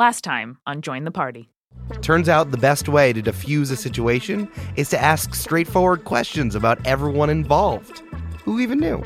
Last 0.00 0.24
time 0.24 0.56
on 0.66 0.80
Join 0.80 1.04
the 1.04 1.10
Party. 1.10 1.50
Turns 2.00 2.26
out 2.26 2.52
the 2.52 2.56
best 2.56 2.88
way 2.88 3.12
to 3.12 3.20
defuse 3.20 3.70
a 3.70 3.76
situation 3.76 4.50
is 4.74 4.88
to 4.88 4.98
ask 4.98 5.34
straightforward 5.34 6.06
questions 6.06 6.54
about 6.54 6.78
everyone 6.86 7.28
involved. 7.28 7.98
Who 8.46 8.60
even 8.60 8.78
knew? 8.78 9.02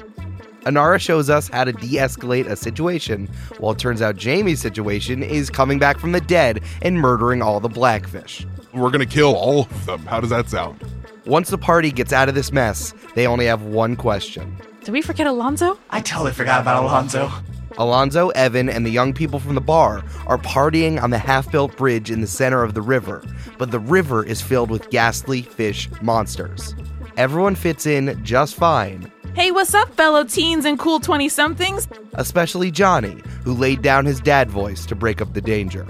Inara 0.61 1.01
shows 1.01 1.29
us 1.29 1.49
how 1.49 1.65
to 1.65 1.73
de 1.73 1.97
escalate 1.97 2.47
a 2.47 2.55
situation, 2.55 3.29
while 3.59 3.73
it 3.73 3.81
turns 3.81 4.03
out 4.03 4.15
Jamie's 4.15 4.61
situation 4.61 5.25
is 5.25 5.51
coming 5.51 5.81
back 5.81 5.99
from 5.99 6.13
the 6.13 6.21
dead 6.21 6.61
and 6.83 7.01
murdering 7.01 7.43
all 7.43 7.59
the 7.59 7.69
blackfish. 7.69 8.47
We're 8.73 8.91
gonna 8.91 9.05
kill 9.05 9.35
all 9.35 9.63
of 9.63 9.87
them. 9.87 10.07
How 10.07 10.21
does 10.21 10.31
that 10.31 10.49
sound? 10.49 10.81
Once 11.27 11.51
the 11.51 11.59
party 11.59 11.91
gets 11.91 12.13
out 12.13 12.29
of 12.29 12.37
this 12.37 12.53
mess, 12.53 12.95
they 13.17 13.27
only 13.27 13.47
have 13.47 13.63
one 13.63 13.97
question. 13.97 14.57
Did 14.85 14.93
we 14.93 15.03
forget 15.03 15.27
Alonzo? 15.27 15.77
I 15.91 16.03
totally 16.03 16.31
forgot 16.31 16.61
about 16.61 16.85
Alonzo. 16.85 17.33
Alonzo, 17.77 18.29
Evan, 18.31 18.69
and 18.69 18.85
the 18.87 18.91
young 18.91 19.13
people 19.13 19.39
from 19.41 19.55
the 19.55 19.61
bar 19.61 20.05
are 20.27 20.39
partying 20.39 21.03
on 21.03 21.11
the 21.11 21.19
half 21.19 21.51
built 21.51 21.77
bridge 21.77 22.11
in 22.11 22.21
the 22.21 22.27
center 22.27 22.63
of 22.63 22.75
the 22.75 22.83
river, 22.83 23.23
but 23.59 23.71
the 23.71 23.81
river 23.81 24.25
is 24.25 24.41
filled 24.41 24.71
with 24.71 24.91
ghastly 24.91 25.43
fish 25.43 25.89
monsters. 26.03 26.75
Everyone 27.17 27.55
fits 27.55 27.87
in 27.87 28.23
just 28.25 28.55
fine, 28.55 29.11
Hey, 29.35 29.51
what's 29.51 29.75
up, 29.75 29.93
fellow 29.97 30.23
teens 30.23 30.65
and 30.65 30.79
cool 30.79 31.01
20 31.01 31.29
somethings? 31.29 31.89
especially 32.13 32.71
Johnny, 32.71 33.21
who 33.43 33.53
laid 33.53 33.83
down 33.83 34.05
his 34.07 34.21
dad 34.21 34.49
voice 34.49 34.87
to 34.87 34.95
break 34.95 35.21
up 35.21 35.33
the 35.35 35.41
danger. 35.41 35.85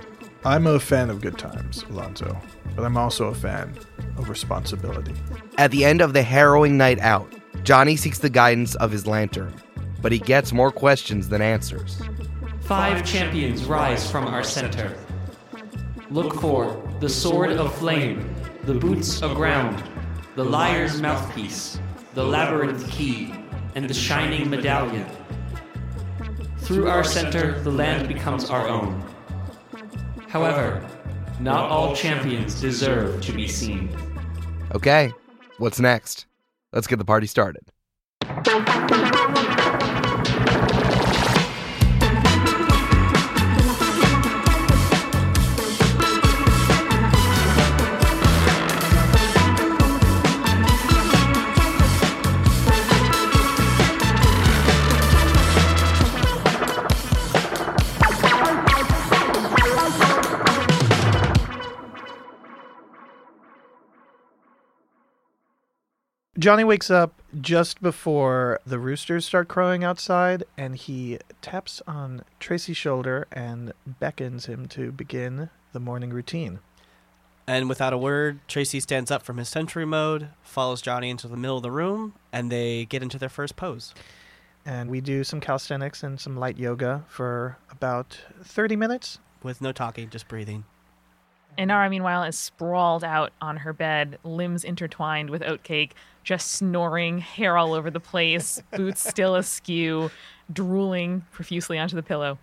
I'm 0.47 0.67
a 0.67 0.81
fan 0.81 1.11
of 1.11 1.21
good 1.21 1.37
times, 1.39 1.85
Alonzo, 1.91 2.41
but 2.75 2.85
I'm 2.87 2.97
also 2.97 3.27
a 3.27 3.35
fan 3.35 3.75
of 4.17 4.31
responsibility. 4.31 5.13
At 5.59 5.71
the 5.73 5.85
end 5.85 6.01
of 6.01 6.15
the 6.15 6.23
harrowing 6.23 6.79
night 6.79 6.99
out, 7.01 7.31
Johnny 7.65 7.97
seeks 7.97 8.19
the 8.19 8.31
guidance 8.31 8.75
of 8.77 8.91
his 8.91 9.07
lantern, 9.07 9.55
but 10.05 10.13
he 10.13 10.19
gets 10.19 10.53
more 10.53 10.71
questions 10.71 11.31
than 11.31 11.41
answers. 11.41 11.99
Five 12.61 13.07
champions 13.07 13.65
rise 13.65 14.11
from 14.11 14.27
our 14.27 14.45
center. 14.45 14.95
Look 16.11 16.35
for 16.43 16.79
the 17.01 17.09
sword 17.09 17.53
of 17.53 17.75
flame, 17.77 18.35
the 18.65 18.75
boots 18.75 19.23
aground, 19.23 19.83
the 20.37 20.45
liar's 20.45 21.01
mouthpiece, 21.01 21.81
the 22.13 22.23
labyrinth 22.23 22.87
key, 22.91 23.33
and 23.77 23.89
the 23.89 23.95
shining 23.95 24.51
medallion. 24.51 25.07
Through 26.59 26.87
our 26.89 27.03
center, 27.03 27.59
the 27.63 27.73
land 27.73 28.07
becomes 28.07 28.51
our 28.51 28.69
own. 28.69 29.03
However, 30.29 30.87
not 31.41 31.71
all 31.71 31.97
champions 31.97 32.61
deserve 32.61 33.23
to 33.23 33.33
be 33.33 33.49
seen. 33.49 33.89
Okay, 34.75 35.13
what's 35.57 35.81
next? 35.81 36.27
Let's 36.75 36.87
get 36.87 36.99
the 36.99 37.07
party 37.07 37.27
started. 37.27 37.63
Johnny 66.45 66.63
wakes 66.63 66.91
up 66.91 67.23
just 67.41 67.81
before 67.81 68.61
the 68.67 68.79
roosters 68.79 69.25
start 69.25 69.49
crowing 69.49 69.83
outside, 69.83 70.45
and 70.59 70.77
he 70.77 71.19
taps 71.41 71.81
on 71.87 72.23
Tracy's 72.39 72.77
shoulder 72.77 73.27
and 73.33 73.73
beckons 73.87 74.45
him 74.45 74.69
to 74.69 74.93
begin 74.93 75.49
the 75.73 75.81
morning 75.81 76.11
routine. 76.11 76.59
And 77.47 77.67
without 77.67 77.95
a 77.95 77.97
word, 77.97 78.41
Tracy 78.47 78.79
stands 78.81 79.11
up 79.11 79.23
from 79.23 79.39
his 79.39 79.49
sentry 79.49 79.87
mode, 79.87 80.29
follows 80.43 80.83
Johnny 80.83 81.09
into 81.09 81.29
the 81.29 81.39
middle 81.39 81.57
of 81.57 81.63
the 81.63 81.71
room, 81.71 82.13
and 82.31 82.53
they 82.53 82.85
get 82.85 83.03
into 83.03 83.19
their 83.19 83.31
first 83.31 83.57
pose. 83.57 83.95
And 84.67 84.91
we 84.91 85.01
do 85.01 85.25
some 85.25 85.41
calisthenics 85.41 86.03
and 86.03 86.21
some 86.21 86.37
light 86.37 86.59
yoga 86.59 87.07
for 87.09 87.57
about 87.71 88.21
30 88.43 88.77
minutes. 88.77 89.19
With 89.43 89.63
no 89.63 89.73
talking, 89.73 90.11
just 90.11 90.29
breathing. 90.29 90.67
Inara, 91.59 91.89
meanwhile, 91.91 92.25
is 92.25 92.39
sprawled 92.39 93.05
out 93.05 93.33
on 93.41 93.59
her 93.59 93.73
bed, 93.73 94.19
limbs 94.25 94.65
intertwined 94.65 95.31
with 95.31 95.43
oatcake, 95.43 95.93
just 96.23 96.53
snoring, 96.53 97.19
hair 97.19 97.57
all 97.57 97.75
over 97.75 97.91
the 97.91 98.01
place, 98.01 98.63
boots 98.73 99.09
still 99.09 99.37
askew, 99.37 100.11
drooling 100.53 101.25
profusely 101.33 101.79
onto 101.79 101.97
the 101.97 102.03
pillow. 102.03 102.39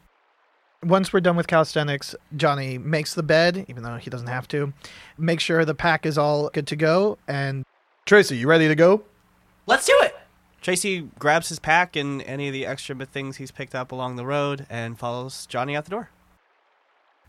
Once 0.84 1.14
we're 1.14 1.20
done 1.20 1.36
with 1.36 1.46
calisthenics, 1.48 2.16
Johnny 2.36 2.78
makes 2.78 3.14
the 3.14 3.22
bed, 3.22 3.66
even 3.68 3.84
though 3.84 3.98
he 3.98 4.10
doesn't 4.10 4.28
have 4.28 4.48
to. 4.48 4.74
Make 5.18 5.40
sure 5.40 5.64
the 5.64 5.76
pack 5.76 6.06
is 6.06 6.18
all 6.18 6.50
good 6.50 6.66
to 6.68 6.76
go. 6.76 7.20
And 7.28 7.64
Tracy, 8.06 8.38
you 8.38 8.48
ready 8.48 8.68
to 8.68 8.76
go? 8.76 9.04
Let's 9.68 9.86
do 9.86 9.96
it. 10.02 10.16
Tracy 10.60 11.10
grabs 11.20 11.50
his 11.50 11.60
pack 11.60 11.96
and 11.96 12.22
any 12.24 12.48
of 12.48 12.54
the 12.54 12.66
extra 12.66 12.96
things 13.06 13.38
he's 13.38 13.52
picked 13.52 13.76
up 13.76 13.92
along 13.92 14.16
the 14.16 14.26
road 14.26 14.66
and 14.70 14.98
follows 14.98 15.46
Johnny 15.46 15.76
out 15.76 15.86
the 15.86 15.92
door. 15.92 16.10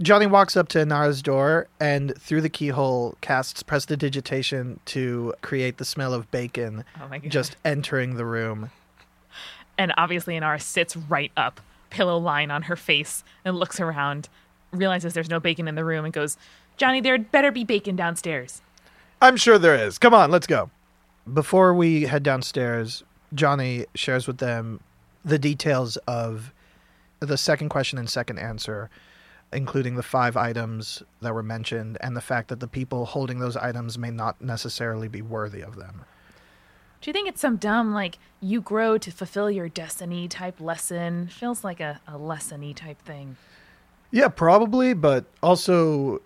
Johnny 0.01 0.27
walks 0.27 0.57
up 0.57 0.69
to 0.69 0.79
Inara's 0.79 1.23
door 1.23 1.69
and 1.79 2.15
through 2.19 2.41
the 2.41 2.49
keyhole 2.49 3.17
casts 3.21 3.63
prestidigitation 3.63 4.81
to 4.87 5.35
create 5.43 5.77
the 5.77 5.85
smell 5.85 6.15
of 6.15 6.31
bacon 6.31 6.85
Oh 7.01 7.19
just 7.29 7.57
entering 7.65 8.17
the 8.17 8.25
room. 8.25 8.71
And 9.79 9.93
obviously, 9.97 10.35
Inara 10.35 10.61
sits 10.61 10.97
right 10.97 11.33
up, 11.37 11.61
pillow 11.91 12.19
lying 12.19 12.51
on 12.51 12.63
her 12.63 12.77
face, 12.77 13.25
and 13.45 13.57
looks 13.57 13.81
around, 13.81 14.29
realizes 14.71 15.15
there's 15.15 15.31
no 15.31 15.41
bacon 15.41 15.67
in 15.69 15.75
the 15.75 15.85
room, 15.85 16.05
and 16.05 16.13
goes, 16.13 16.37
Johnny, 16.77 17.01
there'd 17.01 17.31
better 17.31 17.51
be 17.51 17.65
bacon 17.65 17.97
downstairs. 17.97 18.61
I'm 19.21 19.37
sure 19.37 19.59
there 19.59 19.75
is. 19.75 19.99
Come 19.99 20.15
on, 20.15 20.31
let's 20.31 20.47
go. 20.47 20.71
Before 21.33 21.73
we 21.73 22.03
head 22.03 22.23
downstairs, 22.23 23.03
Johnny 23.35 23.87
shares 23.95 24.27
with 24.27 24.39
them 24.39 24.81
the 25.25 25.39
details 25.39 25.97
of 26.09 26.53
the 27.21 27.37
second 27.37 27.69
question 27.69 27.99
and 27.99 28.11
second 28.11 28.39
answer, 28.39 28.91
including 29.53 29.97
the 29.97 30.03
five 30.03 30.37
items 30.37 31.03
that 31.21 31.35
were 31.35 31.43
mentioned 31.43 31.99
and 32.01 32.17
the 32.17 32.21
fact 32.21 32.49
that 32.49 32.61
the 32.61 32.69
people 32.69 33.05
holding 33.05 33.39
those 33.39 33.57
items 33.57 33.99
may 33.99 34.11
not 34.11 34.41
necessarily 34.41 35.09
be 35.09 35.23
worthy 35.23 35.61
of 35.61 35.77
them. 35.77 36.05
Do 37.01 37.11
you 37.11 37.13
think 37.13 37.29
it's 37.29 37.41
some 37.41 37.57
dumb, 37.57 37.93
like, 37.93 38.19
you 38.41 38.61
grow 38.61 38.97
to 38.97 39.11
fulfill 39.11 39.51
your 39.51 39.69
destiny 39.69 40.29
type 40.29 40.61
lesson? 40.61 41.27
Feels 41.27 41.65
like 41.65 41.81
a, 41.81 42.01
a 42.07 42.13
lessony 42.13 42.75
type 42.75 43.03
thing. 43.03 43.37
Yeah, 44.11 44.29
probably, 44.29 44.95
but 44.95 45.25
also, 45.43 46.23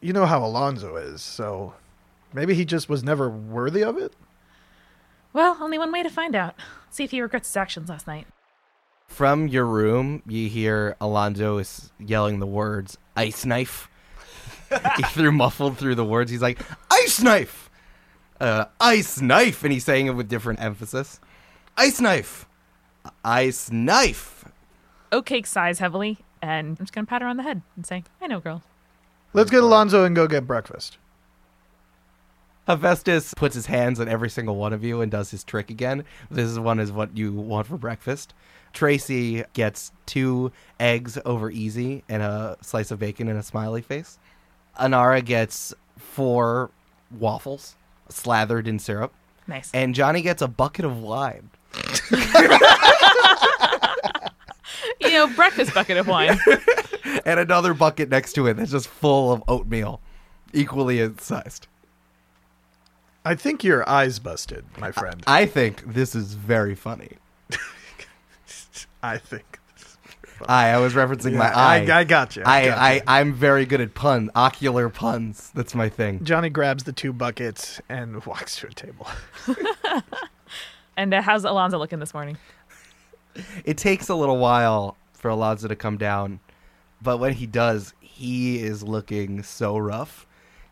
you 0.00 0.12
know 0.12 0.26
how 0.26 0.44
Alonzo 0.44 0.96
is, 0.96 1.20
so 1.20 1.74
maybe 2.32 2.54
he 2.54 2.64
just 2.64 2.88
was 2.88 3.02
never 3.02 3.28
worthy 3.28 3.82
of 3.82 3.98
it? 3.98 4.12
Well, 5.32 5.58
only 5.60 5.78
one 5.78 5.90
way 5.90 6.04
to 6.04 6.10
find 6.10 6.36
out. 6.36 6.54
See 6.90 7.02
if 7.02 7.10
he 7.10 7.20
regrets 7.20 7.48
his 7.48 7.56
actions 7.56 7.88
last 7.88 8.06
night. 8.06 8.28
From 9.06 9.46
your 9.48 9.66
room, 9.66 10.22
you 10.26 10.48
hear 10.48 10.96
Alonzo 11.00 11.58
is 11.58 11.92
yelling 11.98 12.40
the 12.40 12.46
words 12.46 12.98
"ice 13.16 13.44
knife." 13.44 13.88
he 14.96 15.02
threw 15.04 15.30
muffled 15.30 15.78
through 15.78 15.94
the 15.94 16.04
words. 16.04 16.30
He's 16.30 16.42
like 16.42 16.58
"ice 16.90 17.20
knife," 17.22 17.70
uh, 18.40 18.64
"ice 18.80 19.20
knife," 19.20 19.62
and 19.62 19.72
he's 19.72 19.84
saying 19.84 20.06
it 20.06 20.12
with 20.16 20.28
different 20.28 20.60
emphasis. 20.60 21.20
"Ice 21.76 22.00
knife, 22.00 22.46
ice 23.24 23.70
knife." 23.70 24.44
Oatcake 25.12 25.46
sighs 25.46 25.78
heavily, 25.78 26.18
and 26.42 26.70
I'm 26.70 26.76
just 26.84 26.92
going 26.92 27.06
to 27.06 27.08
pat 27.08 27.22
her 27.22 27.28
on 27.28 27.36
the 27.36 27.44
head 27.44 27.62
and 27.76 27.86
say, 27.86 28.02
I 28.20 28.26
know, 28.26 28.40
girl. 28.40 28.62
Let's 29.32 29.50
get 29.50 29.62
Alonzo 29.62 30.04
and 30.04 30.16
go 30.16 30.26
get 30.26 30.44
breakfast. 30.46 30.98
Hephaestus 32.66 33.34
puts 33.34 33.54
his 33.54 33.66
hands 33.66 34.00
on 34.00 34.08
every 34.08 34.30
single 34.30 34.56
one 34.56 34.72
of 34.72 34.82
you 34.82 35.00
and 35.00 35.10
does 35.10 35.30
his 35.30 35.44
trick 35.44 35.70
again. 35.70 36.04
This 36.30 36.48
is 36.48 36.58
one 36.58 36.80
is 36.80 36.90
what 36.90 37.16
you 37.16 37.32
want 37.32 37.66
for 37.66 37.76
breakfast. 37.76 38.32
Tracy 38.72 39.44
gets 39.52 39.92
two 40.06 40.50
eggs 40.80 41.18
over 41.24 41.50
easy 41.50 42.02
and 42.08 42.22
a 42.22 42.56
slice 42.60 42.90
of 42.90 42.98
bacon 42.98 43.28
and 43.28 43.38
a 43.38 43.42
smiley 43.42 43.82
face. 43.82 44.18
Inara 44.80 45.24
gets 45.24 45.74
four 45.96 46.70
waffles 47.10 47.76
slathered 48.08 48.66
in 48.66 48.78
syrup. 48.78 49.12
Nice. 49.46 49.70
And 49.74 49.94
Johnny 49.94 50.22
gets 50.22 50.42
a 50.42 50.48
bucket 50.48 50.84
of 50.84 50.98
wine. 50.98 51.50
you 55.00 55.10
know, 55.12 55.26
breakfast 55.36 55.74
bucket 55.74 55.98
of 55.98 56.08
wine. 56.08 56.38
and 57.26 57.38
another 57.38 57.74
bucket 57.74 58.08
next 58.08 58.32
to 58.34 58.46
it 58.46 58.54
that's 58.54 58.70
just 58.70 58.88
full 58.88 59.32
of 59.32 59.42
oatmeal, 59.48 60.00
equally 60.52 61.12
sized. 61.18 61.68
I 63.24 63.34
think 63.34 63.64
your 63.64 63.88
eyes 63.88 64.18
busted, 64.18 64.64
my 64.78 64.92
friend. 64.92 65.22
I 65.26 65.46
think 65.46 65.94
this 65.94 66.14
is 66.14 66.34
very 66.34 66.74
funny. 66.74 67.16
I 69.02 69.18
think. 69.18 69.58
I, 70.46 70.70
I 70.70 70.78
was 70.78 70.94
referencing 70.94 71.34
my 71.34 71.46
eye. 71.54 71.86
I, 71.86 72.00
I 72.00 72.04
got 72.04 72.36
you. 72.36 72.42
I, 72.44 72.62
I, 72.62 72.66
got 72.66 72.78
I, 72.78 72.94
you. 72.94 73.00
I'm 73.06 73.32
very 73.32 73.64
good 73.64 73.80
at 73.80 73.94
pun, 73.94 74.30
ocular 74.34 74.88
puns. 74.88 75.50
That's 75.54 75.74
my 75.74 75.88
thing. 75.88 76.22
Johnny 76.24 76.50
grabs 76.50 76.84
the 76.84 76.92
two 76.92 77.12
buckets 77.12 77.80
and 77.88 78.24
walks 78.26 78.56
to 78.56 78.66
a 78.66 78.72
table. 78.72 79.06
and 80.96 81.14
uh, 81.14 81.22
how's 81.22 81.44
Alonzo 81.44 81.78
looking 81.78 82.00
this 82.00 82.12
morning? 82.12 82.36
It 83.64 83.78
takes 83.78 84.08
a 84.08 84.14
little 84.14 84.38
while 84.38 84.96
for 85.12 85.28
Alonzo 85.28 85.68
to 85.68 85.76
come 85.76 85.96
down, 85.96 86.40
but 87.00 87.18
when 87.18 87.32
he 87.34 87.46
does, 87.46 87.94
he 88.00 88.14
he 88.14 88.60
is 88.60 88.84
looking 88.84 89.42
so 89.42 89.76
rough. 89.76 90.26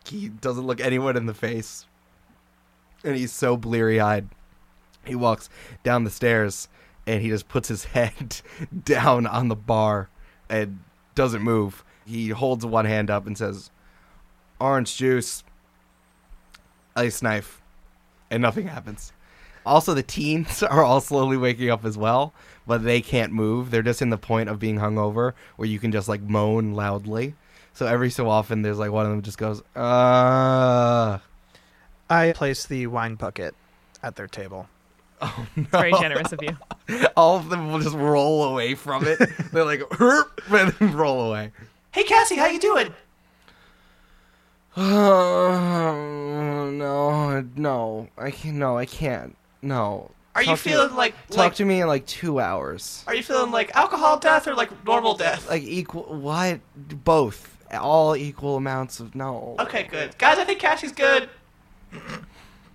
He 0.05 0.29
doesn't 0.29 0.65
look 0.65 0.79
anyone 0.79 1.17
in 1.17 1.25
the 1.25 1.33
face. 1.33 1.85
And 3.03 3.15
he's 3.15 3.31
so 3.31 3.57
bleary 3.57 3.99
eyed. 3.99 4.29
He 5.05 5.15
walks 5.15 5.49
down 5.83 6.03
the 6.03 6.09
stairs 6.09 6.69
and 7.05 7.21
he 7.21 7.29
just 7.29 7.47
puts 7.47 7.67
his 7.67 7.83
head 7.95 8.41
down 8.83 9.27
on 9.27 9.47
the 9.47 9.55
bar 9.55 10.09
and 10.49 10.79
doesn't 11.15 11.41
move. 11.41 11.83
He 12.05 12.29
holds 12.29 12.65
one 12.65 12.85
hand 12.85 13.09
up 13.09 13.25
and 13.27 13.37
says, 13.37 13.69
Orange 14.59 14.95
juice, 14.95 15.43
ice 16.95 17.21
knife, 17.21 17.61
and 18.29 18.41
nothing 18.41 18.67
happens. 18.67 19.11
Also, 19.65 19.93
the 19.93 20.03
teens 20.03 20.61
are 20.69 20.83
all 20.83 21.01
slowly 21.01 21.37
waking 21.37 21.69
up 21.69 21.85
as 21.85 21.97
well, 21.97 22.33
but 22.67 22.83
they 22.83 23.01
can't 23.01 23.31
move. 23.31 23.71
They're 23.71 23.81
just 23.81 24.01
in 24.01 24.09
the 24.09 24.17
point 24.17 24.49
of 24.49 24.59
being 24.59 24.77
hungover 24.77 25.33
where 25.55 25.67
you 25.67 25.79
can 25.79 25.91
just 25.91 26.07
like 26.07 26.21
moan 26.21 26.73
loudly. 26.73 27.35
So 27.73 27.87
every 27.87 28.09
so 28.09 28.29
often, 28.29 28.61
there's 28.61 28.77
like 28.77 28.91
one 28.91 29.05
of 29.05 29.11
them 29.11 29.21
just 29.21 29.37
goes, 29.37 29.61
uh. 29.75 31.19
I 32.13 32.33
place 32.33 32.65
the 32.65 32.87
wine 32.87 33.15
bucket 33.15 33.55
at 34.01 34.15
their 34.15 34.27
table. 34.27 34.67
Oh, 35.21 35.47
it's 35.55 35.69
very 35.69 35.91
generous 35.93 36.31
of 36.31 36.39
you. 36.43 36.57
All 37.17 37.37
of 37.37 37.49
them 37.49 37.71
will 37.71 37.79
just 37.79 37.95
roll 37.95 38.43
away 38.45 38.75
from 38.75 39.05
it. 39.07 39.19
They're 39.51 39.63
like, 39.65 39.79
"Herp," 39.79 40.25
and 40.51 40.73
then 40.73 40.93
roll 40.93 41.29
away. 41.29 41.51
Hey, 41.91 42.03
Cassie, 42.03 42.35
how 42.35 42.47
you 42.47 42.59
doing? 42.59 42.93
Oh, 44.75 46.69
no, 46.73 47.41
no, 47.55 48.07
I 48.17 48.31
can't. 48.31 48.55
No, 48.57 48.77
I 48.77 48.85
can't. 48.85 49.35
No. 49.61 50.11
Are 50.35 50.41
you 50.41 50.47
Talk 50.47 50.59
to 50.59 50.67
me- 50.67 50.73
feeling 50.73 50.95
like 50.95 51.27
Talk 51.27 51.37
like? 51.37 51.55
to 51.55 51.65
me 51.65 51.81
in 51.81 51.87
like 51.87 52.05
two 52.07 52.39
hours. 52.39 53.03
Are 53.07 53.13
you 53.15 53.21
feeling 53.23 53.51
like 53.51 53.75
alcohol 53.75 54.17
death 54.17 54.47
or 54.47 54.55
like 54.55 54.71
normal 54.85 55.15
death? 55.15 55.47
Like 55.49 55.63
equal. 55.63 56.03
What? 56.03 56.59
Both. 56.75 57.49
All 57.71 58.15
equal 58.15 58.55
amounts 58.57 58.99
of 58.99 59.15
no. 59.15 59.55
Okay, 59.59 59.83
good, 59.83 60.17
guys. 60.17 60.37
I 60.37 60.43
think 60.43 60.59
Cassie's 60.59 60.91
good. 60.91 61.29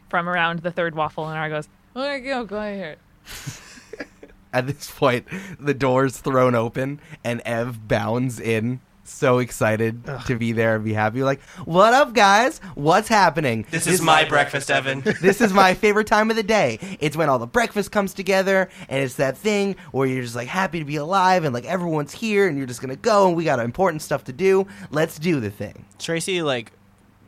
From 0.08 0.28
around 0.28 0.60
the 0.60 0.70
third 0.70 0.94
waffle, 0.94 1.28
and 1.28 1.36
Ara 1.36 1.50
goes, 1.50 1.68
"Oh, 1.94 2.18
go, 2.20 2.44
go 2.44 2.56
ahead." 2.56 2.98
At 4.52 4.66
this 4.66 4.90
point, 4.90 5.26
the 5.60 5.74
door's 5.74 6.16
thrown 6.16 6.54
open 6.54 7.00
and 7.22 7.42
Ev 7.44 7.86
bounds 7.86 8.40
in, 8.40 8.80
so 9.08 9.38
excited 9.38 10.04
to 10.26 10.36
be 10.36 10.52
there 10.52 10.76
and 10.76 10.84
be 10.84 10.92
happy. 10.92 11.22
Like, 11.22 11.40
what 11.64 11.94
up, 11.94 12.14
guys? 12.14 12.58
What's 12.74 13.08
happening? 13.08 13.66
This 13.70 13.86
is 13.86 14.00
my 14.00 14.24
breakfast, 14.24 14.70
Evan. 14.70 15.00
this 15.20 15.40
is 15.40 15.52
my 15.52 15.74
favorite 15.74 16.06
time 16.06 16.30
of 16.30 16.36
the 16.36 16.42
day. 16.42 16.78
It's 17.00 17.16
when 17.16 17.28
all 17.28 17.38
the 17.38 17.46
breakfast 17.46 17.92
comes 17.92 18.14
together, 18.14 18.68
and 18.88 19.02
it's 19.02 19.14
that 19.14 19.36
thing 19.36 19.76
where 19.92 20.06
you're 20.06 20.22
just 20.22 20.36
like 20.36 20.48
happy 20.48 20.78
to 20.78 20.84
be 20.84 20.96
alive, 20.96 21.44
and 21.44 21.52
like 21.52 21.64
everyone's 21.64 22.12
here, 22.12 22.48
and 22.48 22.56
you're 22.56 22.66
just 22.66 22.80
gonna 22.80 22.96
go, 22.96 23.28
and 23.28 23.36
we 23.36 23.44
got 23.44 23.58
important 23.60 24.02
stuff 24.02 24.24
to 24.24 24.32
do. 24.32 24.66
Let's 24.90 25.18
do 25.18 25.40
the 25.40 25.50
thing. 25.50 25.84
Tracy 25.98 26.42
like 26.42 26.72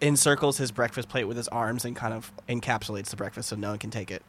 encircles 0.00 0.58
his 0.58 0.73
breakfast 0.73 1.08
plate 1.08 1.25
with 1.25 1.37
his 1.37 1.49
arms 1.49 1.85
and 1.85 1.94
kind 1.94 2.14
of 2.14 2.32
encapsulates 2.49 3.06
the 3.06 3.17
breakfast 3.17 3.49
so 3.49 3.56
no 3.56 3.70
one 3.70 3.79
can 3.79 3.91
take 3.91 4.11
it. 4.11 4.23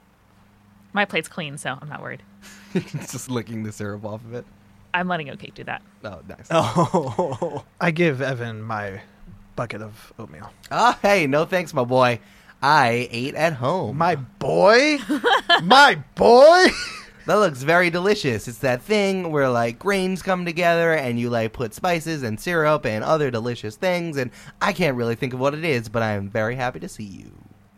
My 0.93 1.05
plate's 1.05 1.29
clean, 1.29 1.57
so 1.57 1.77
I'm 1.81 1.87
not 1.87 2.01
worried. 2.01 2.23
just 2.73 3.29
licking 3.29 3.63
the 3.63 3.71
syrup 3.71 4.03
off 4.05 4.23
of 4.25 4.33
it. 4.33 4.45
I'm 4.93 5.07
letting 5.07 5.27
Oatcake 5.27 5.53
do 5.53 5.63
that. 5.63 5.81
Oh, 6.03 6.19
nice. 6.27 6.47
Oh, 6.51 7.63
I 7.79 7.91
give 7.91 8.21
Evan 8.21 8.61
my 8.61 9.01
bucket 9.55 9.81
of 9.81 10.11
oatmeal. 10.19 10.51
Ah, 10.69 10.99
hey, 11.01 11.27
no 11.27 11.45
thanks, 11.45 11.73
my 11.73 11.83
boy. 11.83 12.19
I 12.61 13.07
ate 13.11 13.35
at 13.35 13.53
home. 13.53 13.97
My 13.97 14.15
boy? 14.15 14.97
my 15.63 16.03
boy? 16.15 16.67
That 17.31 17.37
looks 17.37 17.63
very 17.63 17.89
delicious. 17.89 18.49
It's 18.49 18.57
that 18.57 18.81
thing 18.81 19.31
where 19.31 19.47
like 19.47 19.79
grains 19.79 20.21
come 20.21 20.43
together 20.43 20.91
and 20.91 21.17
you 21.17 21.29
like 21.29 21.53
put 21.53 21.73
spices 21.73 22.23
and 22.23 22.37
syrup 22.37 22.85
and 22.85 23.05
other 23.05 23.31
delicious 23.31 23.77
things. 23.77 24.17
And 24.17 24.31
I 24.61 24.73
can't 24.73 24.97
really 24.97 25.15
think 25.15 25.33
of 25.33 25.39
what 25.39 25.53
it 25.53 25.63
is, 25.63 25.87
but 25.87 26.03
I 26.03 26.11
am 26.11 26.27
very 26.27 26.57
happy 26.57 26.81
to 26.81 26.89
see 26.89 27.05
you. 27.05 27.31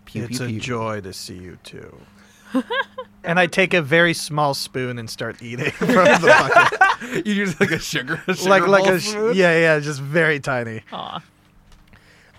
Pew, 0.05 0.23
it's 0.23 0.39
pew, 0.39 0.47
a 0.47 0.49
pew. 0.49 0.59
joy 0.59 1.01
to 1.01 1.13
see 1.13 1.37
you 1.37 1.59
too. 1.63 1.95
and 3.23 3.39
I 3.39 3.45
take 3.45 3.75
a 3.75 3.81
very 3.83 4.15
small 4.15 4.55
spoon 4.55 4.97
and 4.97 5.07
start 5.07 5.39
eating 5.43 5.69
from 5.71 5.87
the 5.87 6.35
bucket. 6.99 7.25
you 7.27 7.33
use 7.35 7.59
like 7.59 7.69
a 7.69 7.77
sugar, 7.77 8.23
a 8.25 8.33
sugar 8.33 8.49
like 8.49 8.65
like 8.65 8.87
a 8.87 8.99
spoon? 8.99 9.35
yeah 9.35 9.55
yeah 9.55 9.79
just 9.79 10.01
very 10.01 10.39
tiny. 10.39 10.81
Aw. 10.91 11.21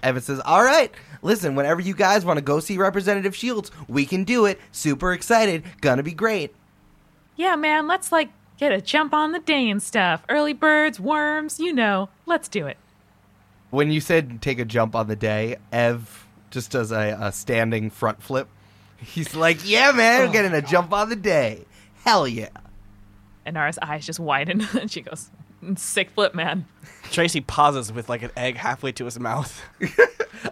Evan 0.03 0.21
says, 0.21 0.41
"All 0.45 0.65
right, 0.65 0.93
listen. 1.23 1.55
Whenever 1.55 1.81
you 1.81 1.95
guys 1.95 2.25
want 2.25 2.39
to 2.39 2.45
go 2.45 2.59
see 2.59 2.77
Representative 2.77 3.37
Shields, 3.37 3.71
we 3.87 4.05
can 4.05 4.25
do 4.25 4.47
it. 4.47 4.61
Super 4.73 5.13
excited. 5.13 5.63
Gonna 5.81 6.03
be 6.03 6.13
great." 6.13 6.53
Yeah, 7.37 7.57
man, 7.57 7.87
let's 7.87 8.13
like 8.13 8.31
get 8.59 8.73
a 8.73 8.81
jump 8.81 9.13
on 9.13 9.33
the 9.33 9.39
day 9.39 9.69
and 9.69 9.83
stuff. 9.83 10.23
Early 10.29 10.53
birds, 10.53 11.01
worms, 11.01 11.59
you 11.59 11.73
know. 11.73 12.09
Let's 12.27 12.49
do 12.49 12.67
it. 12.67 12.77
When 13.71 13.91
you 13.91 14.01
said 14.01 14.41
take 14.41 14.59
a 14.59 14.65
jump 14.65 14.95
on 14.95 15.09
the 15.09 15.17
day, 15.17 15.57
Ev 15.73 16.27
just 16.51 16.71
does 16.71 16.93
a, 16.93 17.19
a 17.21 17.33
standing 17.33 17.91
front 17.91 18.23
flip. 18.23 18.49
He's 18.99 19.35
like, 19.35 19.59
"Yeah, 19.69 19.93
man, 19.93 20.21
we're 20.21 20.29
oh, 20.29 20.33
getting 20.33 20.55
a 20.55 20.63
jump 20.63 20.93
on 20.93 21.09
the 21.09 21.17
day. 21.17 21.65
Hell 22.05 22.29
yeah!" 22.29 22.49
And 23.45 23.55
Nara's 23.55 23.79
eyes 23.83 24.07
just 24.07 24.21
widen, 24.21 24.67
and 24.79 24.91
she 24.91 25.03
goes, 25.03 25.31
"Sick 25.77 26.11
flip, 26.11 26.35
man." 26.35 26.67
Tracy 27.11 27.41
pauses 27.41 27.93
with 27.93 28.09
like 28.09 28.23
an 28.23 28.31
egg 28.37 28.57
halfway 28.57 28.93
to 28.93 29.05
his 29.05 29.19
mouth. 29.21 29.63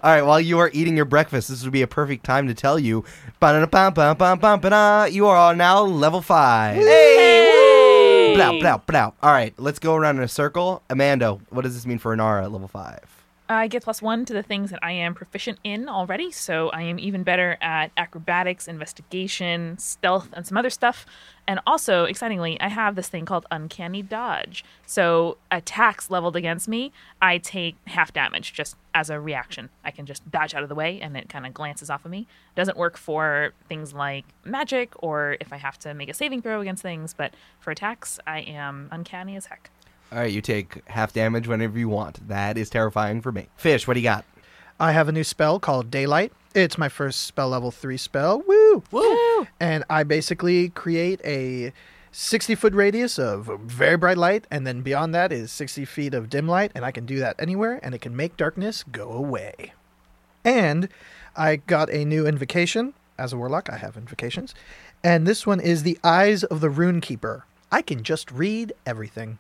All 0.03 0.11
right, 0.11 0.23
while 0.23 0.41
you 0.41 0.59
are 0.59 0.71
eating 0.73 0.97
your 0.97 1.05
breakfast, 1.05 1.49
this 1.49 1.63
would 1.65 1.73
be 1.73 1.83
a 1.83 1.87
perfect 1.87 2.25
time 2.25 2.47
to 2.49 2.55
tell 2.55 2.79
you, 2.79 3.05
"Ba-da-da-bum-bum-bum-bum-ba-da," 3.41 5.05
you 5.05 5.27
are 5.27 5.55
now 5.55 5.83
level 5.83 6.23
five. 6.23 6.77
Hey! 6.77 8.33
Blow, 8.35 8.59
blow, 8.61 8.83
blow. 8.87 9.15
All 9.23 9.33
right, 9.33 9.53
let's 9.59 9.79
go 9.79 9.95
around 9.95 10.17
in 10.17 10.23
a 10.23 10.29
circle. 10.29 10.83
Amanda, 10.89 11.39
what 11.51 11.63
does 11.63 11.75
this 11.75 11.85
mean 11.87 11.99
for 11.99 12.17
Inara 12.17 12.45
at 12.45 12.53
level 12.53 12.69
five? 12.69 13.22
I 13.53 13.67
get 13.67 13.83
plus 13.83 14.01
one 14.01 14.25
to 14.27 14.33
the 14.33 14.43
things 14.43 14.71
that 14.71 14.79
I 14.83 14.93
am 14.93 15.15
proficient 15.15 15.59
in 15.65 15.89
already, 15.89 16.31
so 16.31 16.71
I 16.71 16.83
am 16.83 16.99
even 16.99 17.23
better 17.23 17.59
at 17.61 17.91
acrobatics, 17.97 18.69
investigation, 18.69 19.79
stealth, 19.79 20.29
and 20.33 20.47
some 20.47 20.57
other 20.57 20.71
stuff. 20.71 21.07
And 21.47 21.61
also, 21.67 22.05
excitingly, 22.05 22.61
I 22.61 22.69
have 22.69 22.95
this 22.95 23.09
thing 23.09 23.25
called 23.25 23.47
Uncanny 23.51 24.03
Dodge. 24.03 24.65
So, 24.87 25.39
attacks 25.51 26.11
leveled 26.11 26.37
against 26.37 26.69
me, 26.69 26.93
I 27.21 27.39
take 27.39 27.77
half 27.87 28.13
damage 28.13 28.53
just 28.53 28.77
as 28.95 29.11
a 29.11 29.19
reaction. 29.19 29.71
I 29.85 29.91
can 29.91 30.07
just 30.07 30.31
dodge 30.31 30.55
out 30.55 30.63
of 30.63 30.69
the 30.69 30.75
way 30.75 31.01
and 31.01 31.17
it 31.17 31.29
kind 31.29 31.47
of 31.47 31.53
glances 31.55 31.91
off 31.91 32.05
of 32.05 32.11
me. 32.11 32.27
Doesn't 32.55 32.77
work 32.77 32.97
for 32.97 33.53
things 33.69 33.93
like 33.93 34.25
magic 34.45 34.93
or 35.03 35.37
if 35.41 35.53
I 35.53 35.57
have 35.57 35.79
to 35.81 35.95
make 35.95 36.09
a 36.09 36.15
saving 36.15 36.43
throw 36.43 36.61
against 36.61 36.83
things, 36.83 37.15
but 37.15 37.35
for 37.59 37.71
attacks, 37.71 38.21
I 38.27 38.41
am 38.41 38.89
uncanny 38.93 39.37
as 39.37 39.47
heck. 39.47 39.71
All 40.13 40.19
right, 40.19 40.31
you 40.31 40.43
take 40.43 40.87
half 40.91 41.15
damage 41.15 41.49
whenever 41.49 41.79
you 41.79 41.89
want. 41.89 42.29
That 42.29 42.59
is 42.59 42.69
terrifying 42.69 43.23
for 43.23 43.33
me. 43.33 43.49
Fish, 43.57 43.89
what 43.89 43.95
do 43.95 44.01
you 44.01 44.05
got? 44.05 44.27
I 44.79 44.93
have 44.93 45.09
a 45.09 45.13
new 45.13 45.25
spell 45.25 45.59
called 45.59 45.91
Daylight. 45.91 46.35
It's 46.55 46.77
my 46.77 46.91
first 46.91 47.23
spell 47.23 47.49
level 47.49 47.71
three 47.71 47.97
spell. 47.97 48.43
Woo! 48.47 48.83
Woo! 48.91 49.47
And 49.59 49.85
I 49.89 50.03
basically 50.03 50.69
create 50.69 51.23
a 51.25 51.73
60 52.11 52.55
foot 52.57 52.75
radius 52.75 53.19
of 53.19 53.51
very 53.63 53.97
bright 53.97 54.19
light, 54.19 54.47
and 54.51 54.67
then 54.67 54.83
beyond 54.83 55.15
that 55.15 55.33
is 55.33 55.51
60 55.51 55.87
feet 55.87 56.13
of 56.13 56.29
dim 56.29 56.47
light, 56.47 56.73
and 56.75 56.85
I 56.85 56.91
can 56.91 57.07
do 57.07 57.19
that 57.21 57.37
anywhere, 57.39 57.81
and 57.83 57.95
it 57.95 58.03
can 58.03 58.15
make 58.15 58.37
darkness 58.37 58.85
go 58.93 59.13
away. 59.13 59.73
And 60.45 60.91
I 61.35 61.57
got 61.57 61.89
a 61.91 62.05
new 62.05 62.27
invocation. 62.27 62.93
As 63.17 63.33
a 63.33 63.39
warlock, 63.39 63.71
I 63.73 63.79
have 63.79 63.97
invocations. 63.97 64.55
And 65.03 65.27
this 65.27 65.47
one 65.47 65.61
is 65.61 65.85
the 65.85 65.99
Eyes 66.05 66.45
of 66.45 66.61
the 66.61 66.69
Rune 66.69 67.01
Keeper. 67.01 67.47
I 67.71 67.81
can 67.81 68.03
just 68.03 68.31
read 68.31 68.75
everything. 68.85 69.39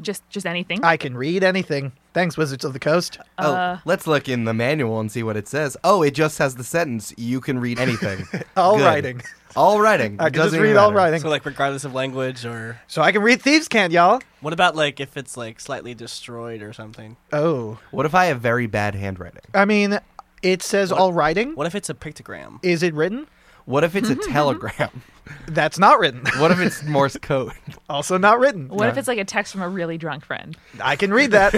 Just 0.00 0.28
just 0.30 0.46
anything. 0.46 0.84
I 0.84 0.96
can 0.96 1.16
read 1.16 1.42
anything. 1.42 1.92
Thanks, 2.12 2.36
Wizards 2.36 2.64
of 2.64 2.72
the 2.72 2.78
Coast. 2.80 3.18
Oh, 3.38 3.52
Uh, 3.54 3.78
let's 3.84 4.06
look 4.06 4.28
in 4.28 4.44
the 4.44 4.52
manual 4.54 4.98
and 5.00 5.10
see 5.10 5.22
what 5.22 5.36
it 5.36 5.46
says. 5.48 5.76
Oh, 5.84 6.02
it 6.02 6.12
just 6.12 6.38
has 6.38 6.56
the 6.56 6.64
sentence, 6.64 7.14
you 7.16 7.40
can 7.40 7.58
read 7.60 7.78
anything. 7.78 8.26
All 8.56 8.76
Good. 8.78 8.84
writing. 8.84 9.22
All 9.56 9.80
writing. 9.80 10.16
I 10.20 10.24
can 10.24 10.32
Doesn't 10.34 10.46
just 10.50 10.54
even 10.56 10.62
read 10.70 10.76
all 10.76 10.90
matter. 10.90 10.96
writing. 10.98 11.20
So 11.20 11.28
like 11.28 11.44
regardless 11.44 11.84
of 11.84 11.92
language 11.94 12.44
or 12.44 12.80
So 12.86 13.02
I 13.02 13.10
can 13.12 13.22
read 13.22 13.42
Thieves' 13.42 13.66
Cant, 13.68 13.92
y'all. 13.92 14.20
what 14.40 14.52
about 14.52 14.76
like 14.76 15.00
if 15.00 15.16
it's 15.16 15.36
like 15.36 15.58
slightly 15.60 15.92
destroyed 15.94 16.62
or 16.62 16.72
something? 16.72 17.16
Oh. 17.32 17.78
What 17.90 18.06
if 18.06 18.14
I 18.14 18.26
have 18.26 18.40
very 18.40 18.66
bad 18.68 18.94
handwriting? 18.94 19.42
I 19.54 19.64
mean, 19.64 19.98
it 20.42 20.62
says 20.62 20.92
all 20.92 21.12
writing. 21.12 21.54
What 21.56 21.66
if 21.66 21.74
it's 21.74 21.90
a 21.90 21.94
pictogram? 21.94 22.58
Is 22.62 22.82
it 22.84 22.94
written? 22.94 23.26
What 23.64 23.84
if 23.84 23.94
it's 23.94 24.10
a 24.10 24.14
mm-hmm. 24.16 24.32
telegram? 24.32 25.02
That's 25.46 25.78
not 25.78 25.98
written. 25.98 26.24
What 26.38 26.50
if 26.50 26.58
it's 26.58 26.82
Morse 26.86 27.16
code? 27.18 27.52
also 27.88 28.18
not 28.18 28.38
written. 28.38 28.68
what 28.68 28.88
if 28.88 28.96
it's 28.96 29.08
like 29.08 29.18
a 29.18 29.24
text 29.24 29.52
from 29.52 29.62
a 29.62 29.68
really 29.68 29.98
drunk 29.98 30.24
friend? 30.24 30.56
I 30.80 30.96
can 30.96 31.12
read 31.12 31.30
that. 31.32 31.54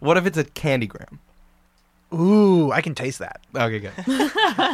What 0.00 0.16
if 0.16 0.26
it's 0.26 0.38
a 0.38 0.44
candygram? 0.44 1.18
Ooh, 2.12 2.70
I 2.70 2.80
can 2.80 2.94
taste 2.94 3.18
that. 3.18 3.40
Okay, 3.56 3.80
good. 3.80 3.92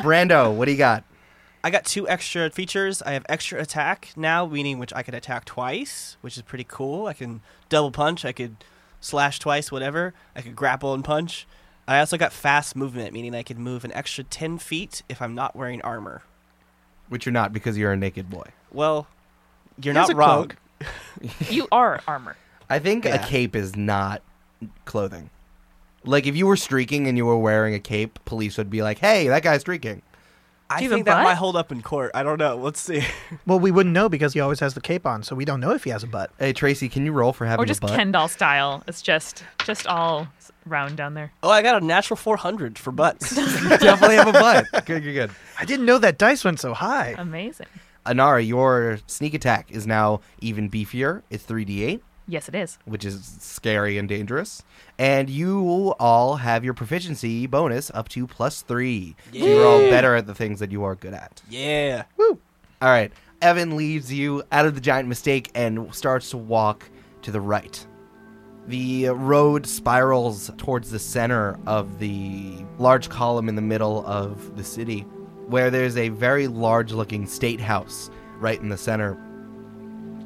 Brando, 0.03 0.55
what 0.55 0.67
do 0.67 0.73
you 0.73 0.79
got? 0.79 1.05
I 1.63 1.71
got 1.71 1.85
two 1.85 2.09
extra 2.09 2.51
features. 2.51 3.03
I 3.03 3.13
have 3.13 3.25
extra 3.29 3.61
attack 3.61 4.11
now, 4.17 4.47
meaning 4.47 4.79
which 4.79 4.93
I 4.95 5.03
could 5.03 5.15
attack 5.15 5.45
twice, 5.45 6.17
which 6.23 6.37
is 6.37 6.43
pretty 6.43 6.65
cool. 6.67 7.07
I 7.07 7.13
can 7.13 7.43
double 7.69 7.91
punch. 7.91 8.25
I 8.25 8.33
could 8.33 8.57
slash 9.01 9.39
twice, 9.39 9.71
whatever. 9.71 10.15
I 10.35 10.41
could 10.43 10.57
grapple 10.57 10.95
and 10.95 11.05
punch. 11.05 11.47
I 11.91 11.99
also 11.99 12.17
got 12.17 12.33
fast 12.33 12.77
movement, 12.77 13.13
meaning 13.13 13.35
I 13.35 13.43
could 13.43 13.59
move 13.59 13.85
an 13.85 13.93
extra 13.95 14.23
ten 14.23 14.59
feet 14.59 15.03
if 15.09 15.21
I'm 15.21 15.35
not 15.35 15.57
wearing 15.57 15.83
armor. 15.83 16.23
Which 17.09 17.27
you're 17.27 17.33
not 17.33 17.53
because 17.53 17.77
you're 17.77 17.91
a 17.91 17.97
naked 17.97 18.31
boy. 18.31 18.45
Well, 18.71 19.09
you're 19.83 19.95
He 19.95 19.99
has 19.99 20.09
not 20.11 20.15
a 20.15 20.17
wrong. 20.17 20.53
You 21.51 21.67
are 21.73 22.01
armor. 22.07 22.37
I 22.71 22.79
think 22.79 23.05
a 23.07 23.19
cape 23.19 23.57
is 23.57 23.75
not 23.75 24.23
clothing. 24.85 25.31
Like 26.05 26.29
if 26.29 26.37
you 26.37 26.47
were 26.47 26.57
streaking 26.57 27.09
and 27.09 27.19
you 27.19 27.27
were 27.27 27.37
wearing 27.37 27.75
a 27.75 27.81
cape, 27.81 28.21
police 28.25 28.57
would 28.57 28.71
be 28.71 28.83
like, 28.83 28.99
"Hey, 29.01 29.27
that 29.27 29.43
guy's 29.43 29.63
streaking." 29.63 30.01
I 30.71 30.79
Do 30.79 30.85
you 30.85 30.91
have 30.91 30.97
think 30.99 31.07
that 31.07 31.17
butt? 31.17 31.25
might 31.25 31.35
hold 31.35 31.57
up 31.57 31.73
in 31.73 31.83
court. 31.83 32.13
I 32.15 32.23
don't 32.23 32.39
know. 32.39 32.57
Let's 32.57 32.81
see. 32.81 33.03
Well, 33.47 33.59
we 33.59 33.71
wouldn't 33.73 33.93
know 33.93 34.09
because 34.09 34.33
he 34.35 34.41
always 34.41 34.61
has 34.61 34.75
the 34.75 34.81
cape 34.81 35.05
on, 35.07 35.23
so 35.25 35.35
we 35.35 35.45
don't 35.45 35.59
know 35.61 35.73
if 35.73 35.83
he 35.85 35.91
has 35.91 36.03
a 36.05 36.07
butt. 36.07 36.31
Hey 36.39 36.53
Tracy, 36.53 36.89
can 36.89 37.05
you 37.05 37.13
roll 37.13 37.33
for 37.33 37.45
having 37.47 37.63
or 37.63 37.67
just 37.67 37.83
a 37.83 37.87
butt? 37.87 37.97
Ken 37.97 38.13
doll 38.13 38.29
style. 38.29 38.83
It's 38.87 39.03
just 39.03 39.43
just 39.65 39.87
all 39.89 40.29
round 40.67 40.97
down 40.97 41.15
there. 41.15 41.33
Oh, 41.43 41.51
I 41.51 41.63
got 41.63 41.83
a 41.83 41.85
natural 41.85 42.17
400 42.17 42.79
for 42.79 42.93
butts. 42.93 43.37
You 43.37 43.77
definitely 43.79 44.17
have 44.17 44.29
a 44.29 44.33
butt. 44.33 44.67
Good, 44.87 45.03
good, 45.03 45.13
good. 45.15 45.31
I 45.59 45.65
didn't 45.65 45.87
know 45.87 45.99
that 45.99 46.19
dice 46.19 46.45
went 46.45 46.61
so 46.61 46.75
high. 46.75 47.15
Amazing. 47.19 47.67
Inara, 48.07 48.47
your 48.47 48.99
sneak 49.07 49.35
attack 49.35 49.71
is 49.73 49.87
now 49.87 50.21
even 50.41 50.71
beefier. 50.71 51.23
It's 51.31 51.45
3d8, 51.45 52.01
Yes, 52.31 52.49
it 52.49 52.55
is. 52.55 52.79
which 52.85 53.05
is 53.05 53.37
scary 53.41 53.99
and 53.99 54.09
dangerous. 54.09 54.63
And 54.99 55.29
you 55.29 55.95
all 55.99 56.37
have 56.37 56.65
your 56.65 56.75
proficiency 56.75 57.47
bonus 57.47 57.91
up 57.93 58.09
to 58.11 58.27
plus 58.27 58.63
3. 58.63 59.17
So 59.33 59.39
you're 59.39 59.67
all 59.67 59.79
better 59.91 60.15
at 60.15 60.27
the 60.27 60.35
things 60.35 60.61
that 60.61 60.71
you 60.71 60.85
are 60.85 60.95
good 60.95 61.13
at. 61.15 61.43
yeah. 61.49 62.05
Woo. 62.17 62.39
All 62.81 62.89
right. 62.89 63.13
Evan 63.43 63.77
leaves 63.77 64.13
you 64.13 64.43
out 64.53 64.67
of 64.67 64.75
the 64.75 64.81
giant 64.81 65.09
mistake 65.09 65.51
and 65.55 65.95
starts 65.95 66.31
to 66.31 66.37
walk 66.37 66.89
to 67.23 67.31
the 67.31 67.41
right. 67.41 67.87
The 68.69 69.09
road 69.09 69.67
spirals 69.67 70.51
towards 70.59 70.91
the 70.91 70.99
center 70.99 71.59
of 71.67 71.99
the 71.99 72.65
large 72.79 73.09
column 73.09 73.49
in 73.49 73.57
the 73.57 73.63
middle 73.63 74.07
of 74.07 74.57
the 74.57 74.63
city, 74.65 75.01
where 75.49 75.71
there's 75.71 75.97
a 75.97 76.11
very 76.11 76.47
large 76.47 76.93
looking 76.93 77.27
state 77.27 77.61
house 77.61 78.11
right 78.39 78.61
in 78.61 78.69
the 78.69 78.77
center, 78.79 79.19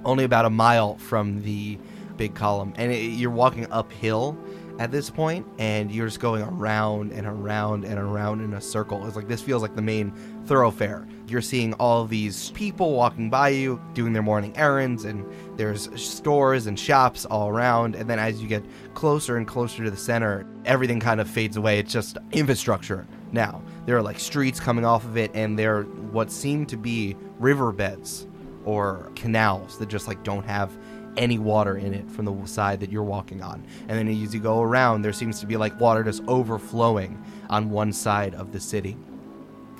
only 0.04 0.24
about 0.24 0.44
a 0.44 0.50
mile 0.50 0.96
from 0.98 1.42
the 1.42 1.78
big 2.16 2.34
column. 2.34 2.72
And 2.76 2.92
it, 2.92 3.12
you're 3.12 3.30
walking 3.30 3.66
uphill 3.70 4.36
at 4.78 4.90
this 4.90 5.08
point, 5.08 5.46
and 5.58 5.90
you're 5.92 6.06
just 6.06 6.18
going 6.18 6.42
around 6.42 7.12
and 7.12 7.26
around 7.26 7.84
and 7.84 7.98
around 7.98 8.40
in 8.40 8.54
a 8.54 8.60
circle. 8.60 9.06
It's 9.06 9.14
like 9.14 9.28
this 9.28 9.40
feels 9.40 9.62
like 9.62 9.76
the 9.76 9.82
main 9.82 10.12
thoroughfare. 10.46 11.06
You're 11.28 11.42
seeing 11.42 11.74
all 11.74 12.04
these 12.04 12.50
people 12.50 12.92
walking 12.92 13.30
by 13.30 13.50
you, 13.50 13.80
doing 13.94 14.12
their 14.12 14.22
morning 14.22 14.56
errands, 14.56 15.04
and 15.04 15.24
there's 15.56 15.88
stores 16.00 16.66
and 16.66 16.78
shops 16.78 17.24
all 17.24 17.48
around. 17.48 17.94
And 17.94 18.10
then 18.10 18.18
as 18.18 18.42
you 18.42 18.48
get 18.48 18.64
closer 18.94 19.36
and 19.36 19.46
closer 19.46 19.84
to 19.84 19.90
the 19.90 19.96
center, 19.96 20.44
everything 20.64 20.98
kind 20.98 21.20
of 21.20 21.30
fades 21.30 21.56
away. 21.56 21.78
It's 21.78 21.92
just 21.92 22.18
infrastructure 22.32 23.06
now. 23.30 23.62
There 23.86 23.96
are 23.96 24.02
like 24.02 24.18
streets 24.18 24.58
coming 24.58 24.84
off 24.84 25.04
of 25.04 25.16
it, 25.16 25.30
and 25.34 25.58
there 25.58 25.78
are 25.78 25.82
what 25.84 26.32
seem 26.32 26.66
to 26.66 26.76
be 26.76 27.16
riverbeds 27.38 28.26
or 28.64 29.12
canals 29.14 29.78
that 29.78 29.88
just 29.88 30.08
like 30.08 30.22
don't 30.24 30.44
have 30.44 30.76
any 31.16 31.38
water 31.38 31.76
in 31.76 31.94
it 31.94 32.10
from 32.10 32.24
the 32.24 32.46
side 32.46 32.80
that 32.80 32.90
you're 32.90 33.02
walking 33.02 33.42
on. 33.42 33.64
And 33.88 33.98
then 33.98 34.08
as 34.08 34.34
you 34.34 34.40
go 34.40 34.60
around, 34.60 35.02
there 35.02 35.12
seems 35.12 35.40
to 35.40 35.46
be 35.46 35.56
like 35.56 35.78
water 35.80 36.02
just 36.02 36.22
overflowing 36.26 37.22
on 37.50 37.70
one 37.70 37.92
side 37.92 38.34
of 38.34 38.52
the 38.52 38.60
city. 38.60 38.96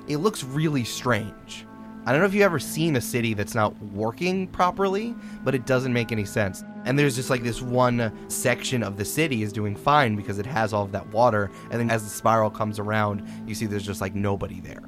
It 0.08 0.18
looks 0.18 0.44
really 0.44 0.84
strange. 0.84 1.66
I 2.06 2.12
don't 2.12 2.20
know 2.20 2.26
if 2.26 2.34
you've 2.34 2.42
ever 2.42 2.58
seen 2.58 2.96
a 2.96 3.00
city 3.00 3.32
that's 3.32 3.54
not 3.54 3.74
working 3.82 4.46
properly, 4.48 5.14
but 5.42 5.54
it 5.54 5.64
doesn't 5.64 5.92
make 5.92 6.12
any 6.12 6.26
sense. 6.26 6.62
And 6.84 6.98
there's 6.98 7.16
just 7.16 7.30
like 7.30 7.42
this 7.42 7.62
one 7.62 8.12
section 8.28 8.82
of 8.82 8.98
the 8.98 9.04
city 9.06 9.42
is 9.42 9.54
doing 9.54 9.74
fine 9.74 10.14
because 10.14 10.38
it 10.38 10.44
has 10.44 10.74
all 10.74 10.84
of 10.84 10.92
that 10.92 11.06
water. 11.08 11.50
And 11.70 11.80
then 11.80 11.90
as 11.90 12.04
the 12.04 12.10
spiral 12.10 12.50
comes 12.50 12.78
around, 12.78 13.26
you 13.46 13.54
see 13.54 13.64
there's 13.64 13.86
just 13.86 14.02
like 14.02 14.14
nobody 14.14 14.60
there. 14.60 14.82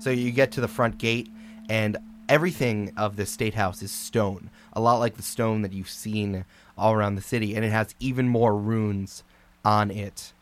So 0.00 0.10
you 0.10 0.32
get 0.32 0.50
to 0.52 0.60
the 0.60 0.66
front 0.66 0.98
gate, 0.98 1.30
and 1.68 1.96
everything 2.28 2.92
of 2.96 3.16
the 3.16 3.26
state 3.26 3.54
house 3.54 3.82
is 3.82 3.92
stone, 3.92 4.50
a 4.72 4.80
lot 4.80 4.98
like 4.98 5.16
the 5.16 5.22
stone 5.22 5.62
that 5.62 5.72
you've 5.72 5.88
seen 5.88 6.44
all 6.76 6.92
around 6.92 7.14
the 7.14 7.22
city, 7.22 7.54
and 7.54 7.64
it 7.64 7.70
has 7.70 7.94
even 8.00 8.28
more 8.28 8.56
runes 8.56 9.22
on 9.64 9.90
it 9.90 10.32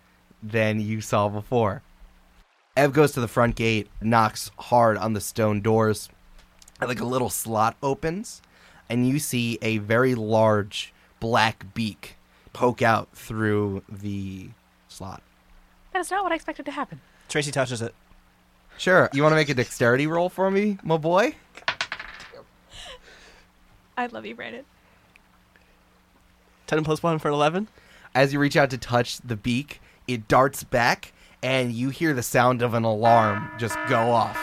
than 0.43 0.81
you 0.81 1.01
saw 1.01 1.29
before. 1.29 1.83
Ev 2.77 2.93
goes 2.93 3.13
to 3.13 3.21
the 3.21 3.29
front 3.29 3.57
gate, 3.57 3.89
knocks 4.01 4.51
hard 4.59 4.97
on 4.97 5.13
the 5.13 5.21
stone 5.21 5.61
doors, 5.61 6.09
and 6.81 6.89
like 6.89 7.01
a 7.01 7.05
little 7.05 7.31
slot 7.31 7.77
opens, 7.83 8.41
and 8.89 9.07
you 9.07 9.19
see 9.19 9.59
a 9.61 9.79
very 9.79 10.15
large 10.15 10.93
black 11.19 11.75
beak 11.75 12.17
poke 12.53 12.83
out 12.83 13.09
through 13.13 13.83
the 13.89 14.49
slot. 14.89 15.23
That 15.93 16.01
is 16.01 16.11
not 16.11 16.23
what 16.23 16.33
I 16.33 16.37
expected 16.37 16.65
to 16.67 16.73
happen. 16.73 17.01
Tracy 17.29 17.51
touches 17.51 17.83
it. 17.83 17.95
Sure, 18.79 19.11
you 19.13 19.23
want 19.23 19.33
to 19.33 19.37
make 19.37 19.49
a 19.51 19.55
dexterity 19.55 20.07
roll 20.07 20.29
for 20.29 20.51
me, 20.51 20.79
my 20.83 20.97
boy? 20.97 21.35
I 24.01 24.07
love 24.07 24.25
you, 24.25 24.35
Brandon. 24.35 24.65
10 26.69 26.85
plus 26.85 27.03
1 27.03 27.19
for 27.19 27.29
11. 27.29 27.69
As 28.15 28.33
you 28.33 28.39
reach 28.39 28.57
out 28.57 28.71
to 28.71 28.79
touch 28.79 29.19
the 29.19 29.37
beak, 29.37 29.83
it 30.09 30.27
darts 30.27 30.65
back, 30.65 31.13
and 31.43 31.71
you 31.71 31.91
hear 31.91 32.15
the 32.15 32.23
sound 32.23 32.63
of 32.63 32.73
an 32.73 32.85
alarm 32.85 33.51
just 33.59 33.77
go 33.91 34.11
off. 34.11 34.39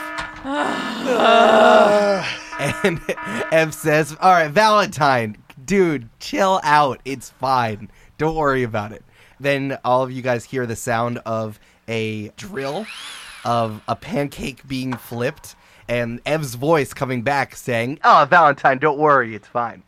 and 2.83 3.01
Ev 3.51 3.73
says, 3.73 4.15
All 4.21 4.31
right, 4.31 4.51
Valentine, 4.51 5.37
dude, 5.65 6.07
chill 6.19 6.61
out. 6.63 7.01
It's 7.03 7.31
fine. 7.31 7.89
Don't 8.19 8.35
worry 8.35 8.61
about 8.61 8.91
it. 8.91 9.03
Then 9.39 9.79
all 9.83 10.03
of 10.03 10.11
you 10.11 10.21
guys 10.21 10.45
hear 10.45 10.67
the 10.67 10.75
sound 10.75 11.17
of 11.25 11.59
a 11.87 12.27
drill, 12.37 12.85
of 13.43 13.81
a 13.87 13.95
pancake 13.95 14.67
being 14.67 14.93
flipped, 14.93 15.55
and 15.87 16.21
Ev's 16.25 16.55
voice 16.55 16.93
coming 16.93 17.21
back 17.21 17.55
saying, 17.55 17.99
Oh, 18.03 18.25
Valentine, 18.29 18.77
don't 18.77 18.97
worry. 18.97 19.35
It's 19.35 19.47
fine. 19.47 19.83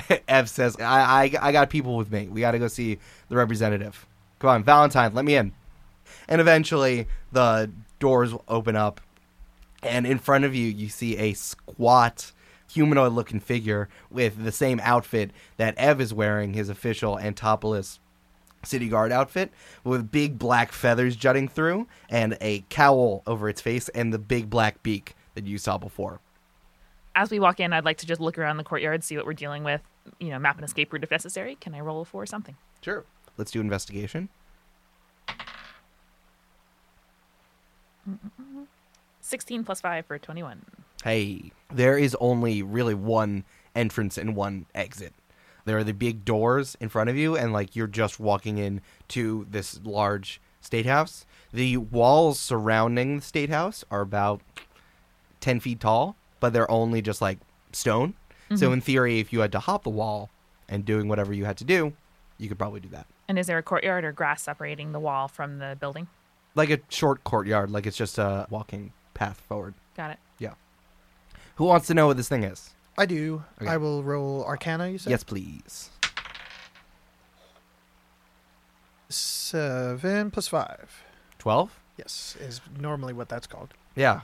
Ev 0.28 0.48
says, 0.48 0.76
I, 0.76 1.24
I, 1.40 1.48
I 1.48 1.52
got 1.52 1.70
people 1.70 1.96
with 1.96 2.10
me. 2.10 2.28
We 2.28 2.40
got 2.40 2.52
to 2.52 2.58
go 2.58 2.68
see 2.68 2.98
the 3.28 3.36
representative. 3.36 4.06
Come 4.38 4.50
on, 4.50 4.64
Valentine, 4.64 5.14
let 5.14 5.24
me 5.24 5.36
in. 5.36 5.52
And 6.28 6.40
eventually, 6.40 7.06
the 7.30 7.70
doors 7.98 8.32
open 8.48 8.76
up, 8.76 9.00
and 9.82 10.06
in 10.06 10.18
front 10.18 10.44
of 10.44 10.54
you, 10.54 10.66
you 10.66 10.88
see 10.88 11.16
a 11.16 11.34
squat, 11.34 12.32
humanoid 12.72 13.12
looking 13.12 13.40
figure 13.40 13.88
with 14.10 14.42
the 14.42 14.52
same 14.52 14.80
outfit 14.82 15.30
that 15.56 15.76
Ev 15.76 16.00
is 16.00 16.14
wearing, 16.14 16.54
his 16.54 16.68
official 16.68 17.18
Antopolis 17.18 17.98
city 18.64 18.88
guard 18.88 19.10
outfit, 19.10 19.50
with 19.84 20.10
big 20.10 20.38
black 20.38 20.72
feathers 20.72 21.16
jutting 21.16 21.48
through, 21.48 21.86
and 22.08 22.38
a 22.40 22.64
cowl 22.68 23.22
over 23.26 23.48
its 23.48 23.60
face, 23.60 23.88
and 23.90 24.12
the 24.12 24.18
big 24.18 24.48
black 24.48 24.82
beak 24.82 25.14
that 25.34 25.46
you 25.46 25.58
saw 25.58 25.78
before. 25.78 26.20
As 27.14 27.30
we 27.30 27.38
walk 27.38 27.60
in, 27.60 27.72
I'd 27.72 27.84
like 27.84 27.98
to 27.98 28.06
just 28.06 28.20
look 28.20 28.38
around 28.38 28.56
the 28.56 28.64
courtyard, 28.64 29.04
see 29.04 29.16
what 29.16 29.26
we're 29.26 29.34
dealing 29.34 29.64
with. 29.64 29.82
You 30.18 30.30
know, 30.30 30.38
map 30.38 30.58
an 30.58 30.64
escape 30.64 30.92
route 30.92 31.04
if 31.04 31.10
necessary. 31.10 31.56
Can 31.56 31.74
I 31.74 31.80
roll 31.80 32.04
for 32.04 32.24
something? 32.26 32.56
Sure. 32.80 33.04
Let's 33.36 33.50
do 33.50 33.60
investigation. 33.60 34.28
16 39.20 39.64
plus 39.64 39.80
5 39.80 40.06
for 40.06 40.18
21. 40.18 40.62
Hey, 41.04 41.52
there 41.72 41.96
is 41.96 42.16
only 42.20 42.62
really 42.62 42.94
one 42.94 43.44
entrance 43.74 44.18
and 44.18 44.34
one 44.34 44.66
exit. 44.74 45.12
There 45.64 45.78
are 45.78 45.84
the 45.84 45.94
big 45.94 46.24
doors 46.24 46.76
in 46.80 46.88
front 46.88 47.08
of 47.08 47.16
you, 47.16 47.36
and 47.36 47.52
like 47.52 47.76
you're 47.76 47.86
just 47.86 48.18
walking 48.18 48.58
in 48.58 48.80
to 49.08 49.46
this 49.50 49.80
large 49.84 50.40
state 50.60 50.86
house. 50.86 51.24
The 51.52 51.76
walls 51.76 52.40
surrounding 52.40 53.16
the 53.16 53.22
state 53.22 53.50
house 53.50 53.84
are 53.90 54.00
about 54.00 54.40
10 55.42 55.60
feet 55.60 55.80
tall, 55.80 56.16
but 56.40 56.54
they're 56.54 56.70
only 56.70 57.02
just 57.02 57.20
like 57.20 57.38
stone. 57.72 58.14
So, 58.54 58.66
mm-hmm. 58.66 58.74
in 58.74 58.80
theory, 58.80 59.18
if 59.18 59.32
you 59.32 59.40
had 59.40 59.52
to 59.52 59.60
hop 59.60 59.82
the 59.82 59.90
wall 59.90 60.30
and 60.68 60.84
doing 60.84 61.08
whatever 61.08 61.32
you 61.32 61.44
had 61.44 61.56
to 61.58 61.64
do, 61.64 61.94
you 62.38 62.48
could 62.48 62.58
probably 62.58 62.80
do 62.80 62.88
that. 62.88 63.06
And 63.28 63.38
is 63.38 63.46
there 63.46 63.56
a 63.56 63.62
courtyard 63.62 64.04
or 64.04 64.12
grass 64.12 64.42
separating 64.42 64.92
the 64.92 65.00
wall 65.00 65.28
from 65.28 65.58
the 65.58 65.76
building? 65.80 66.06
Like 66.54 66.68
a 66.68 66.80
short 66.90 67.24
courtyard, 67.24 67.70
like 67.70 67.86
it's 67.86 67.96
just 67.96 68.18
a 68.18 68.46
walking 68.50 68.92
path 69.14 69.40
forward. 69.48 69.74
Got 69.96 70.10
it. 70.10 70.18
Yeah. 70.38 70.54
Who 71.56 71.64
wants 71.64 71.86
to 71.86 71.94
know 71.94 72.08
what 72.08 72.18
this 72.18 72.28
thing 72.28 72.44
is? 72.44 72.70
I 72.98 73.06
do. 73.06 73.42
Okay. 73.60 73.70
I 73.70 73.78
will 73.78 74.02
roll 74.02 74.44
Arcana, 74.44 74.88
you 74.88 74.98
said? 74.98 75.10
Yes, 75.10 75.24
please. 75.24 75.90
Seven 79.08 80.30
plus 80.30 80.48
five. 80.48 81.02
12? 81.38 81.80
Yes, 81.96 82.36
is 82.40 82.60
normally 82.78 83.12
what 83.12 83.28
that's 83.28 83.46
called. 83.46 83.74
Yeah. 83.96 84.20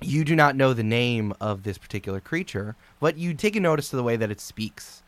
You 0.00 0.24
do 0.24 0.34
not 0.34 0.56
know 0.56 0.72
the 0.72 0.82
name 0.82 1.34
of 1.40 1.62
this 1.62 1.76
particular 1.76 2.20
creature, 2.20 2.76
but 3.00 3.18
you 3.18 3.34
take 3.34 3.56
a 3.56 3.60
notice 3.60 3.90
to 3.90 3.96
the 3.96 4.02
way 4.02 4.16
that 4.16 4.30
it 4.30 4.40
speaks. 4.40 5.02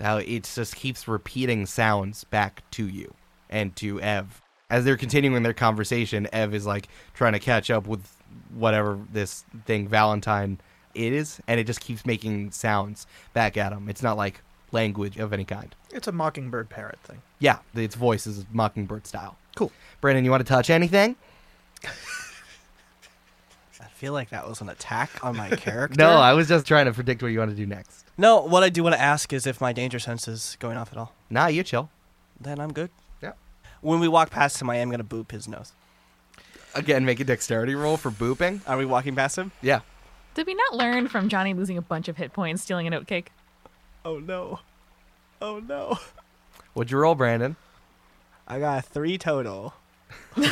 How 0.00 0.18
it 0.18 0.44
just 0.54 0.74
keeps 0.74 1.06
repeating 1.08 1.66
sounds 1.66 2.24
back 2.24 2.62
to 2.72 2.86
you 2.86 3.14
and 3.48 3.74
to 3.76 4.00
Ev. 4.00 4.42
As 4.68 4.84
they're 4.84 4.96
continuing 4.96 5.42
their 5.42 5.54
conversation, 5.54 6.28
Ev 6.32 6.52
is 6.54 6.66
like 6.66 6.88
trying 7.14 7.32
to 7.32 7.38
catch 7.38 7.70
up 7.70 7.86
with 7.86 8.16
whatever 8.52 8.98
this 9.12 9.44
thing 9.66 9.88
Valentine 9.88 10.60
is, 10.94 11.40
and 11.46 11.60
it 11.60 11.64
just 11.64 11.80
keeps 11.80 12.04
making 12.04 12.50
sounds 12.50 13.06
back 13.32 13.56
at 13.56 13.72
him. 13.72 13.88
It's 13.88 14.02
not 14.02 14.16
like 14.16 14.42
language 14.72 15.16
of 15.16 15.32
any 15.32 15.44
kind. 15.44 15.74
It's 15.90 16.08
a 16.08 16.12
mockingbird 16.12 16.68
parrot 16.68 16.98
thing. 17.04 17.22
Yeah, 17.38 17.58
its 17.74 17.94
voice 17.94 18.26
is 18.26 18.44
mockingbird 18.52 19.06
style. 19.06 19.36
Cool. 19.54 19.72
Brandon, 20.00 20.24
you 20.24 20.30
want 20.30 20.44
to 20.44 20.48
touch 20.48 20.68
anything? 20.70 21.16
I 23.80 23.86
feel 23.88 24.12
like 24.12 24.30
that 24.30 24.48
was 24.48 24.60
an 24.60 24.68
attack 24.68 25.24
on 25.24 25.36
my 25.36 25.50
character. 25.56 25.96
No, 25.98 26.10
I 26.10 26.32
was 26.32 26.48
just 26.48 26.66
trying 26.66 26.86
to 26.86 26.92
predict 26.92 27.22
what 27.22 27.28
you 27.28 27.38
want 27.38 27.50
to 27.50 27.56
do 27.56 27.66
next. 27.66 28.04
No, 28.16 28.40
what 28.40 28.62
I 28.62 28.68
do 28.68 28.82
want 28.82 28.94
to 28.94 29.00
ask 29.00 29.32
is 29.32 29.46
if 29.46 29.60
my 29.60 29.72
danger 29.72 29.98
sense 29.98 30.28
is 30.28 30.56
going 30.60 30.76
off 30.76 30.92
at 30.92 30.98
all. 30.98 31.12
Nah, 31.30 31.46
you 31.48 31.62
chill. 31.62 31.90
Then 32.40 32.60
I'm 32.60 32.72
good. 32.72 32.90
Yeah. 33.22 33.32
When 33.80 34.00
we 34.00 34.08
walk 34.08 34.30
past 34.30 34.60
him, 34.60 34.70
I 34.70 34.76
am 34.76 34.90
gonna 34.90 35.04
boop 35.04 35.30
his 35.32 35.48
nose. 35.48 35.72
Again, 36.74 37.04
make 37.04 37.20
a 37.20 37.24
dexterity 37.24 37.74
roll 37.74 37.96
for 37.96 38.10
booping. 38.10 38.60
Are 38.66 38.76
we 38.76 38.84
walking 38.84 39.14
past 39.14 39.38
him? 39.38 39.52
Yeah. 39.62 39.80
Did 40.34 40.46
we 40.46 40.54
not 40.54 40.74
learn 40.74 41.08
from 41.08 41.28
Johnny 41.28 41.54
losing 41.54 41.78
a 41.78 41.82
bunch 41.82 42.08
of 42.08 42.16
hit 42.16 42.32
points, 42.32 42.62
stealing 42.62 42.86
an 42.86 42.92
oatcake? 42.92 43.26
Oh 44.04 44.18
no. 44.18 44.60
Oh 45.40 45.60
no. 45.60 45.98
What'd 46.74 46.90
you 46.90 46.98
roll, 46.98 47.14
Brandon? 47.14 47.56
I 48.46 48.58
got 48.58 48.78
a 48.78 48.82
three 48.82 49.18
total. 49.18 49.74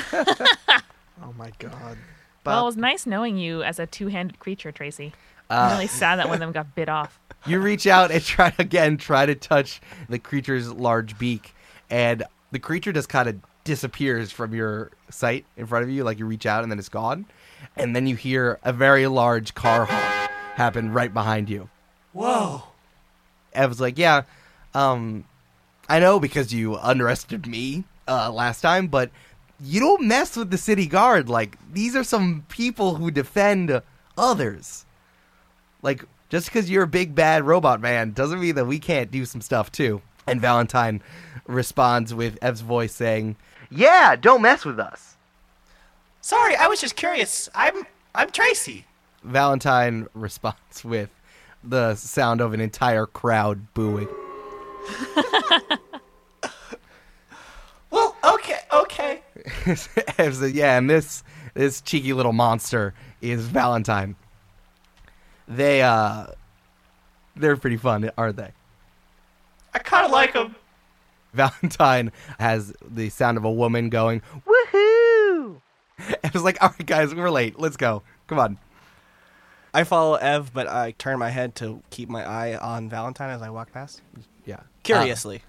Oh 1.24 1.32
my 1.38 1.52
god. 1.58 1.98
Well, 2.44 2.62
it 2.62 2.66
was 2.66 2.76
nice 2.76 3.06
knowing 3.06 3.38
you 3.38 3.62
as 3.62 3.78
a 3.78 3.86
two-handed 3.86 4.38
creature, 4.38 4.72
Tracy. 4.72 5.12
I'm 5.50 5.70
Uh, 5.70 5.74
really 5.74 5.86
sad 5.86 6.18
that 6.18 6.26
one 6.26 6.34
of 6.34 6.40
them 6.40 6.52
got 6.52 6.74
bit 6.74 6.88
off. 6.88 7.18
you 7.46 7.60
reach 7.60 7.86
out 7.86 8.10
and 8.10 8.22
try 8.22 8.50
to 8.50 8.62
again, 8.62 8.96
try 8.96 9.26
to 9.26 9.34
touch 9.34 9.80
the 10.08 10.18
creature's 10.18 10.72
large 10.72 11.18
beak, 11.18 11.54
and 11.90 12.22
the 12.52 12.58
creature 12.58 12.92
just 12.92 13.08
kind 13.08 13.28
of 13.28 13.36
disappears 13.64 14.32
from 14.32 14.54
your 14.54 14.90
sight 15.10 15.44
in 15.56 15.66
front 15.66 15.84
of 15.84 15.90
you. 15.90 16.04
Like 16.04 16.18
you 16.18 16.26
reach 16.26 16.46
out 16.46 16.62
and 16.62 16.72
then 16.72 16.78
it's 16.78 16.88
gone, 16.88 17.26
and 17.76 17.94
then 17.94 18.06
you 18.06 18.16
hear 18.16 18.58
a 18.62 18.72
very 18.72 19.06
large 19.06 19.54
car 19.54 19.84
honk 19.84 20.30
happen 20.54 20.92
right 20.92 21.12
behind 21.12 21.48
you. 21.50 21.68
Whoa. 22.12 22.62
Ev's 23.52 23.80
like, 23.80 23.98
"Yeah, 23.98 24.22
um, 24.74 25.24
I 25.88 25.98
know 25.98 26.18
because 26.18 26.52
you 26.54 26.76
underestimated 26.76 27.46
me 27.46 27.84
uh, 28.08 28.30
last 28.30 28.60
time, 28.60 28.86
but 28.86 29.10
you 29.62 29.80
don't 29.80 30.06
mess 30.06 30.36
with 30.36 30.50
the 30.50 30.58
city 30.58 30.86
guard. 30.86 31.28
Like 31.28 31.56
these 31.72 31.94
are 31.96 32.04
some 32.04 32.44
people 32.48 32.96
who 32.96 33.10
defend 33.10 33.82
others. 34.18 34.84
Like 35.82 36.04
just 36.28 36.46
because 36.46 36.70
you're 36.70 36.84
a 36.84 36.88
big 36.88 37.14
bad 37.14 37.44
robot 37.44 37.80
man 37.80 38.12
doesn't 38.12 38.40
mean 38.40 38.54
that 38.56 38.66
we 38.66 38.78
can't 38.78 39.10
do 39.10 39.24
some 39.24 39.40
stuff 39.40 39.70
too." 39.70 40.02
And 40.26 40.40
Valentine 40.40 41.02
responds 41.46 42.14
with 42.14 42.38
Ev's 42.42 42.60
voice 42.60 42.92
saying, 42.94 43.36
"Yeah, 43.70 44.16
don't 44.16 44.42
mess 44.42 44.64
with 44.64 44.78
us." 44.78 45.16
Sorry, 46.20 46.54
I 46.56 46.68
was 46.68 46.80
just 46.80 46.96
curious. 46.96 47.48
I'm 47.54 47.86
I'm 48.14 48.30
Tracy. 48.30 48.86
Valentine 49.24 50.08
responds 50.14 50.84
with 50.84 51.10
the 51.64 51.94
sound 51.94 52.40
of 52.40 52.52
an 52.52 52.60
entire 52.60 53.06
crowd 53.06 53.72
booing. 53.74 54.08
Well, 57.92 58.16
okay, 58.24 58.60
okay. 58.72 59.11
Ev 60.18 60.34
said, 60.36 60.54
yeah, 60.54 60.78
and 60.78 60.88
this 60.88 61.22
this 61.54 61.80
cheeky 61.80 62.12
little 62.12 62.32
monster 62.32 62.94
is 63.20 63.46
Valentine. 63.46 64.16
They 65.48 65.82
uh 65.82 66.26
they're 67.36 67.56
pretty 67.56 67.76
fun, 67.76 68.10
aren't 68.16 68.36
they? 68.36 68.52
I 69.74 69.78
kind 69.78 70.04
of 70.04 70.12
like 70.12 70.34
them. 70.34 70.54
Valentine 71.32 72.12
has 72.38 72.74
the 72.86 73.08
sound 73.08 73.38
of 73.38 73.44
a 73.44 73.50
woman 73.50 73.88
going, 73.88 74.22
Woohoo! 74.46 75.60
It 76.24 76.34
was 76.34 76.42
like, 76.42 76.60
all 76.60 76.70
right 76.70 76.86
guys, 76.86 77.14
we're 77.14 77.30
late. 77.30 77.58
Let's 77.58 77.76
go. 77.76 78.02
Come 78.26 78.38
on. 78.38 78.58
I 79.74 79.84
follow 79.84 80.16
Ev, 80.16 80.52
but 80.52 80.66
I 80.66 80.92
turn 80.92 81.18
my 81.18 81.30
head 81.30 81.54
to 81.56 81.82
keep 81.90 82.08
my 82.08 82.24
eye 82.28 82.56
on 82.56 82.88
Valentine 82.90 83.30
as 83.30 83.40
I 83.40 83.50
walk 83.50 83.72
past. 83.72 84.02
Yeah. 84.44 84.60
Curiously. 84.82 85.42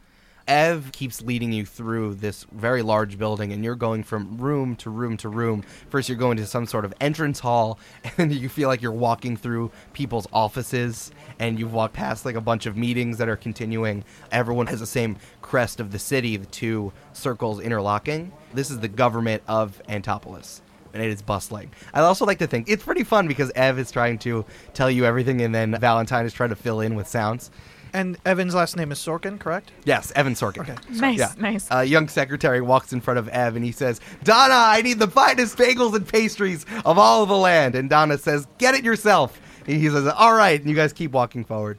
Ev 0.47 0.91
keeps 0.91 1.21
leading 1.21 1.53
you 1.53 1.65
through 1.65 2.15
this 2.15 2.45
very 2.51 2.81
large 2.81 3.17
building, 3.17 3.53
and 3.53 3.63
you're 3.63 3.75
going 3.75 4.03
from 4.03 4.37
room 4.37 4.75
to 4.75 4.89
room 4.89 5.15
to 5.17 5.29
room. 5.29 5.63
First, 5.89 6.09
you're 6.09 6.17
going 6.17 6.37
to 6.37 6.45
some 6.45 6.65
sort 6.65 6.83
of 6.83 6.93
entrance 6.99 7.39
hall, 7.39 7.79
and 8.17 8.33
you 8.33 8.49
feel 8.49 8.67
like 8.67 8.81
you're 8.81 8.91
walking 8.91 9.37
through 9.37 9.71
people's 9.93 10.27
offices, 10.33 11.11
and 11.39 11.57
you've 11.57 11.73
walked 11.73 11.93
past 11.93 12.25
like 12.25 12.35
a 12.35 12.41
bunch 12.41 12.65
of 12.65 12.75
meetings 12.75 13.17
that 13.19 13.29
are 13.29 13.37
continuing. 13.37 14.03
Everyone 14.31 14.67
has 14.67 14.81
the 14.81 14.85
same 14.85 15.17
crest 15.41 15.79
of 15.79 15.91
the 15.91 15.99
city, 15.99 16.35
the 16.35 16.45
two 16.47 16.91
circles 17.13 17.61
interlocking. 17.61 18.33
This 18.53 18.69
is 18.69 18.79
the 18.79 18.89
government 18.89 19.43
of 19.47 19.81
Antopolis. 19.87 20.61
And 20.93 21.01
it 21.01 21.09
is 21.09 21.23
bustling. 21.23 21.71
I 21.91 22.01
also 22.01 22.23
like 22.23 22.37
to 22.37 22.45
think 22.45 22.69
it's 22.69 22.83
pretty 22.83 23.03
fun 23.03 23.27
because 23.27 23.51
Ev 23.55 23.79
is 23.79 23.89
trying 23.89 24.19
to 24.19 24.45
tell 24.75 24.91
you 24.91 25.05
everything, 25.05 25.41
and 25.41 25.55
then 25.55 25.75
Valentine 25.79 26.25
is 26.25 26.33
trying 26.33 26.49
to 26.49 26.55
fill 26.55 26.81
in 26.81 26.93
with 26.93 27.07
sounds. 27.07 27.49
And 27.93 28.17
Evan's 28.25 28.55
last 28.55 28.75
name 28.75 28.91
is 28.91 28.97
Sorkin, 28.97 29.39
correct? 29.39 29.71
Yes, 29.85 30.11
Evan 30.15 30.33
Sorkin. 30.33 30.61
Okay. 30.61 30.75
Nice, 30.89 31.19
Yeah. 31.19 31.33
nice. 31.37 31.67
A 31.69 31.83
young 31.83 32.07
secretary 32.07 32.59
walks 32.59 32.91
in 32.91 33.01
front 33.01 33.19
of 33.19 33.27
Ev 33.29 33.55
and 33.55 33.63
he 33.63 33.71
says, 33.71 34.01
Donna, 34.23 34.55
I 34.55 34.81
need 34.81 34.97
the 34.97 35.07
finest 35.07 35.57
bagels 35.57 35.93
and 35.95 36.07
pastries 36.07 36.65
of 36.85 36.97
all 36.97 37.25
the 37.27 37.37
land. 37.37 37.75
And 37.75 37.89
Donna 37.89 38.17
says, 38.17 38.47
Get 38.57 38.73
it 38.73 38.83
yourself. 38.83 39.39
And 39.67 39.77
he 39.79 39.89
says, 39.89 40.07
All 40.07 40.33
right. 40.33 40.59
And 40.59 40.69
you 40.69 40.75
guys 40.75 40.91
keep 40.91 41.11
walking 41.11 41.45
forward. 41.45 41.77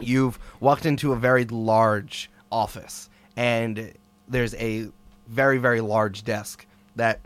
You've 0.00 0.38
walked 0.58 0.84
into 0.84 1.12
a 1.12 1.16
very 1.16 1.44
large 1.44 2.28
office, 2.50 3.08
and 3.36 3.92
there's 4.26 4.54
a 4.56 4.88
very, 5.28 5.58
very 5.58 5.80
large 5.80 6.24
desk 6.24 6.66
that 6.96 7.20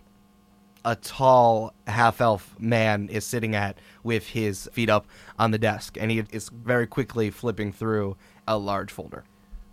a 0.86 0.94
tall 0.94 1.74
half 1.88 2.20
elf 2.20 2.54
man 2.60 3.08
is 3.08 3.24
sitting 3.24 3.56
at 3.56 3.76
with 4.04 4.28
his 4.28 4.70
feet 4.72 4.88
up 4.88 5.06
on 5.36 5.50
the 5.50 5.58
desk, 5.58 5.98
and 6.00 6.12
he 6.12 6.22
is 6.30 6.48
very 6.48 6.86
quickly 6.86 7.28
flipping 7.28 7.72
through 7.72 8.16
a 8.46 8.56
large 8.56 8.92
folder. 8.92 9.24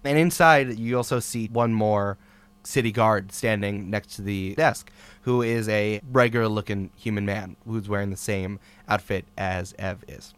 And 0.03 0.17
inside, 0.17 0.77
you 0.79 0.97
also 0.97 1.19
see 1.19 1.47
one 1.47 1.71
more 1.71 2.17
city 2.63 2.91
guard 2.91 3.31
standing 3.31 3.91
next 3.91 4.15
to 4.15 4.23
the 4.23 4.55
desk, 4.55 4.91
who 5.21 5.43
is 5.43 5.69
a 5.69 6.01
regular 6.11 6.47
looking 6.47 6.89
human 6.97 7.25
man 7.25 7.57
who's 7.65 7.87
wearing 7.87 8.09
the 8.09 8.17
same 8.17 8.59
outfit 8.89 9.25
as 9.37 9.75
Ev 9.77 10.03
is. 10.07 10.33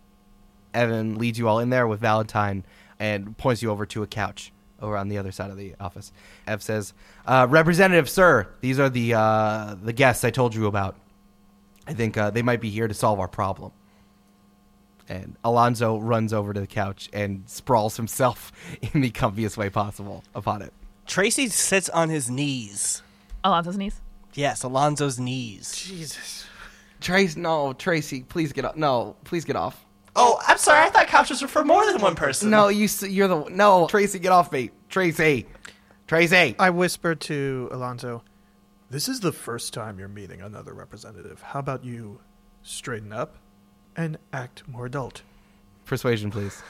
Evan 0.74 1.18
leads 1.18 1.40
you 1.40 1.48
all 1.48 1.60
in 1.60 1.70
there 1.70 1.88
with 1.88 2.02
Valentine 2.02 2.66
and 3.00 3.38
points 3.38 3.62
you 3.62 3.72
over 3.72 3.86
to 3.86 4.04
a 4.04 4.08
couch 4.08 4.52
over 4.82 4.98
on 4.98 5.08
the 5.08 5.18
other 5.18 5.32
side 5.32 5.52
of 5.52 5.58
the 5.58 5.76
office. 5.80 6.12
Ev 6.48 6.62
says, 6.62 6.94
uh, 7.26 7.48
"Representative, 7.50 8.10
sir, 8.10 8.48
these 8.62 8.80
are 8.80 8.90
the 8.90 9.14
uh, 9.14 9.76
the 9.82 9.94
guests 9.94 10.24
I 10.24 10.32
told 10.32 10.56
you 10.56 10.68
about. 10.68 10.96
I 11.88 11.94
think 11.94 12.18
uh, 12.18 12.32
they 12.32 12.42
might 12.42 12.62
be 12.62 12.70
here 12.70 12.88
to 12.88 12.94
solve 12.94 13.20
our 13.20 13.28
problem." 13.28 13.72
And 15.08 15.36
Alonzo 15.44 16.00
runs 16.00 16.34
over 16.34 16.52
to 16.54 16.60
the 16.60 16.68
couch 16.68 17.10
and 17.14 17.44
sprawls 17.48 17.96
himself 17.96 18.52
in 18.94 19.02
the 19.02 19.12
comfiest 19.12 19.58
way 19.58 19.70
possible 19.70 20.24
upon 20.34 20.62
it. 20.62 20.74
Tracy 21.06 21.48
sits 21.48 21.90
on 21.90 22.10
his 22.10 22.30
knees. 22.30 23.04
Alonzo's 23.44 23.78
knees. 23.78 24.02
Yes, 24.34 24.64
Alonzo's 24.64 25.20
knees. 25.20 25.74
Jesus. 25.76 26.46
Trace, 27.00 27.36
no, 27.36 27.74
Tracy, 27.74 28.24
please 28.24 28.52
get 28.52 28.66
off. 28.66 28.76
No, 28.76 29.16
please 29.24 29.46
get 29.46 29.56
off. 29.56 29.85
Oh, 30.16 30.40
I'm 30.48 30.58
sorry. 30.58 30.86
I 30.86 30.90
thought 30.90 31.08
couches 31.08 31.42
were 31.42 31.48
for 31.48 31.64
more 31.66 31.86
than 31.92 32.02
one 32.02 32.16
person. 32.16 32.50
No, 32.50 32.70
you, 32.70 32.86
s- 32.86 33.04
you're 33.04 33.28
the 33.28 33.44
no, 33.50 33.88
Tracy, 33.88 34.20
get 34.20 34.32
off 34.32 34.52
me, 34.52 34.72
Tracy, 34.90 35.46
Tracy. 36.08 36.56
I 36.58 36.70
whisper 36.70 37.16
to 37.16 37.70
Alonzo, 37.72 38.24
This 38.90 39.10
is 39.10 39.20
the 39.20 39.32
first 39.34 39.74
time 39.74 40.00
you're 40.00 40.08
meeting 40.08 40.42
another 40.42 40.74
representative. 40.74 41.42
How 41.42 41.60
about 41.60 41.84
you 41.84 42.22
straighten 42.64 43.12
up 43.12 43.36
and 43.96 44.18
act 44.32 44.68
more 44.68 44.86
adult? 44.86 45.22
Persuasion, 45.86 46.32
please. 46.32 46.62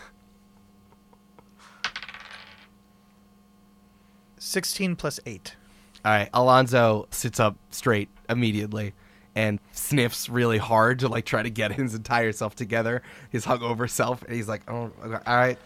16 4.38 4.96
plus 4.96 5.20
8. 5.26 5.56
All 6.04 6.12
right, 6.12 6.30
Alonzo 6.34 7.08
sits 7.12 7.40
up 7.40 7.56
straight 7.72 8.10
immediately 8.30 8.94
and 9.36 9.60
sniffs 9.74 10.30
really 10.30 10.58
hard 10.58 11.00
to 11.00 11.08
like 11.08 11.26
try 11.26 11.44
to 11.44 11.50
get 11.50 11.72
his 11.74 11.94
entire 11.94 12.32
self 12.32 12.56
together, 12.56 13.02
his 13.30 13.46
hungover 13.46 13.90
self, 13.90 14.24
and 14.24 14.36
he's 14.36 14.48
like, 14.48 14.62
"Oh, 14.70 14.92
okay, 15.04 15.20
all 15.28 15.36
right, 15.38 15.58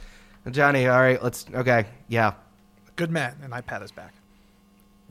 Johnny, 0.51 0.88
all 0.88 0.99
right, 0.99 1.21
let's 1.23 1.45
okay, 1.53 1.86
yeah, 2.08 2.34
Good 2.95 3.12
man. 3.12 3.36
And 3.43 3.53
I 3.53 3.62
pat 3.62 3.82
his 3.82 3.91
back. 3.91 4.13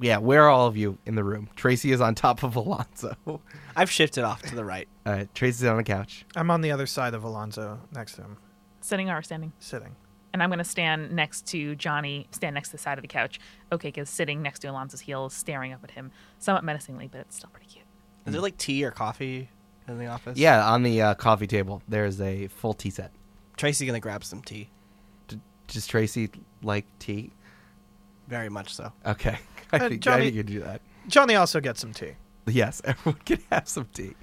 yeah." 0.01 0.19
Where 0.19 0.45
are 0.45 0.49
all 0.51 0.67
of 0.67 0.77
you 0.77 0.99
in 1.07 1.15
the 1.15 1.25
room? 1.25 1.49
Tracy 1.57 1.93
is 1.93 2.01
on 2.01 2.15
top 2.15 2.43
of 2.43 2.57
Alonzo. 2.57 3.15
I've 3.77 3.91
shifted 3.91 4.25
off 4.25 4.43
to 4.43 4.55
the 4.55 4.65
right. 4.65 4.89
right, 5.07 5.33
Tracy's 5.35 5.65
on 5.65 5.77
the 5.77 5.85
couch. 5.85 6.25
I'm 6.37 6.51
on 6.51 6.61
the 6.61 6.71
other 6.73 6.87
side 6.87 7.15
of 7.15 7.25
Alonzo 7.25 7.81
next 7.95 8.15
to 8.17 8.23
him, 8.23 8.37
Sitting 8.81 9.09
or 9.11 9.23
standing. 9.23 9.53
sitting. 9.59 9.95
And 10.35 10.43
I'm 10.43 10.51
going 10.51 10.59
to 10.59 10.65
stand 10.65 11.11
next 11.13 11.47
to 11.49 11.75
Johnny, 11.75 12.27
stand 12.33 12.53
next 12.55 12.69
to 12.69 12.73
the 12.77 12.83
side 12.83 12.99
of 12.99 13.03
the 13.03 13.09
couch. 13.09 13.41
Okay, 13.73 13.91
is 13.97 14.11
sitting 14.11 14.43
next 14.43 14.59
to 14.61 14.69
Alonzo's 14.69 15.01
heels, 15.01 15.33
staring 15.33 15.73
up 15.73 15.83
at 15.83 15.93
him, 15.93 16.11
somewhat 16.39 16.65
menacingly, 16.65 17.09
but 17.11 17.23
it's 17.23 17.37
still 17.37 17.49
pretty 17.51 17.67
cute. 17.67 17.78
Is 18.29 18.33
there 18.33 18.43
like 18.43 18.57
tea 18.59 18.85
or 18.85 18.91
coffee 18.91 19.49
in 19.87 19.99
the 19.99 20.07
office? 20.07 20.39
Yeah, 20.39 20.69
on 20.71 20.83
the 20.83 21.03
uh, 21.03 21.15
coffee 21.15 21.47
table, 21.47 21.83
there's 21.89 22.21
a 22.21 22.47
full 22.49 22.75
tea 22.75 22.91
set. 22.91 23.13
Tracy's 23.57 23.87
gonna 23.87 24.01
grab 24.01 24.25
some 24.25 24.43
tea. 24.43 24.69
D- 25.29 25.41
Does 25.67 25.87
Tracy 25.87 26.31
like 26.63 26.87
tea? 26.99 27.33
Very 28.29 28.49
much 28.49 28.75
so. 28.75 28.93
Okay, 29.07 29.39
I 29.73 29.77
Uh, 29.77 29.89
think 29.89 29.93
I 29.93 29.97
Johnny- 29.97 30.25
think 30.27 30.37
you 30.37 30.45
can 30.45 30.53
do 30.53 30.61
that. 30.61 30.81
Johnny 31.09 31.35
also 31.35 31.61
gets 31.61 31.81
some 31.81 31.93
tea. 31.93 32.13
Yes, 32.47 32.81
everyone 32.85 33.21
can 33.25 33.39
have 33.51 33.69
some 33.69 33.89
tea. 33.93 34.15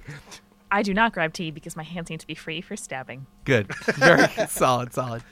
I 0.70 0.82
do 0.82 0.92
not 0.94 1.12
grab 1.12 1.32
tea 1.32 1.50
because 1.50 1.76
my 1.76 1.82
hands 1.82 2.10
need 2.10 2.20
to 2.20 2.26
be 2.26 2.34
free 2.34 2.60
for 2.60 2.76
stabbing. 2.76 3.26
Good. 3.44 3.72
Very 3.84 4.28
solid, 4.48 4.92
solid. 4.92 5.22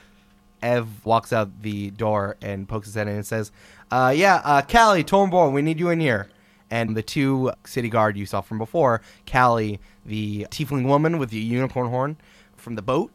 Ev 0.62 1.04
walks 1.04 1.32
out 1.32 1.62
the 1.62 1.90
door 1.90 2.37
and 2.40 2.68
pokes 2.68 2.87
his 2.87 2.94
head 2.94 3.06
in 3.08 3.16
and 3.16 3.26
says, 3.26 3.52
uh, 3.90 4.12
yeah, 4.16 4.40
uh, 4.44 4.62
Callie, 4.62 5.04
Tornborn, 5.04 5.52
we 5.52 5.60
need 5.60 5.78
you 5.78 5.90
in 5.90 6.00
here. 6.00 6.28
And 6.74 6.96
the 6.96 7.02
two 7.02 7.52
city 7.64 7.88
guard 7.88 8.16
you 8.16 8.26
saw 8.26 8.40
from 8.40 8.58
before, 8.58 9.00
Callie, 9.30 9.78
the 10.04 10.44
tiefling 10.50 10.87
woman 10.87 11.18
with 11.18 11.30
the 11.30 11.38
unicorn 11.38 11.88
horn 11.88 12.16
from 12.56 12.74
the 12.74 12.82
boat, 12.82 13.12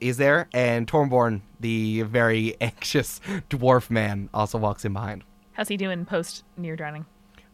is 0.00 0.18
there, 0.18 0.48
and 0.52 0.86
Tormborn, 0.86 1.40
the 1.58 2.02
very 2.02 2.56
anxious 2.60 3.22
dwarf 3.48 3.88
man, 3.88 4.28
also 4.34 4.58
walks 4.58 4.84
in 4.84 4.92
behind. 4.92 5.24
How's 5.52 5.68
he 5.68 5.78
doing 5.78 6.04
post 6.04 6.44
near 6.58 6.76
drowning? 6.76 7.06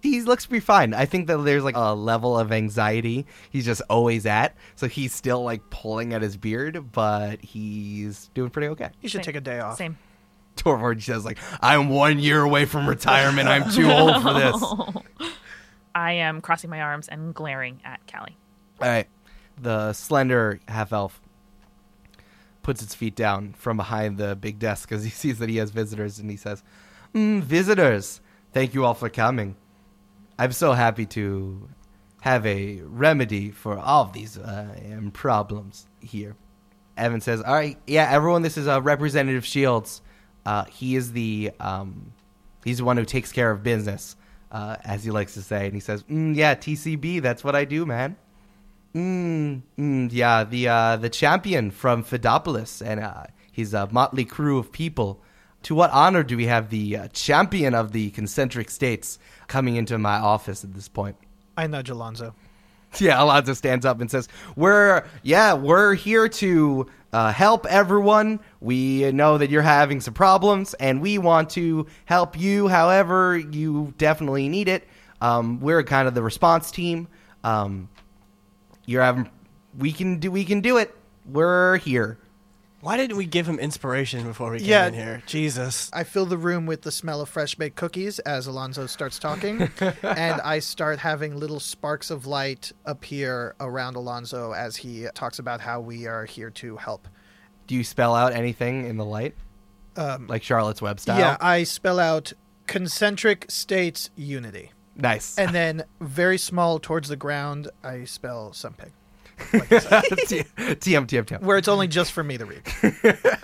He 0.02 0.20
looks 0.22 0.46
pretty 0.46 0.64
fine. 0.64 0.94
I 0.94 1.04
think 1.04 1.28
that 1.28 1.36
there's 1.36 1.62
like 1.62 1.76
a 1.76 1.94
level 1.94 2.36
of 2.36 2.50
anxiety 2.50 3.26
he's 3.50 3.66
just 3.66 3.82
always 3.88 4.26
at, 4.26 4.56
so 4.74 4.88
he's 4.88 5.14
still 5.14 5.44
like 5.44 5.62
pulling 5.70 6.12
at 6.12 6.22
his 6.22 6.36
beard, 6.36 6.90
but 6.90 7.40
he's 7.40 8.30
doing 8.34 8.50
pretty 8.50 8.66
okay. 8.68 8.90
You 9.00 9.08
should 9.08 9.18
Same. 9.18 9.26
take 9.26 9.36
a 9.36 9.40
day 9.42 9.60
off. 9.60 9.76
Same. 9.76 9.96
Torvord 10.56 11.02
says 11.02 11.24
like, 11.24 11.38
"I'm 11.60 11.88
one 11.88 12.18
year 12.18 12.42
away 12.42 12.64
from 12.64 12.88
retirement. 12.88 13.48
I'm 13.48 13.70
too 13.70 13.90
old 13.90 14.22
for 14.22 14.32
this." 14.34 15.32
I 15.94 16.12
am 16.12 16.40
crossing 16.40 16.70
my 16.70 16.80
arms 16.80 17.08
and 17.08 17.34
glaring 17.34 17.80
at 17.84 18.00
Callie. 18.10 18.36
All 18.80 18.88
right. 18.88 19.08
The 19.60 19.92
slender 19.92 20.60
half 20.68 20.92
elf 20.92 21.20
puts 22.62 22.82
its 22.82 22.94
feet 22.94 23.14
down 23.14 23.54
from 23.54 23.76
behind 23.76 24.18
the 24.18 24.36
big 24.36 24.58
desk 24.58 24.88
because 24.88 25.04
he 25.04 25.10
sees 25.22 25.38
that 25.38 25.48
he 25.48 25.56
has 25.56 25.70
visitors 25.70 26.18
and 26.18 26.30
he 26.30 26.36
says, 26.36 26.62
mm, 27.14 27.42
Visitors, 27.42 28.20
thank 28.52 28.74
you 28.74 28.84
all 28.84 28.94
for 28.94 29.08
coming. 29.08 29.56
I'm 30.38 30.52
so 30.52 30.72
happy 30.72 31.06
to 31.06 31.68
have 32.22 32.46
a 32.46 32.80
remedy 32.82 33.50
for 33.50 33.78
all 33.78 34.04
of 34.04 34.12
these 34.12 34.38
uh, 34.38 34.74
problems 35.12 35.86
here. 36.00 36.36
Evan 36.96 37.20
says, 37.20 37.42
All 37.42 37.54
right, 37.54 37.78
yeah, 37.86 38.08
everyone, 38.10 38.42
this 38.42 38.56
is 38.56 38.68
uh, 38.68 38.80
Representative 38.80 39.44
Shields. 39.44 40.02
Uh, 40.46 40.64
he 40.64 40.96
is 40.96 41.12
the. 41.12 41.52
Um, 41.60 42.12
he's 42.64 42.78
the 42.78 42.84
one 42.84 42.96
who 42.96 43.04
takes 43.04 43.32
care 43.32 43.50
of 43.50 43.62
business, 43.62 44.16
uh, 44.52 44.76
as 44.84 45.04
he 45.04 45.10
likes 45.10 45.34
to 45.34 45.42
say. 45.42 45.66
And 45.66 45.74
he 45.74 45.80
says, 45.80 46.02
mm, 46.04 46.34
Yeah, 46.34 46.54
TCB, 46.54 47.22
that's 47.22 47.44
what 47.44 47.54
I 47.54 47.64
do, 47.64 47.86
man. 47.86 48.16
Mm, 48.94 49.62
mm, 49.78 50.08
yeah, 50.12 50.42
the 50.42 50.68
uh, 50.68 50.96
the 50.96 51.08
champion 51.08 51.70
from 51.70 52.02
Fidopolis 52.02 52.82
and 52.82 53.00
uh, 53.00 53.24
his 53.52 53.72
uh, 53.74 53.86
motley 53.90 54.24
crew 54.24 54.58
of 54.58 54.72
people. 54.72 55.22
To 55.64 55.74
what 55.74 55.90
honor 55.90 56.22
do 56.22 56.36
we 56.36 56.46
have 56.46 56.70
the 56.70 56.96
uh, 56.96 57.08
champion 57.08 57.74
of 57.74 57.92
the 57.92 58.10
concentric 58.10 58.70
states 58.70 59.18
coming 59.46 59.76
into 59.76 59.98
my 59.98 60.16
office 60.16 60.64
at 60.64 60.72
this 60.74 60.88
point? 60.88 61.16
I 61.56 61.66
nudge 61.66 61.90
Alonzo. 61.90 62.34
Yeah, 62.98 63.22
Alonzo 63.22 63.54
stands 63.54 63.86
up 63.86 64.00
and 64.00 64.10
says, 64.10 64.26
"We're 64.56 65.04
yeah, 65.22 65.54
we're 65.54 65.94
here 65.94 66.28
to 66.28 66.88
uh, 67.12 67.32
help 67.32 67.66
everyone. 67.66 68.40
We 68.60 69.10
know 69.12 69.38
that 69.38 69.50
you're 69.50 69.62
having 69.62 70.00
some 70.00 70.14
problems, 70.14 70.74
and 70.74 71.00
we 71.00 71.18
want 71.18 71.50
to 71.50 71.86
help 72.04 72.38
you. 72.38 72.68
However, 72.68 73.36
you 73.36 73.94
definitely 73.98 74.48
need 74.48 74.68
it. 74.68 74.86
Um, 75.20 75.60
we're 75.60 75.82
kind 75.82 76.08
of 76.08 76.14
the 76.14 76.22
response 76.22 76.70
team. 76.70 77.08
Um, 77.44 77.88
you're 78.86 79.02
having, 79.02 79.30
we 79.76 79.92
can 79.92 80.18
do, 80.18 80.30
we 80.30 80.44
can 80.44 80.60
do 80.60 80.78
it. 80.78 80.94
We're 81.26 81.76
here. 81.78 82.18
Why 82.82 82.96
didn't 82.96 83.18
we 83.18 83.26
give 83.26 83.46
him 83.46 83.58
inspiration 83.58 84.24
before 84.24 84.50
we 84.52 84.58
came 84.58 84.68
Yeah. 84.68 84.86
in 84.86 84.94
here? 84.94 85.22
Jesus. 85.26 85.90
I 85.92 86.02
fill 86.04 86.24
the 86.24 86.38
room 86.38 86.64
with 86.64 86.80
the 86.82 86.90
smell 86.90 87.20
of 87.20 87.28
fresh 87.28 87.54
baked 87.54 87.76
cookies 87.76 88.18
as 88.20 88.46
Alonzo 88.46 88.86
starts 88.86 89.18
talking, 89.18 89.70
and 90.02 90.40
I 90.40 90.60
start 90.60 90.98
having 91.00 91.36
little 91.38 91.60
sparks 91.60 92.10
of 92.10 92.26
light 92.26 92.72
appear 92.86 93.54
around 93.60 93.96
Alonzo 93.96 94.52
as 94.52 94.76
he 94.76 95.06
talks 95.14 95.38
about 95.38 95.60
how 95.60 95.80
we 95.80 96.06
are 96.06 96.24
here 96.24 96.48
to 96.50 96.76
help. 96.78 97.06
Do 97.66 97.74
you 97.74 97.84
spell 97.84 98.14
out 98.14 98.32
anything 98.32 98.86
in 98.86 98.96
the 98.96 99.04
light, 99.04 99.34
Um, 99.96 100.26
like 100.26 100.42
Charlotte's 100.42 100.80
Web 100.80 101.00
style? 101.00 101.18
yeah, 101.18 101.36
I 101.38 101.64
spell 101.64 101.98
out 102.00 102.32
concentric 102.66 103.44
states 103.50 104.08
unity. 104.16 104.72
nice. 104.96 105.36
And 105.38 105.54
then 105.54 105.84
very 106.00 106.38
small 106.38 106.78
towards 106.78 107.08
the 107.08 107.16
ground, 107.16 107.68
I 107.84 108.04
spell 108.04 108.52
Sunpig. 108.52 108.92
T- 109.40 110.44
TM 110.44 111.06
TM 111.06 111.24
TM. 111.24 111.42
Where 111.42 111.58
it's 111.58 111.68
only 111.68 111.88
just 111.88 112.12
for 112.12 112.22
me 112.22 112.38
to 112.38 112.44
read. 112.44 112.62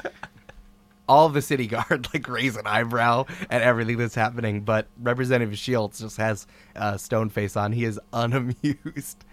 all 1.08 1.28
the 1.28 1.42
city 1.42 1.66
guard 1.66 2.08
like 2.14 2.28
raise 2.28 2.56
an 2.56 2.66
eyebrow 2.66 3.24
at 3.50 3.62
everything 3.62 3.96
that's 3.96 4.14
happening, 4.14 4.62
but 4.62 4.86
Representative 5.00 5.56
Shields 5.58 6.00
just 6.00 6.16
has 6.16 6.46
a 6.74 6.98
stone 6.98 7.28
face 7.28 7.56
on. 7.56 7.72
He 7.72 7.84
is 7.84 8.00
unamused. 8.12 9.24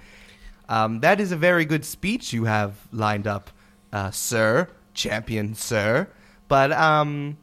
Um, 0.69 1.01
that 1.01 1.19
is 1.19 1.31
a 1.31 1.35
very 1.35 1.65
good 1.65 1.83
speech 1.85 2.31
you 2.33 2.45
have 2.45 2.87
lined 2.91 3.27
up, 3.27 3.49
uh, 3.91 4.11
sir, 4.11 4.69
champion, 4.93 5.55
sir. 5.55 6.07
But 6.47 6.71
um, 6.71 7.37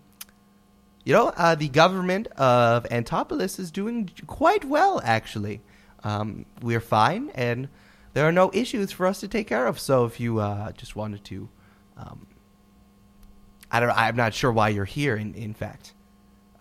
you 1.04 1.12
know, 1.12 1.28
uh, 1.36 1.54
the 1.54 1.68
government 1.68 2.28
of 2.28 2.86
Antopolis 2.90 3.58
is 3.58 3.70
doing 3.70 4.10
quite 4.26 4.64
well, 4.64 5.00
actually. 5.04 5.60
Um, 6.02 6.46
we're 6.62 6.80
fine, 6.80 7.30
and 7.34 7.68
there 8.12 8.26
are 8.26 8.32
no 8.32 8.50
issues 8.52 8.92
for 8.92 9.06
us 9.06 9.20
to 9.20 9.28
take 9.28 9.46
care 9.46 9.66
of. 9.66 9.78
So, 9.78 10.04
if 10.04 10.20
you 10.20 10.40
uh, 10.40 10.72
just 10.72 10.96
wanted 10.96 11.24
to 11.24 11.48
um, 11.96 12.26
I 13.70 13.80
don't. 13.80 13.90
I'm 13.90 14.16
not 14.16 14.34
sure 14.34 14.50
why 14.50 14.70
you're 14.70 14.84
here. 14.84 15.16
In 15.16 15.34
in 15.34 15.54
fact, 15.54 15.94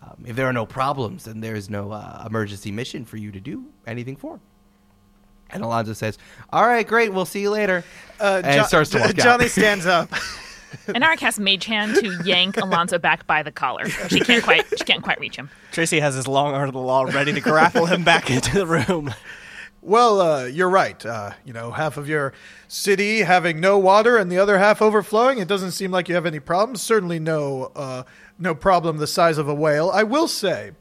um, 0.02 0.24
if 0.26 0.36
there 0.36 0.46
are 0.46 0.52
no 0.52 0.66
problems, 0.66 1.24
then 1.24 1.40
there 1.40 1.56
is 1.56 1.68
no 1.68 1.92
uh, 1.92 2.24
emergency 2.26 2.70
mission 2.70 3.04
for 3.04 3.16
you 3.16 3.32
to 3.32 3.40
do 3.40 3.66
anything 3.86 4.16
for. 4.16 4.40
And 5.50 5.64
Alonzo 5.64 5.92
says, 5.92 6.18
"All 6.52 6.64
right, 6.66 6.86
great. 6.86 7.12
We'll 7.12 7.24
see 7.24 7.40
you 7.40 7.50
later." 7.50 7.84
Uh, 8.20 8.42
And 8.44 8.60
Jo- 8.60 8.66
starts 8.66 8.90
to 8.90 8.98
walk 8.98 9.10
out. 9.10 9.16
Johnny 9.16 9.48
stands 9.48 9.86
up. 9.86 10.10
and 10.86 11.02
Inara 11.02 11.16
casts 11.16 11.40
Mage 11.40 11.64
Hand 11.64 11.96
to 11.96 12.22
yank 12.24 12.56
Alonzo 12.58 12.98
back 12.98 13.26
by 13.26 13.42
the 13.42 13.50
collar. 13.50 13.88
She 13.88 14.20
can't 14.20 14.44
quite. 14.44 14.66
She 14.78 14.84
can't 14.84 15.02
quite 15.02 15.18
reach 15.18 15.34
him. 15.34 15.50
Tracy 15.72 15.98
has 15.98 16.14
his 16.14 16.28
long 16.28 16.54
arm 16.54 16.68
of 16.68 16.74
the 16.74 16.80
law 16.80 17.02
ready 17.02 17.32
to 17.32 17.40
grapple 17.40 17.86
him 17.86 18.04
back 18.04 18.30
into 18.30 18.54
the 18.54 18.66
room. 18.66 19.12
Well, 19.82 20.20
uh, 20.20 20.44
you're 20.44 20.68
right. 20.68 21.04
Uh, 21.04 21.32
you 21.44 21.54
know, 21.54 21.70
half 21.70 21.96
of 21.96 22.06
your 22.06 22.34
city 22.68 23.20
having 23.20 23.60
no 23.60 23.78
water 23.78 24.18
and 24.18 24.30
the 24.30 24.38
other 24.38 24.58
half 24.58 24.82
overflowing. 24.82 25.38
It 25.38 25.48
doesn't 25.48 25.72
seem 25.72 25.90
like 25.90 26.08
you 26.08 26.14
have 26.14 26.26
any 26.26 26.40
problems. 26.40 26.82
Certainly, 26.82 27.20
no, 27.20 27.72
uh, 27.74 28.02
no 28.38 28.54
problem 28.54 28.98
the 28.98 29.06
size 29.06 29.38
of 29.38 29.48
a 29.48 29.54
whale. 29.54 29.90
I 29.90 30.02
will 30.02 30.28
say, 30.28 30.72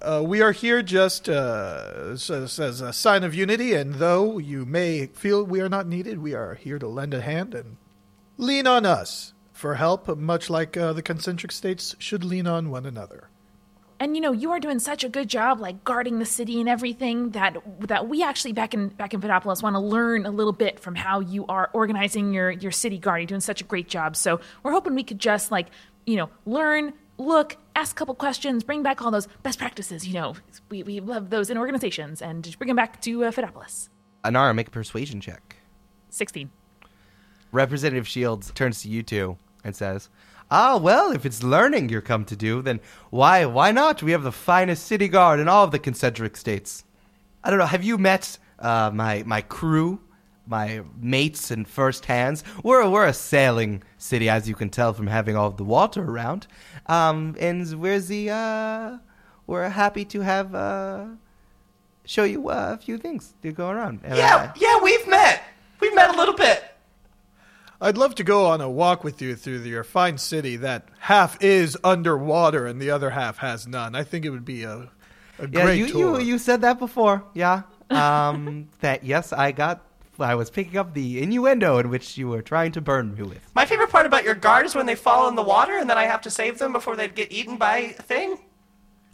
uh, 0.00 0.22
we 0.24 0.40
are 0.40 0.52
here 0.52 0.82
just 0.82 1.28
uh, 1.28 1.92
as, 2.12 2.30
a 2.30 2.92
sign 2.92 3.24
of 3.24 3.34
unity. 3.34 3.74
And 3.74 3.96
though 3.96 4.38
you 4.38 4.64
may 4.64 5.06
feel 5.06 5.44
we 5.44 5.60
are 5.60 5.68
not 5.68 5.86
needed, 5.86 6.18
we 6.18 6.34
are 6.34 6.54
here 6.54 6.78
to 6.78 6.88
lend 6.88 7.12
a 7.12 7.20
hand 7.20 7.54
and 7.54 7.76
lean 8.38 8.66
on 8.66 8.86
us 8.86 9.34
for 9.52 9.74
help, 9.74 10.16
much 10.16 10.48
like 10.48 10.78
uh, 10.78 10.94
the 10.94 11.02
concentric 11.02 11.52
states 11.52 11.94
should 11.98 12.24
lean 12.24 12.46
on 12.46 12.70
one 12.70 12.86
another. 12.86 13.29
And 14.00 14.16
you 14.16 14.22
know, 14.22 14.32
you 14.32 14.50
are 14.52 14.58
doing 14.58 14.78
such 14.78 15.04
a 15.04 15.10
good 15.10 15.28
job, 15.28 15.60
like 15.60 15.84
guarding 15.84 16.18
the 16.18 16.24
city 16.24 16.58
and 16.58 16.70
everything, 16.70 17.30
that 17.32 17.58
that 17.80 18.08
we 18.08 18.22
actually 18.22 18.52
back 18.52 18.72
in 18.72 18.88
back 18.88 19.12
in 19.12 19.20
Vidopolis 19.20 19.62
want 19.62 19.76
to 19.76 19.80
learn 19.80 20.24
a 20.24 20.30
little 20.30 20.54
bit 20.54 20.80
from 20.80 20.94
how 20.94 21.20
you 21.20 21.44
are 21.46 21.68
organizing 21.74 22.32
your 22.32 22.50
your 22.50 22.72
city 22.72 22.98
guard. 22.98 23.20
You're 23.20 23.26
doing 23.26 23.42
such 23.42 23.60
a 23.60 23.64
great 23.64 23.88
job. 23.88 24.16
So 24.16 24.40
we're 24.62 24.72
hoping 24.72 24.94
we 24.94 25.04
could 25.04 25.18
just 25.18 25.50
like 25.50 25.66
you 26.06 26.16
know 26.16 26.30
learn, 26.46 26.94
look, 27.18 27.58
ask 27.76 27.94
a 27.94 27.98
couple 27.98 28.14
questions, 28.14 28.64
bring 28.64 28.82
back 28.82 29.02
all 29.02 29.10
those 29.10 29.28
best 29.42 29.58
practices. 29.58 30.08
You 30.08 30.14
know, 30.14 30.34
we 30.70 30.82
we 30.82 31.00
love 31.00 31.28
those 31.28 31.50
in 31.50 31.58
organizations, 31.58 32.22
and 32.22 32.56
bring 32.58 32.68
them 32.68 32.76
back 32.76 33.02
to 33.02 33.24
uh, 33.24 33.30
Vidopolis. 33.30 33.90
Inara, 34.24 34.54
make 34.54 34.68
a 34.68 34.70
persuasion 34.70 35.20
check. 35.20 35.56
Sixteen. 36.08 36.50
Representative 37.52 38.08
Shields 38.08 38.50
turns 38.54 38.80
to 38.82 38.88
you 38.88 39.02
two 39.02 39.36
and 39.62 39.76
says, 39.76 40.08
"Ah, 40.50 40.76
well, 40.76 41.12
if 41.12 41.24
it's 41.24 41.42
learning 41.42 41.88
you're 41.88 42.00
come 42.00 42.24
to 42.26 42.36
do, 42.36 42.62
then 42.62 42.80
why 43.10 43.44
why 43.44 43.72
not? 43.72 44.02
We 44.02 44.12
have 44.12 44.22
the 44.22 44.32
finest 44.32 44.86
city 44.86 45.08
guard 45.08 45.40
in 45.40 45.48
all 45.48 45.64
of 45.64 45.70
the 45.70 45.78
concentric 45.78 46.36
states. 46.36 46.84
I 47.42 47.50
don't 47.50 47.58
know. 47.58 47.66
Have 47.66 47.84
you 47.84 47.98
met 47.98 48.38
uh, 48.58 48.90
my 48.92 49.22
my 49.26 49.40
crew, 49.40 50.00
my 50.46 50.82
mates 51.00 51.50
and 51.50 51.66
first 51.66 52.06
hands? 52.06 52.44
We're 52.62 52.88
we're 52.88 53.06
a 53.06 53.12
sailing 53.14 53.82
city, 53.98 54.28
as 54.28 54.48
you 54.48 54.54
can 54.54 54.70
tell 54.70 54.92
from 54.92 55.06
having 55.06 55.36
all 55.36 55.48
of 55.48 55.56
the 55.56 55.64
water 55.64 56.02
around. 56.02 56.46
Um, 56.86 57.36
and 57.40 57.66
where's 57.80 58.08
the 58.08 58.30
uh, 58.30 58.98
we're 59.46 59.68
happy 59.68 60.04
to 60.06 60.20
have 60.20 60.54
uh, 60.54 61.06
show 62.04 62.24
you 62.24 62.48
uh, 62.48 62.76
a 62.78 62.82
few 62.82 62.98
things 62.98 63.34
to 63.42 63.52
go 63.52 63.70
around. 63.70 64.00
Yeah, 64.04 64.52
yeah, 64.56 64.80
we've 64.82 65.06
met. 65.06 65.42
We've 65.80 65.94
met 65.94 66.14
a 66.14 66.16
little 66.16 66.34
bit. 66.34 66.62
I'd 67.80 67.96
love 67.96 68.14
to 68.16 68.24
go 68.24 68.46
on 68.46 68.60
a 68.60 68.68
walk 68.70 69.04
with 69.04 69.22
you 69.22 69.34
through 69.34 69.60
your 69.60 69.84
fine 69.84 70.18
city 70.18 70.56
that 70.56 70.84
half 70.98 71.42
is 71.42 71.78
underwater 71.82 72.66
and 72.66 72.80
the 72.80 72.90
other 72.90 73.10
half 73.10 73.38
has 73.38 73.66
none. 73.66 73.94
I 73.94 74.04
think 74.04 74.24
it 74.26 74.30
would 74.30 74.44
be 74.44 74.64
a, 74.64 74.90
a 75.38 75.48
Yeah, 75.50 75.62
great 75.64 75.78
you, 75.78 75.88
tour. 75.88 76.20
you 76.20 76.26
you 76.32 76.38
said 76.38 76.60
that 76.60 76.78
before. 76.78 77.24
Yeah. 77.32 77.62
Um, 77.88 78.68
that 78.80 79.04
yes, 79.04 79.32
I 79.32 79.52
got. 79.52 79.82
I 80.18 80.34
was 80.34 80.50
picking 80.50 80.76
up 80.76 80.92
the 80.92 81.22
innuendo 81.22 81.78
in 81.78 81.88
which 81.88 82.18
you 82.18 82.28
were 82.28 82.42
trying 82.42 82.72
to 82.72 82.82
burn 82.82 83.14
me 83.14 83.22
with. 83.22 83.40
My 83.54 83.64
favorite 83.64 83.88
part 83.88 84.04
about 84.04 84.22
your 84.22 84.34
guard 84.34 84.66
is 84.66 84.74
when 84.74 84.84
they 84.84 84.94
fall 84.94 85.26
in 85.28 85.34
the 85.34 85.42
water 85.42 85.78
and 85.78 85.88
then 85.88 85.96
I 85.96 86.04
have 86.04 86.20
to 86.22 86.30
save 86.30 86.58
them 86.58 86.74
before 86.74 86.94
they 86.94 87.08
get 87.08 87.32
eaten 87.32 87.56
by 87.56 87.76
a 87.78 88.02
thing. 88.02 88.38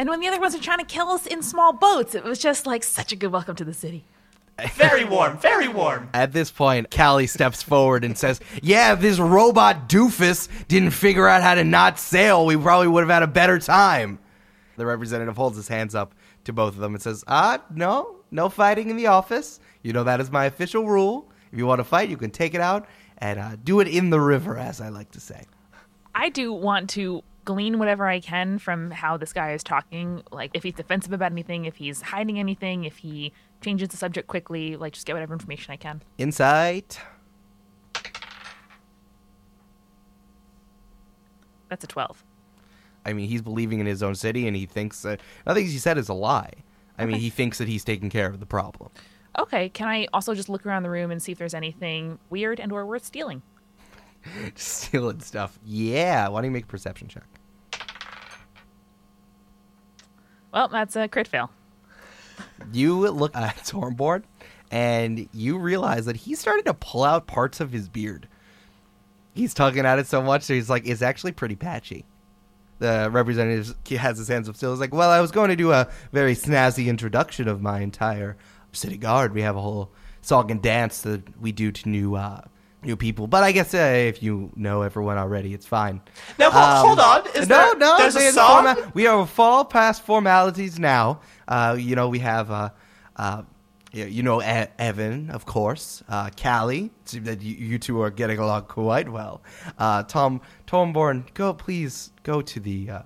And 0.01 0.09
when 0.09 0.19
the 0.19 0.27
other 0.27 0.41
ones 0.41 0.57
are 0.57 0.61
trying 0.61 0.81
to 0.81 0.85
kill 0.85 1.07
us 1.11 1.25
in 1.25 1.43
small 1.45 1.73
boats, 1.73 2.17
it 2.17 2.25
was 2.25 2.41
just 2.41 2.67
like 2.67 2.83
such 2.83 3.13
a 3.13 3.17
good 3.17 3.31
welcome 3.31 3.55
to 3.55 3.65
the 3.65 3.73
city. 3.73 4.05
Very 4.75 5.05
warm, 5.05 5.37
very 5.37 5.69
warm. 5.69 6.09
At 6.15 6.33
this 6.33 6.51
point, 6.51 6.91
Callie 6.91 7.27
steps 7.27 7.63
forward 7.63 8.05
and 8.05 8.17
says, 8.17 8.41
"Yeah, 8.63 8.95
if 8.95 9.01
this 9.01 9.19
robot 9.19 9.87
doofus 9.89 10.49
didn't 10.67 10.93
figure 10.93 11.29
out 11.29 11.43
how 11.43 11.55
to 11.55 11.65
not 11.65 11.99
sail, 11.99 12.47
we 12.47 12.57
probably 12.57 12.89
would 12.89 13.03
have 13.03 13.11
had 13.11 13.23
a 13.23 13.27
better 13.27 13.59
time." 13.59 14.19
The 14.77 14.87
representative 14.87 15.37
holds 15.37 15.57
his 15.57 15.69
hands 15.69 15.95
up 15.95 16.15
to 16.45 16.55
both 16.55 16.75
of 16.75 16.81
them 16.81 16.95
and 16.95 17.03
says, 17.03 17.23
"Ah, 17.29 17.61
no, 17.75 18.17
no 18.31 18.49
fighting 18.49 18.89
in 18.89 18.97
the 18.97 19.09
office. 19.09 19.61
You 19.83 19.93
know 19.93 20.05
that 20.05 20.21
is 20.21 20.31
my 20.31 20.47
official 20.47 20.87
rule. 20.87 21.31
If 21.53 21.59
you 21.59 21.67
want 21.67 21.81
to 21.81 21.85
fight, 21.85 22.09
you 22.09 22.17
can 22.17 22.31
take 22.31 22.55
it 22.55 22.61
out 22.63 22.87
and 23.19 23.39
uh, 23.39 23.57
do 23.63 23.81
it 23.81 23.89
in 23.89 24.09
the 24.09 24.21
river, 24.21 24.57
as 24.57 24.81
I 24.81 24.89
like 24.89 25.11
to 25.13 25.21
say." 25.21 25.45
I 26.15 26.31
do 26.31 26.51
want 26.51 26.89
to 26.91 27.23
glean 27.45 27.79
whatever 27.79 28.07
I 28.07 28.21
can 28.21 28.59
from 28.59 28.91
how 28.91 29.19
this 29.19 29.33
guy 29.33 29.53
is 29.53 29.63
talking. 29.63 30.23
Like, 30.33 30.51
if 30.55 30.63
he's 30.63 30.75
defensive 30.75 31.13
about 31.13 31.31
anything, 31.31 31.67
if 31.67 31.77
he's 31.77 32.01
hiding 32.01 32.39
anything, 32.39 32.85
if 32.85 32.97
he 32.97 33.33
changes 33.61 33.89
the 33.89 33.97
subject 33.97 34.29
quickly, 34.29 34.77
like, 34.77 34.93
just 34.93 35.07
get 35.07 35.15
whatever 35.15 35.35
information 35.35 35.73
I 35.73 35.77
can. 35.77 36.03
Insight. 36.19 37.01
That's 41.69 41.85
a 41.85 41.87
12. 41.87 42.25
I 43.05 43.13
mean, 43.13 43.29
he's 43.29 43.43
believing 43.43 43.81
in 43.81 43.87
his 43.87 44.03
own 44.03 44.15
city, 44.15 44.47
and 44.47 44.57
he 44.57 44.67
thinks 44.67 45.03
that 45.03 45.21
nothing 45.47 45.67
he 45.67 45.79
said 45.79 45.99
is 45.99 46.09
a 46.09 46.15
lie. 46.15 46.53
I 46.99 47.05
mean, 47.05 47.19
he 47.19 47.31
thinks 47.31 47.59
that 47.59 47.69
he's 47.69 47.85
taking 47.85 48.09
care 48.09 48.27
of 48.27 48.41
the 48.41 48.47
problem. 48.47 48.91
Okay, 49.39 49.69
can 49.69 49.87
I 49.87 50.07
also 50.15 50.35
just 50.35 50.49
look 50.49 50.65
around 50.65 50.83
the 50.83 50.91
room 50.91 51.11
and 51.11 51.23
see 51.23 51.31
if 51.31 51.39
there's 51.39 51.55
anything 51.55 52.19
weird 52.31 52.59
and 52.59 52.73
or 52.73 52.87
worth 52.87 53.05
stealing? 53.05 53.43
Stealing 54.57 55.21
stuff. 55.21 55.59
Yeah. 55.65 56.29
Why 56.29 56.39
don't 56.39 56.47
you 56.47 56.51
make 56.51 56.65
a 56.65 56.69
perception 56.69 57.07
check? 57.07 57.27
Well, 60.53 60.69
that's 60.69 60.97
a 60.97 61.07
crit 61.07 61.29
fail. 61.29 61.51
You 62.73 63.09
look 63.09 63.35
at 63.37 63.57
Tornborn, 63.59 64.25
and 64.71 65.29
you 65.33 65.59
realize 65.59 66.07
that 66.07 66.17
he's 66.17 66.41
starting 66.41 66.65
to 66.65 66.75
pull 66.75 67.05
out 67.05 67.27
parts 67.27 67.61
of 67.61 67.73
his 67.73 67.89
beard. 67.89 68.29
He's 69.35 69.55
tugging 69.55 69.87
at 69.87 69.99
it 69.99 70.07
so 70.07 70.23
much 70.23 70.47
that 70.47 70.55
he's 70.55 70.71
like, 70.71 70.87
it's 70.87 71.03
actually 71.03 71.33
pretty 71.33 71.57
patchy. 71.57 72.05
The 72.79 73.09
representative 73.11 73.75
has 73.99 74.19
his 74.19 74.29
hands 74.29 74.49
up 74.49 74.57
still. 74.57 74.73
He's 74.73 74.81
like, 74.81 74.95
well, 74.95 75.11
I 75.11 75.21
was 75.21 75.31
going 75.31 75.51
to 75.51 75.57
do 75.57 75.73
a 75.73 75.89
very 76.13 76.35
snazzy 76.35 76.87
introduction 76.87 77.49
of 77.49 77.63
my 77.63 77.81
entire 77.81 78.37
city 78.73 78.97
guard. 78.97 79.35
We 79.35 79.43
have 79.43 79.57
a 79.57 79.61
whole 79.61 79.91
song 80.21 80.51
and 80.51 80.61
dance 80.61 81.03
that 81.03 81.41
we 81.41 81.53
do 81.53 81.71
to 81.73 81.89
new 81.89 82.17
uh, 82.17 82.43
new 82.87 82.97
people. 82.97 83.27
But 83.27 83.43
I 83.45 83.53
guess 83.53 83.75
uh, 83.75 83.79
if 83.79 84.23
you 84.23 84.51
know 84.57 84.83
everyone 84.83 85.19
already, 85.19 85.53
it's 85.55 85.67
fine. 85.67 86.01
Now, 86.39 86.47
Um, 86.49 86.87
hold 86.87 87.01
on. 87.01 87.27
Is 87.35 87.49
no, 87.49 87.57
there, 87.57 87.77
no, 87.77 87.97
there's 87.99 88.17
a 88.17 88.33
song? 88.33 88.65
forma- 88.75 88.93
we 88.95 89.07
are 89.07 89.27
far 89.27 89.65
past 89.65 90.03
formalities 90.03 90.79
now. 90.79 91.21
Uh, 91.49 91.77
you 91.79 91.95
know, 91.97 92.09
we 92.09 92.21
have, 92.21 92.51
uh, 92.51 92.71
uh, 93.17 93.43
you 93.93 94.23
know, 94.23 94.43
e- 94.43 94.67
Evan, 94.79 95.31
of 95.31 95.47
course, 95.47 96.03
uh, 96.09 96.31
Callie. 96.43 96.91
That 97.13 97.41
you, 97.43 97.55
you 97.55 97.79
two 97.79 98.01
are 98.03 98.11
getting 98.11 98.39
along 98.39 98.63
quite 98.65 99.09
well. 99.09 99.43
Uh, 99.79 100.03
Tom 100.05 100.41
Tomborn, 100.67 101.25
go 101.35 101.53
please 101.55 102.13
go 102.23 102.43
to 102.43 102.61
the 102.61 102.91
uh, 102.91 103.01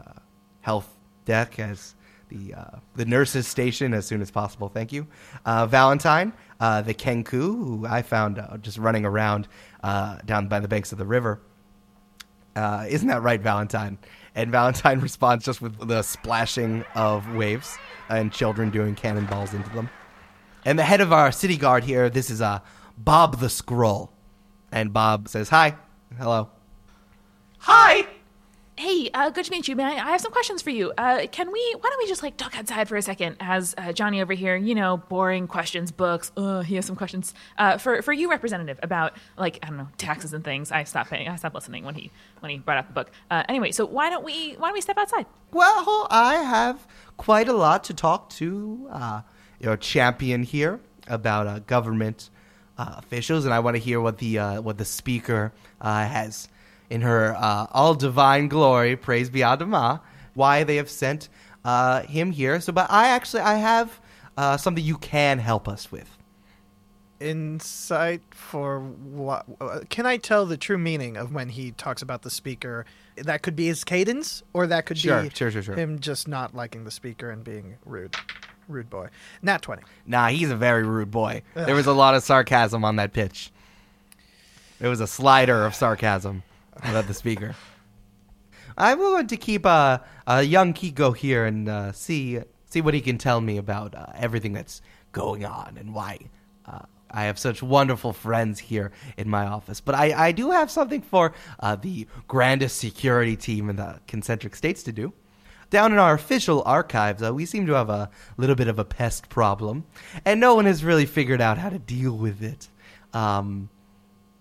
health 0.61 0.89
deck 1.27 1.59
as 1.59 1.95
the 2.29 2.55
uh, 2.55 2.65
the 2.97 3.05
nurses 3.05 3.47
station 3.47 3.93
as 3.95 4.07
soon 4.07 4.23
as 4.23 4.31
possible. 4.31 4.69
Thank 4.69 4.93
you, 4.93 5.07
uh, 5.45 5.67
Valentine, 5.67 6.33
uh, 6.61 6.81
the 6.81 6.95
Kenku, 6.95 7.41
who 7.41 7.87
I 7.89 8.03
found 8.03 8.39
uh, 8.39 8.57
just 8.59 8.79
running 8.79 9.05
around 9.05 9.49
uh, 9.83 10.19
down 10.25 10.49
by 10.49 10.61
the 10.61 10.69
banks 10.69 10.93
of 10.93 10.99
the 10.99 11.07
river. 11.07 11.41
Uh, 12.57 12.87
isn't 12.89 13.09
that 13.09 13.23
right, 13.23 13.41
Valentine? 13.41 13.99
And 14.35 14.51
Valentine 14.51 15.01
responds 15.09 15.45
just 15.45 15.61
with 15.63 15.87
the 15.87 16.03
splashing 16.03 16.85
of 16.95 17.35
waves 17.35 17.79
and 18.09 18.33
children 18.33 18.71
doing 18.71 18.95
cannonballs 18.95 19.55
into 19.55 19.71
them. 19.71 19.89
And 20.65 20.79
the 20.79 20.85
head 20.85 21.01
of 21.01 21.13
our 21.13 21.33
city 21.33 21.57
guard 21.57 21.85
here, 21.85 22.11
this 22.11 22.31
is 22.31 22.43
uh, 22.43 22.61
Bob 22.99 23.41
the 23.41 23.49
Scroll. 23.49 24.13
And 24.73 24.93
Bob 24.93 25.29
says, 25.29 25.49
Hi. 25.49 25.77
Hello. 26.19 26.51
Hi. 27.61 28.07
Hey, 28.81 29.11
uh, 29.13 29.29
good 29.29 29.45
to 29.45 29.51
meet 29.51 29.69
you, 29.69 29.77
man. 29.77 29.99
I 29.99 30.13
have 30.13 30.23
some 30.23 30.33
questions 30.33 30.63
for 30.63 30.71
you. 30.71 30.91
Uh, 30.97 31.27
can 31.31 31.53
we? 31.53 31.75
Why 31.79 31.91
don't 31.91 31.99
we 31.99 32.09
just 32.09 32.23
like 32.23 32.39
talk 32.39 32.59
outside 32.59 32.89
for 32.89 32.97
a 32.97 33.03
second? 33.03 33.37
As 33.39 33.75
uh, 33.77 33.93
Johnny 33.93 34.23
over 34.23 34.33
here, 34.33 34.57
you 34.57 34.75
know, 34.75 34.97
boring 34.97 35.49
questions, 35.49 35.93
books. 35.93 36.33
He 36.65 36.77
has 36.77 36.87
some 36.87 36.97
questions 36.97 37.35
uh, 37.59 37.77
for 37.77 38.01
for 38.01 38.15
you, 38.15 38.31
representative, 38.31 38.81
about 38.83 39.19
like 39.37 39.59
I 39.63 39.67
don't 39.67 39.77
know 39.77 39.89
taxes 39.99 40.33
and 40.33 40.43
things. 40.43 40.73
I 40.73 40.85
stopped 40.85 41.11
paying. 41.11 41.29
I 41.29 41.37
stopped 41.37 41.55
listening 41.55 41.85
when 41.85 41.95
he 41.95 42.11
when 42.39 42.49
he 42.49 42.57
brought 42.57 42.79
out 42.79 42.87
the 42.87 42.95
book. 42.95 43.11
Uh, 43.31 43.43
anyway, 43.51 43.71
so 43.71 43.85
why 43.85 44.09
don't 44.09 44.25
we 44.25 44.55
why 44.55 44.69
don't 44.69 44.75
we 44.75 44.81
step 44.81 44.97
outside? 44.97 45.27
Well, 45.53 46.07
I 46.11 46.37
have 46.37 46.87
quite 47.19 47.49
a 47.49 47.53
lot 47.53 47.85
to 47.85 47.93
talk 47.93 48.31
to 48.31 48.89
uh, 48.91 49.21
your 49.61 49.77
champion 49.77 50.43
here 50.43 50.81
about 51.07 51.67
government 51.67 52.31
officials, 52.79 53.45
and 53.45 53.53
I 53.53 53.59
want 53.59 53.77
to 53.77 53.83
hear 53.83 54.01
what 54.01 54.17
the 54.17 54.39
what 54.63 54.79
the 54.79 54.87
speaker 54.87 55.53
has 55.83 56.49
in 56.91 57.01
her 57.03 57.35
uh, 57.39 57.67
all 57.71 57.95
divine 57.95 58.49
glory, 58.49 58.97
praise 58.97 59.31
be 59.31 59.41
Adama, 59.41 60.01
why 60.35 60.65
they 60.65 60.77
have 60.77 60.91
sent 60.91 61.29
uh, 61.65 62.03
him 62.03 62.33
here. 62.33 62.61
So, 62.61 62.73
but 62.73 62.91
I 62.91 63.09
actually 63.09 63.43
I 63.43 63.55
have 63.55 64.01
uh, 64.37 64.57
something 64.57 64.85
you 64.85 64.99
can 64.99 65.39
help 65.39 65.69
us 65.69 65.91
with. 65.91 66.19
Insight 67.21 68.23
for 68.31 68.81
what? 68.81 69.45
Can 69.91 70.07
I 70.07 70.17
tell 70.17 70.47
the 70.47 70.57
true 70.57 70.79
meaning 70.79 71.19
of 71.19 71.35
when 71.35 71.51
he 71.51 71.71
talks 71.73 72.01
about 72.01 72.23
the 72.23 72.31
speaker? 72.31 72.87
That 73.17 73.43
could 73.43 73.55
be 73.55 73.67
his 73.67 73.85
cadence, 73.85 74.43
or 74.55 74.67
that 74.67 74.87
could 74.87 74.97
Sure, 74.97 75.23
be 75.23 75.31
sure, 75.31 75.51
sure, 75.51 75.63
sure. 75.63 75.75
him 75.75 75.99
just 75.99 76.27
not 76.27 76.55
liking 76.55 76.85
the 76.85 76.91
speaker 76.91 77.31
and 77.31 77.45
being 77.45 77.77
rude. 77.85 78.17
Rude 78.69 78.89
boy. 78.89 79.09
Nat 79.43 79.61
20. 79.61 79.83
Nah, 80.07 80.29
he's 80.29 80.51
a 80.51 80.57
very 80.57 80.83
rude 80.85 81.11
boy. 81.11 81.43
There 81.55 81.75
was 81.75 81.87
a 81.87 81.93
lot 81.93 82.15
of 82.15 82.23
sarcasm 82.23 82.85
on 82.85 82.97
that 82.97 83.13
pitch. 83.13 83.51
It 84.81 84.89
was 84.89 85.01
a 85.01 85.07
slider 85.07 85.67
of 85.67 85.75
sarcasm 85.75 86.43
about 86.77 87.07
the 87.07 87.15
speaker. 87.15 87.55
I'm 88.79 88.99
going 88.99 89.27
to 89.27 89.37
keep 89.37 89.67
uh, 89.67 89.99
uh, 90.27 90.43
young 90.47 90.73
Kiko 90.73 91.15
here 91.15 91.45
and 91.45 91.69
uh, 91.69 91.93
see 91.93 92.41
see 92.71 92.81
what 92.81 92.95
he 92.95 93.01
can 93.01 93.19
tell 93.19 93.41
me 93.41 93.59
about 93.59 93.95
uh, 93.95 94.07
everything 94.15 94.53
that's 94.53 94.81
going 95.13 95.45
on 95.45 95.77
and 95.77 95.93
why 95.93 96.19
uh, 96.67 96.79
I 97.11 97.25
have 97.25 97.39
such 97.39 97.63
wonderful 97.63 98.13
friends 98.13 98.61
here 98.61 98.93
in 99.17 99.29
my 99.29 99.47
office. 99.47 99.81
But 99.81 99.97
I, 99.97 100.29
I 100.29 100.33
do 100.33 100.51
have 100.53 100.71
something 100.71 101.03
for 101.03 101.35
uh, 101.59 101.77
the 101.77 102.07
grandest 102.29 102.79
security 102.79 103.37
team 103.37 103.69
in 103.69 103.77
the 103.77 104.01
concentric 104.07 104.55
states 104.55 104.83
to 104.85 104.93
do. 104.93 105.13
Down 105.71 105.93
in 105.93 105.99
our 105.99 106.15
official 106.15 106.63
archives, 106.67 107.23
uh, 107.23 107.33
we 107.33 107.47
seem 107.47 107.67
to 107.67 107.75
have 107.75 107.91
a 107.91 108.11
little 108.37 108.57
bit 108.57 108.67
of 108.67 108.79
a 108.79 108.85
pest 108.85 109.29
problem, 109.29 109.85
and 110.25 110.41
no 110.41 110.57
one 110.57 110.65
has 110.65 110.83
really 110.83 111.07
figured 111.07 111.41
out 111.41 111.59
how 111.59 111.69
to 111.69 111.79
deal 111.79 112.17
with 112.17 112.43
it. 112.43 112.69
Um, 113.13 113.69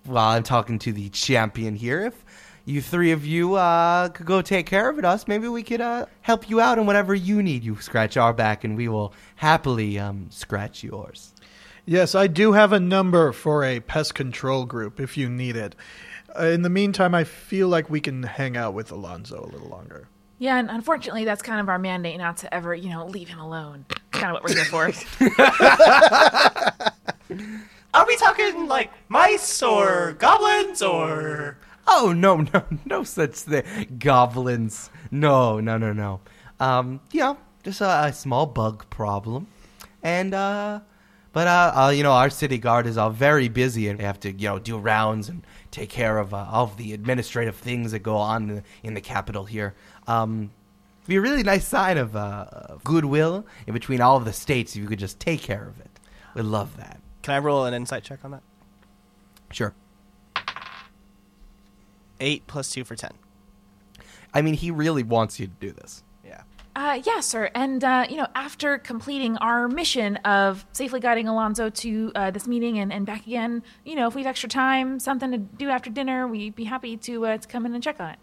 while 0.05 0.29
I'm 0.29 0.43
talking 0.43 0.79
to 0.79 0.91
the 0.93 1.09
champion 1.09 1.75
here, 1.75 2.05
if 2.07 2.25
you 2.65 2.81
three 2.81 3.12
of 3.12 3.25
you 3.25 3.55
uh, 3.55 4.09
could 4.09 4.25
go 4.25 4.41
take 4.41 4.65
care 4.65 4.89
of 4.89 4.99
it, 4.99 5.05
us, 5.05 5.27
maybe 5.27 5.47
we 5.47 5.63
could 5.63 5.81
uh, 5.81 6.05
help 6.21 6.49
you 6.49 6.62
out 6.62 6.77
in 6.77 6.85
whatever 6.85 7.15
you 7.15 7.41
need. 7.41 7.63
You 7.63 7.79
scratch 7.81 8.17
our 8.17 8.33
back, 8.33 8.63
and 8.63 8.77
we 8.77 8.88
will 8.88 9.13
happily 9.35 9.97
um, 9.99 10.27
scratch 10.29 10.83
yours. 10.83 11.33
Yes, 11.85 12.13
I 12.13 12.27
do 12.27 12.51
have 12.53 12.71
a 12.71 12.79
number 12.79 13.31
for 13.31 13.63
a 13.63 13.79
pest 13.79 14.13
control 14.13 14.65
group 14.65 14.99
if 14.99 15.17
you 15.17 15.29
need 15.29 15.55
it. 15.55 15.75
Uh, 16.38 16.45
in 16.45 16.62
the 16.62 16.69
meantime, 16.69 17.15
I 17.15 17.23
feel 17.23 17.67
like 17.67 17.89
we 17.89 17.99
can 17.99 18.21
hang 18.21 18.55
out 18.55 18.75
with 18.75 18.91
Alonzo 18.91 19.43
a 19.43 19.49
little 19.49 19.69
longer. 19.69 20.07
Yeah, 20.38 20.57
and 20.57 20.69
unfortunately, 20.69 21.25
that's 21.25 21.41
kind 21.41 21.59
of 21.59 21.67
our 21.67 21.79
mandate 21.79 22.17
not 22.17 22.38
to 22.38 22.53
ever, 22.53 22.73
you 22.73 22.89
know, 22.89 23.07
leave 23.07 23.27
him 23.27 23.39
alone. 23.39 23.85
kind 24.12 24.27
of 24.27 24.41
what 24.41 24.43
we're 24.43 24.55
here 24.55 24.65
for. 24.65 24.91
Are 27.93 28.06
we 28.06 28.15
talking 28.17 28.67
like 28.67 28.91
mice 29.08 29.63
or 29.63 30.13
goblins 30.19 30.82
or? 30.82 31.58
Oh 31.88 32.13
no, 32.15 32.38
no, 32.54 32.63
no 32.86 33.04
such 33.04 33.36
thing. 33.36 33.97
Goblins. 33.97 34.89
No, 35.12 35.60
no, 35.60 35.78
no, 35.78 35.91
no. 35.91 36.21
Um, 36.60 36.99
yeah, 37.12 37.36
just 37.63 37.82
a, 37.82 38.06
a 38.06 38.13
small 38.13 38.45
bug 38.45 38.88
problem, 38.89 39.47
and 40.04 40.34
uh, 40.36 40.82
but 41.34 41.47
uh, 41.47 41.73
uh, 41.75 41.89
you 41.89 42.04
know, 42.04 42.12
our 42.12 42.30
city 42.30 42.60
guard 42.60 42.86
is 42.86 42.97
all 42.97 43.10
very 43.10 43.49
busy, 43.49 43.88
and 43.88 43.99
they 43.99 44.04
have 44.04 44.19
to 44.19 44.32
you 44.32 44.47
know 44.47 44.60
do 44.60 44.78
rounds 44.78 45.28
and 45.30 45.43
take 45.71 45.89
care 45.89 46.19
of 46.19 46.34
uh, 46.34 46.47
all 46.52 46.65
of 46.65 46.78
the 46.78 46.93
administrative 46.93 47.56
things 47.56 47.91
that 47.91 47.99
go 47.99 48.17
on 48.17 48.49
in 48.49 48.56
the, 48.58 48.63
in 48.84 48.93
the 48.93 49.02
capital 49.02 49.45
here. 49.45 49.73
Um, 50.06 50.52
be 51.08 51.15
a 51.15 51.21
really 51.21 51.41
nice 51.41 51.67
sign 51.67 51.97
of 51.97 52.15
uh, 52.15 52.45
of 52.52 52.84
goodwill 52.84 53.47
in 53.65 53.73
between 53.73 53.99
all 53.99 54.15
of 54.15 54.25
the 54.25 54.34
states 54.34 54.75
if 54.75 54.82
you 54.82 54.88
could 54.88 54.99
just 54.99 55.19
take 55.19 55.41
care 55.41 55.67
of 55.67 55.80
it. 55.80 55.89
We'd 56.36 56.43
love 56.43 56.78
that. 56.78 56.99
Can 57.21 57.34
I 57.34 57.39
roll 57.39 57.65
an 57.65 57.73
insight 57.73 58.03
check 58.03 58.19
on 58.23 58.32
that? 58.32 58.43
Sure. 59.51 59.73
Eight 62.19 62.47
plus 62.47 62.71
two 62.71 62.84
for 62.84 62.95
ten. 62.95 63.12
I 64.34 64.41
mean, 64.41 64.53
he 64.53 64.71
really 64.71 65.03
wants 65.03 65.39
you 65.39 65.47
to 65.47 65.53
do 65.60 65.71
this. 65.71 66.03
Yeah. 66.23 66.43
Uh, 66.75 67.01
yeah, 67.05 67.19
sir. 67.19 67.49
And, 67.55 67.84
uh, 67.84 68.05
you 68.10 68.15
know, 68.15 68.27
after 68.36 68.77
completing 68.77 69.38
our 69.38 69.67
mission 69.67 70.17
of 70.17 70.65
safely 70.71 70.99
guiding 70.99 71.27
Alonzo 71.27 71.69
to 71.69 72.12
uh, 72.15 72.32
this 72.32 72.47
meeting 72.47 72.77
and, 72.77 72.93
and 72.93 73.05
back 73.05 73.25
again, 73.25 73.63
you 73.84 73.95
know, 73.95 74.08
if 74.08 74.15
we 74.15 74.21
have 74.21 74.29
extra 74.29 74.47
time, 74.47 74.99
something 74.99 75.32
to 75.32 75.38
do 75.38 75.69
after 75.69 75.89
dinner, 75.89 76.27
we'd 76.27 76.55
be 76.55 76.63
happy 76.63 76.95
to, 76.97 77.25
uh, 77.25 77.38
to 77.38 77.47
come 77.47 77.65
in 77.65 77.73
and 77.73 77.84
check 77.84 77.99
on 77.99 78.12
it. 78.12 78.19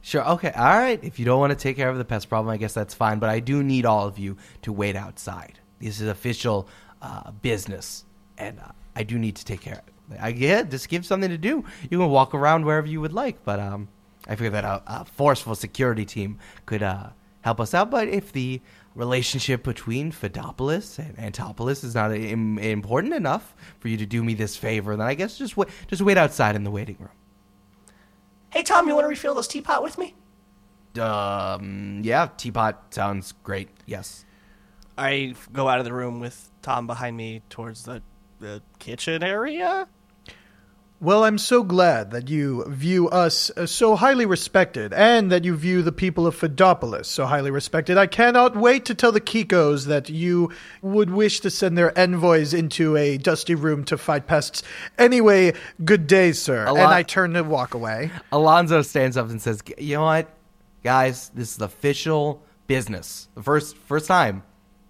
Sure. 0.00 0.26
Okay. 0.26 0.52
All 0.52 0.78
right. 0.78 1.02
If 1.02 1.18
you 1.18 1.24
don't 1.24 1.38
want 1.38 1.50
to 1.50 1.56
take 1.56 1.76
care 1.76 1.88
of 1.88 1.98
the 1.98 2.04
pest 2.04 2.28
problem, 2.28 2.52
I 2.52 2.56
guess 2.56 2.72
that's 2.72 2.94
fine. 2.94 3.18
But 3.18 3.28
I 3.28 3.40
do 3.40 3.62
need 3.62 3.84
all 3.84 4.06
of 4.06 4.18
you 4.18 4.36
to 4.62 4.72
wait 4.72 4.96
outside. 4.96 5.58
This 5.80 6.00
is 6.00 6.08
official 6.08 6.68
uh, 7.02 7.32
business, 7.32 8.04
and 8.38 8.60
I 8.94 9.02
do 9.02 9.18
need 9.18 9.36
to 9.36 9.44
take 9.44 9.60
care 9.60 9.74
of 9.74 10.14
it. 10.14 10.18
I 10.20 10.28
yeah, 10.28 10.62
just 10.62 10.88
give 10.88 11.04
something 11.04 11.30
to 11.30 11.38
do. 11.38 11.64
You 11.90 11.98
can 11.98 12.08
walk 12.08 12.34
around 12.34 12.64
wherever 12.64 12.86
you 12.86 13.00
would 13.00 13.12
like, 13.12 13.44
but 13.44 13.58
um, 13.58 13.88
I 14.26 14.36
figure 14.36 14.50
that 14.50 14.64
a, 14.64 14.82
a 14.86 15.04
forceful 15.04 15.54
security 15.54 16.04
team 16.04 16.38
could 16.64 16.82
uh, 16.82 17.08
help 17.42 17.60
us 17.60 17.74
out. 17.74 17.90
But 17.90 18.08
if 18.08 18.32
the 18.32 18.60
relationship 18.94 19.62
between 19.62 20.10
Fidopolis 20.10 20.98
and 20.98 21.18
Antopolis 21.18 21.84
is 21.84 21.94
not 21.94 22.12
Im- 22.12 22.58
important 22.58 23.14
enough 23.14 23.54
for 23.78 23.88
you 23.88 23.96
to 23.96 24.06
do 24.06 24.22
me 24.24 24.34
this 24.34 24.56
favor, 24.56 24.96
then 24.96 25.06
I 25.06 25.14
guess 25.14 25.36
just 25.38 25.56
wait, 25.56 25.68
just 25.88 26.02
wait 26.02 26.16
outside 26.16 26.56
in 26.56 26.64
the 26.64 26.70
waiting 26.70 26.96
room. 26.98 27.10
Hey, 28.50 28.62
Tom, 28.62 28.88
you 28.88 28.94
want 28.94 29.04
to 29.04 29.08
refill 29.08 29.34
this 29.34 29.48
teapot 29.48 29.82
with 29.82 29.98
me? 29.98 30.14
Um, 30.98 32.00
yeah, 32.02 32.28
teapot 32.36 32.94
sounds 32.94 33.34
great. 33.42 33.68
Yes. 33.84 34.24
I 34.96 35.34
go 35.52 35.68
out 35.68 35.78
of 35.78 35.84
the 35.84 35.92
room 35.92 36.20
with 36.20 36.50
Tom 36.62 36.86
behind 36.86 37.16
me 37.16 37.42
towards 37.50 37.84
the, 37.84 38.02
the 38.40 38.62
kitchen 38.78 39.22
area. 39.22 39.88
Well, 40.98 41.24
I'm 41.24 41.36
so 41.36 41.62
glad 41.62 42.10
that 42.12 42.30
you 42.30 42.64
view 42.68 43.10
us 43.10 43.50
as 43.50 43.70
so 43.70 43.96
highly 43.96 44.24
respected 44.24 44.94
and 44.94 45.30
that 45.30 45.44
you 45.44 45.54
view 45.54 45.82
the 45.82 45.92
people 45.92 46.26
of 46.26 46.34
Fidopolis 46.34 47.06
so 47.06 47.26
highly 47.26 47.50
respected. 47.50 47.98
I 47.98 48.06
cannot 48.06 48.56
wait 48.56 48.86
to 48.86 48.94
tell 48.94 49.12
the 49.12 49.20
Kikos 49.20 49.84
that 49.86 50.08
you 50.08 50.50
would 50.80 51.10
wish 51.10 51.40
to 51.40 51.50
send 51.50 51.76
their 51.76 51.96
envoys 51.98 52.54
into 52.54 52.96
a 52.96 53.18
dusty 53.18 53.54
room 53.54 53.84
to 53.84 53.98
fight 53.98 54.26
pests. 54.26 54.62
Anyway, 54.96 55.52
good 55.84 56.06
day, 56.06 56.32
sir. 56.32 56.64
A 56.64 56.72
and 56.72 56.84
I 56.84 57.02
turn 57.02 57.34
to 57.34 57.42
walk 57.42 57.74
away. 57.74 58.10
Alonzo 58.32 58.80
stands 58.80 59.18
up 59.18 59.28
and 59.28 59.40
says, 59.40 59.62
"You 59.76 59.96
know 59.96 60.04
what, 60.04 60.30
guys? 60.82 61.30
This 61.34 61.56
is 61.56 61.60
official 61.60 62.42
business. 62.68 63.28
The 63.34 63.42
first 63.42 63.76
first 63.76 64.06
time 64.06 64.44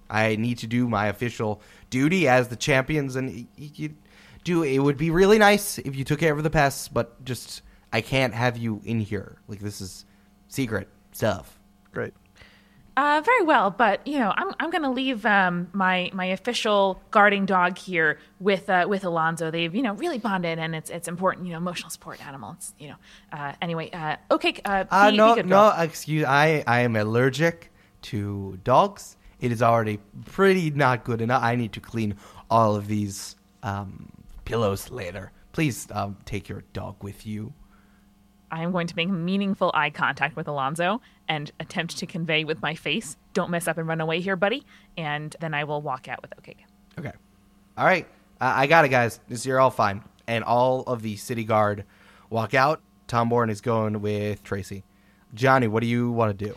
I 0.08 0.36
need 0.36 0.58
to 0.58 0.68
do 0.68 0.88
my 0.88 1.08
official 1.08 1.60
duty 1.90 2.28
as 2.28 2.48
the 2.48 2.56
champions, 2.56 3.16
and 3.16 3.28
y- 3.28 3.46
y- 3.58 3.70
you 3.74 3.94
do. 4.44 4.62
It 4.62 4.78
would 4.78 4.96
be 4.96 5.10
really 5.10 5.38
nice 5.38 5.78
if 5.78 5.96
you 5.96 6.04
took 6.04 6.20
care 6.20 6.32
of 6.36 6.42
the 6.42 6.50
pests, 6.50 6.88
but 6.88 7.24
just 7.24 7.62
I 7.92 8.00
can't 8.00 8.34
have 8.34 8.56
you 8.56 8.80
in 8.84 9.00
here. 9.00 9.38
Like 9.48 9.60
this 9.60 9.80
is 9.80 10.04
secret 10.48 10.88
stuff. 11.12 11.58
Great. 11.92 12.14
Uh, 12.98 13.20
very 13.22 13.42
well, 13.42 13.70
but 13.70 14.06
you 14.06 14.18
know, 14.18 14.32
I'm 14.36 14.54
I'm 14.58 14.70
gonna 14.70 14.90
leave 14.90 15.26
um, 15.26 15.68
my 15.74 16.10
my 16.14 16.24
official 16.26 16.98
guarding 17.10 17.44
dog 17.44 17.76
here 17.76 18.18
with 18.40 18.70
uh, 18.70 18.86
with 18.88 19.04
Alonzo. 19.04 19.50
They've 19.50 19.74
you 19.74 19.82
know 19.82 19.92
really 19.94 20.16
bonded, 20.16 20.58
and 20.58 20.74
it's 20.74 20.88
it's 20.88 21.06
important. 21.06 21.46
You 21.46 21.52
know, 21.52 21.58
emotional 21.58 21.90
support 21.90 22.26
animal. 22.26 22.52
It's 22.56 22.72
you 22.78 22.88
know. 22.88 22.94
Uh, 23.30 23.52
anyway, 23.60 23.90
uh, 23.90 24.16
okay. 24.30 24.54
Uh, 24.64 24.84
Uh, 24.90 25.10
be- 25.10 25.16
no, 25.18 25.34
be 25.34 25.42
good, 25.42 25.50
no, 25.50 25.74
excuse. 25.78 26.24
I 26.24 26.64
I 26.66 26.80
am 26.80 26.96
allergic 26.96 27.70
to 28.02 28.58
dogs. 28.64 29.15
It 29.40 29.52
is 29.52 29.62
already 29.62 29.98
pretty 30.24 30.70
not 30.70 31.04
good 31.04 31.20
enough. 31.20 31.42
I 31.42 31.56
need 31.56 31.72
to 31.72 31.80
clean 31.80 32.16
all 32.50 32.74
of 32.74 32.86
these 32.86 33.36
um, 33.62 34.10
pillows 34.44 34.90
later. 34.90 35.32
Please 35.52 35.86
um, 35.90 36.16
take 36.24 36.48
your 36.48 36.62
dog 36.72 37.02
with 37.02 37.26
you. 37.26 37.52
I 38.50 38.62
am 38.62 38.72
going 38.72 38.86
to 38.86 38.96
make 38.96 39.08
meaningful 39.08 39.70
eye 39.74 39.90
contact 39.90 40.36
with 40.36 40.46
Alonzo 40.46 41.00
and 41.28 41.50
attempt 41.58 41.98
to 41.98 42.06
convey 42.06 42.44
with 42.44 42.62
my 42.62 42.74
face, 42.74 43.16
"Don't 43.32 43.50
mess 43.50 43.66
up 43.66 43.76
and 43.76 43.88
run 43.88 44.00
away 44.00 44.20
here, 44.20 44.36
buddy." 44.36 44.64
And 44.96 45.34
then 45.40 45.52
I 45.52 45.64
will 45.64 45.82
walk 45.82 46.08
out 46.08 46.22
with 46.22 46.32
okay. 46.38 46.56
Okay. 46.98 47.12
All 47.76 47.84
right. 47.84 48.06
Uh, 48.40 48.52
I 48.56 48.66
got 48.66 48.84
it, 48.84 48.88
guys. 48.88 49.20
This 49.28 49.44
you're 49.44 49.60
all 49.60 49.70
fine. 49.70 50.02
And 50.26 50.44
all 50.44 50.82
of 50.82 51.02
the 51.02 51.16
city 51.16 51.44
guard 51.44 51.84
walk 52.30 52.54
out. 52.54 52.80
Tom 53.06 53.28
Bourne 53.28 53.50
is 53.50 53.60
going 53.60 54.00
with 54.00 54.42
Tracy. 54.42 54.84
Johnny, 55.34 55.68
what 55.68 55.80
do 55.80 55.86
you 55.86 56.10
want 56.10 56.36
to 56.36 56.46
do? 56.46 56.54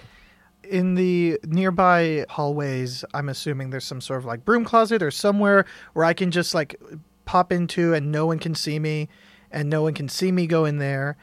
In 0.69 0.95
the 0.95 1.39
nearby 1.45 2.25
hallways, 2.29 3.03
I'm 3.13 3.27
assuming 3.29 3.71
there's 3.71 3.85
some 3.85 4.01
sort 4.01 4.19
of 4.19 4.25
like 4.25 4.45
broom 4.45 4.65
closet 4.65 5.01
or 5.01 5.09
somewhere 5.09 5.65
where 5.93 6.05
I 6.05 6.13
can 6.13 6.29
just 6.29 6.53
like 6.53 6.79
pop 7.25 7.51
into 7.51 7.93
and 7.93 8.11
no 8.11 8.25
one 8.25 8.39
can 8.39 8.53
see 8.53 8.77
me 8.79 9.09
and 9.51 9.69
no 9.69 9.81
one 9.81 9.93
can 9.93 10.07
see 10.07 10.31
me 10.31 10.45
go 10.45 10.65
in 10.65 10.77
there. 10.77 11.17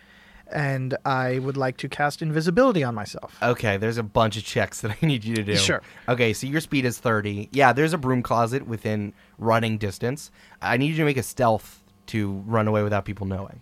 And 0.52 0.96
I 1.04 1.40
would 1.40 1.56
like 1.56 1.76
to 1.78 1.88
cast 1.88 2.22
invisibility 2.22 2.84
on 2.84 2.94
myself. 2.94 3.36
Okay, 3.42 3.76
there's 3.76 3.98
a 3.98 4.04
bunch 4.04 4.36
of 4.36 4.44
checks 4.44 4.80
that 4.80 4.92
I 4.92 5.06
need 5.06 5.24
you 5.24 5.34
to 5.34 5.42
do. 5.42 5.56
Sure. 5.56 5.82
Okay, 6.08 6.32
so 6.32 6.46
your 6.46 6.60
speed 6.60 6.84
is 6.84 6.98
30. 6.98 7.48
Yeah, 7.50 7.72
there's 7.72 7.92
a 7.92 7.98
broom 7.98 8.22
closet 8.22 8.66
within 8.66 9.12
running 9.38 9.76
distance. 9.76 10.30
I 10.62 10.76
need 10.76 10.90
you 10.90 10.96
to 10.96 11.04
make 11.04 11.16
a 11.16 11.24
stealth 11.24 11.82
to 12.06 12.32
run 12.46 12.68
away 12.68 12.84
without 12.84 13.04
people 13.04 13.26
knowing. 13.26 13.60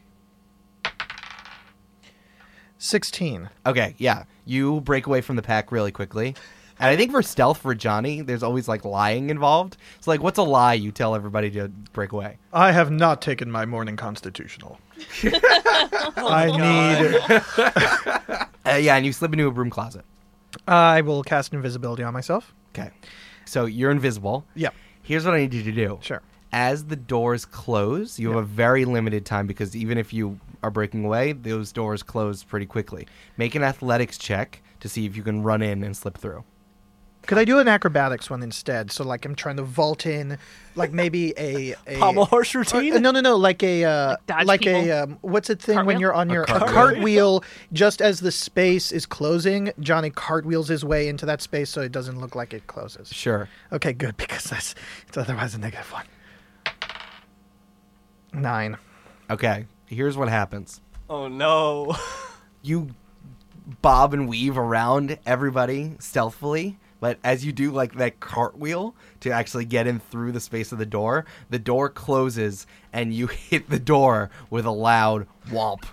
16. 2.78 3.48
Okay, 3.66 3.94
yeah. 3.98 4.24
You 4.44 4.80
break 4.80 5.06
away 5.06 5.20
from 5.20 5.36
the 5.36 5.42
pack 5.42 5.72
really 5.72 5.92
quickly. 5.92 6.34
And 6.78 6.90
I 6.90 6.96
think 6.96 7.12
for 7.12 7.22
stealth 7.22 7.58
for 7.58 7.74
Johnny, 7.74 8.20
there's 8.20 8.42
always 8.42 8.66
like 8.66 8.84
lying 8.84 9.30
involved. 9.30 9.76
So 10.00 10.10
like 10.10 10.22
what's 10.22 10.38
a 10.38 10.42
lie 10.42 10.74
you 10.74 10.90
tell 10.90 11.14
everybody 11.14 11.50
to 11.52 11.68
break 11.92 12.12
away? 12.12 12.38
I 12.52 12.72
have 12.72 12.90
not 12.90 13.22
taken 13.22 13.50
my 13.50 13.64
morning 13.64 13.96
constitutional. 13.96 14.78
I 16.16 16.50
need. 17.56 18.48
Uh, 18.66 18.76
yeah, 18.76 18.96
and 18.96 19.04
you 19.04 19.12
slip 19.12 19.30
into 19.34 19.46
a 19.46 19.50
broom 19.50 19.68
closet. 19.68 20.06
I 20.66 21.02
will 21.02 21.22
cast 21.22 21.52
invisibility 21.52 22.02
on 22.02 22.14
myself. 22.14 22.54
Okay. 22.70 22.90
So 23.44 23.66
you're 23.66 23.90
invisible. 23.90 24.46
Yeah. 24.54 24.70
Here's 25.02 25.26
what 25.26 25.34
I 25.34 25.40
need 25.40 25.52
you 25.52 25.62
to 25.64 25.72
do. 25.72 25.98
Sure. 26.00 26.22
As 26.50 26.86
the 26.86 26.96
doors 26.96 27.44
close, 27.44 28.18
you 28.18 28.28
have 28.30 28.38
a 28.38 28.42
very 28.42 28.86
limited 28.86 29.26
time 29.26 29.46
because 29.46 29.76
even 29.76 29.98
if 29.98 30.14
you 30.14 30.40
are 30.64 30.70
breaking 30.70 31.04
away, 31.04 31.32
those 31.32 31.72
doors 31.72 32.02
close 32.02 32.42
pretty 32.42 32.66
quickly. 32.66 33.06
Make 33.36 33.54
an 33.54 33.62
athletics 33.62 34.16
check 34.18 34.62
to 34.80 34.88
see 34.88 35.04
if 35.06 35.14
you 35.16 35.22
can 35.22 35.42
run 35.42 35.60
in 35.62 35.84
and 35.84 35.94
slip 35.96 36.16
through. 36.18 36.42
Could 37.26 37.38
I 37.38 37.44
do 37.46 37.58
an 37.58 37.68
acrobatics 37.68 38.28
one 38.28 38.42
instead? 38.42 38.90
So 38.92 39.02
like 39.02 39.24
I'm 39.24 39.34
trying 39.34 39.56
to 39.56 39.62
vault 39.62 40.04
in, 40.04 40.36
like 40.74 40.92
maybe 40.92 41.32
a, 41.38 41.72
a 41.86 41.96
Pommel 41.98 42.26
horse 42.26 42.54
Uh, 42.54 42.58
routine. 42.58 43.00
no, 43.00 43.10
no, 43.12 43.20
no, 43.22 43.36
like 43.36 43.62
a 43.62 43.82
uh, 43.84 44.16
Like 44.28 44.46
like 44.46 44.66
a 44.66 44.90
um, 44.90 45.18
what's 45.22 45.48
the 45.48 45.56
thing 45.56 45.86
when 45.86 45.98
you're 46.00 46.12
on 46.12 46.28
your 46.28 46.42
a 46.42 46.46
cartwheel. 46.46 46.74
cartwheel? 46.74 47.44
Just 47.72 48.02
as 48.02 48.20
the 48.20 48.30
space 48.30 48.92
is 48.92 49.06
closing, 49.06 49.72
Johnny 49.80 50.10
cartwheels 50.10 50.68
his 50.68 50.84
way 50.84 51.08
into 51.08 51.24
that 51.24 51.40
space 51.40 51.70
so 51.70 51.80
it 51.80 51.92
doesn't 51.92 52.20
look 52.20 52.34
like 52.34 52.52
it 52.52 52.66
closes. 52.66 53.08
Sure. 53.10 53.48
Okay, 53.72 53.94
good 53.94 54.16
because 54.18 54.44
that's 54.44 54.74
it's 55.08 55.16
otherwise 55.16 55.54
a 55.54 55.58
negative 55.58 55.90
one. 55.92 56.04
Nine. 58.34 58.76
Okay. 59.30 59.64
Here's 59.86 60.16
what 60.16 60.28
happens. 60.28 60.80
Oh 61.08 61.28
no. 61.28 61.96
you 62.62 62.90
bob 63.82 64.12
and 64.14 64.28
weave 64.28 64.58
around 64.58 65.18
everybody 65.26 65.92
stealthily. 65.98 66.78
But 67.00 67.18
as 67.22 67.44
you 67.44 67.52
do 67.52 67.70
like 67.70 67.94
that 67.96 68.18
cartwheel 68.20 68.94
to 69.20 69.30
actually 69.30 69.66
get 69.66 69.86
in 69.86 70.00
through 70.00 70.32
the 70.32 70.40
space 70.40 70.72
of 70.72 70.78
the 70.78 70.86
door, 70.86 71.26
the 71.50 71.58
door 71.58 71.90
closes 71.90 72.66
and 72.92 73.12
you 73.12 73.26
hit 73.50 73.68
the 73.68 73.78
door 73.78 74.30
with 74.48 74.64
a 74.64 74.70
loud 74.70 75.26
womp. 75.48 75.84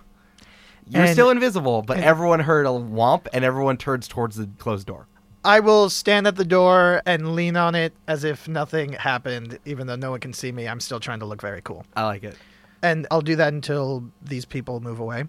You're 0.87 1.03
And- 1.03 1.11
still 1.11 1.29
invisible, 1.29 1.81
but 1.81 1.97
everyone 1.97 2.39
heard 2.41 2.65
a 2.65 2.69
womp 2.69 3.27
and 3.33 3.43
everyone 3.43 3.77
turns 3.77 4.07
towards 4.07 4.37
the 4.37 4.47
closed 4.57 4.87
door. 4.87 5.07
I 5.43 5.59
will 5.59 5.89
stand 5.89 6.27
at 6.27 6.35
the 6.35 6.45
door 6.45 7.01
and 7.05 7.33
lean 7.35 7.57
on 7.57 7.73
it 7.73 7.93
as 8.07 8.23
if 8.23 8.47
nothing 8.47 8.93
happened, 8.93 9.57
even 9.65 9.87
though 9.87 9.95
no 9.95 10.11
one 10.11 10.19
can 10.19 10.33
see 10.33 10.51
me. 10.51 10.67
I'm 10.67 10.79
still 10.79 10.99
trying 10.99 11.19
to 11.21 11.25
look 11.25 11.41
very 11.41 11.61
cool. 11.63 11.83
I 11.95 12.03
like 12.05 12.23
it. 12.23 12.37
And 12.83 13.07
I'll 13.11 13.21
do 13.21 13.35
that 13.35 13.53
until 13.53 14.03
these 14.21 14.45
people 14.45 14.79
move 14.79 14.99
away. 14.99 15.25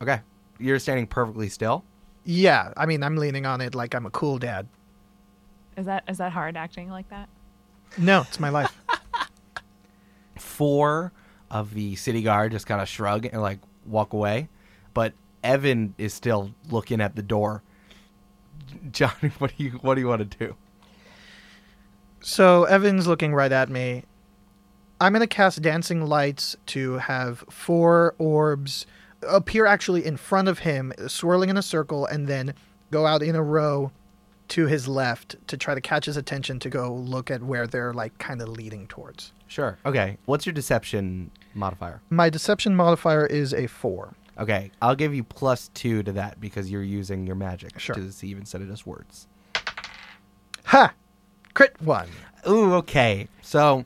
Okay. 0.00 0.20
You're 0.58 0.78
standing 0.78 1.06
perfectly 1.06 1.48
still. 1.48 1.84
Yeah, 2.24 2.72
I 2.76 2.86
mean, 2.86 3.02
I'm 3.02 3.16
leaning 3.16 3.44
on 3.44 3.60
it 3.60 3.74
like 3.74 3.94
I'm 3.94 4.06
a 4.06 4.10
cool 4.10 4.38
dad. 4.38 4.66
Is 5.76 5.86
that 5.86 6.04
is 6.08 6.18
that 6.18 6.32
hard 6.32 6.56
acting 6.56 6.88
like 6.88 7.08
that? 7.10 7.28
No, 7.98 8.22
it's 8.22 8.40
my 8.40 8.48
life. 8.48 8.74
Four 10.38 11.12
of 11.50 11.74
the 11.74 11.96
city 11.96 12.22
guard 12.22 12.52
just 12.52 12.66
kind 12.66 12.80
of 12.80 12.88
shrug 12.88 13.26
and 13.26 13.42
like 13.42 13.58
walk 13.84 14.12
away, 14.12 14.48
but 14.94 15.12
Evan 15.42 15.94
is 15.98 16.14
still 16.14 16.54
looking 16.70 17.00
at 17.00 17.14
the 17.16 17.22
door. 17.22 17.62
Johnny, 18.90 19.30
what 19.38 19.56
do 19.56 19.64
you 19.64 19.70
what 19.82 19.96
do 19.96 20.00
you 20.00 20.08
want 20.08 20.30
to 20.30 20.38
do? 20.38 20.56
so 22.20 22.64
Evan's 22.64 23.06
looking 23.06 23.34
right 23.34 23.52
at 23.52 23.68
me. 23.68 24.04
I'm 25.04 25.12
going 25.12 25.20
to 25.20 25.26
cast 25.26 25.60
Dancing 25.60 26.06
Lights 26.06 26.56
to 26.68 26.94
have 26.94 27.44
four 27.50 28.14
orbs 28.16 28.86
appear 29.28 29.66
actually 29.66 30.02
in 30.06 30.16
front 30.16 30.48
of 30.48 30.60
him, 30.60 30.94
swirling 31.08 31.50
in 31.50 31.58
a 31.58 31.62
circle, 31.62 32.06
and 32.06 32.26
then 32.26 32.54
go 32.90 33.04
out 33.04 33.22
in 33.22 33.36
a 33.36 33.42
row 33.42 33.92
to 34.48 34.66
his 34.66 34.88
left 34.88 35.36
to 35.48 35.58
try 35.58 35.74
to 35.74 35.80
catch 35.82 36.06
his 36.06 36.16
attention 36.16 36.58
to 36.60 36.70
go 36.70 36.94
look 36.94 37.30
at 37.30 37.42
where 37.42 37.66
they're 37.66 37.92
like 37.92 38.16
kind 38.16 38.40
of 38.40 38.48
leading 38.48 38.86
towards. 38.86 39.32
Sure. 39.46 39.76
Okay. 39.84 40.16
What's 40.24 40.46
your 40.46 40.54
deception 40.54 41.30
modifier? 41.52 42.00
My 42.08 42.30
deception 42.30 42.74
modifier 42.74 43.26
is 43.26 43.52
a 43.52 43.66
four. 43.66 44.14
Okay, 44.38 44.70
I'll 44.80 44.96
give 44.96 45.14
you 45.14 45.22
plus 45.22 45.68
two 45.74 46.02
to 46.04 46.12
that 46.12 46.40
because 46.40 46.70
you're 46.70 46.82
using 46.82 47.26
your 47.26 47.36
magic 47.36 47.78
Sure. 47.78 47.94
to 47.94 48.00
deceive 48.00 48.38
instead 48.38 48.62
of 48.62 48.68
just 48.68 48.86
words. 48.86 49.28
Ha! 50.64 50.94
Crit 51.52 51.78
one. 51.82 52.08
Ooh, 52.48 52.72
okay. 52.76 53.28
So 53.42 53.84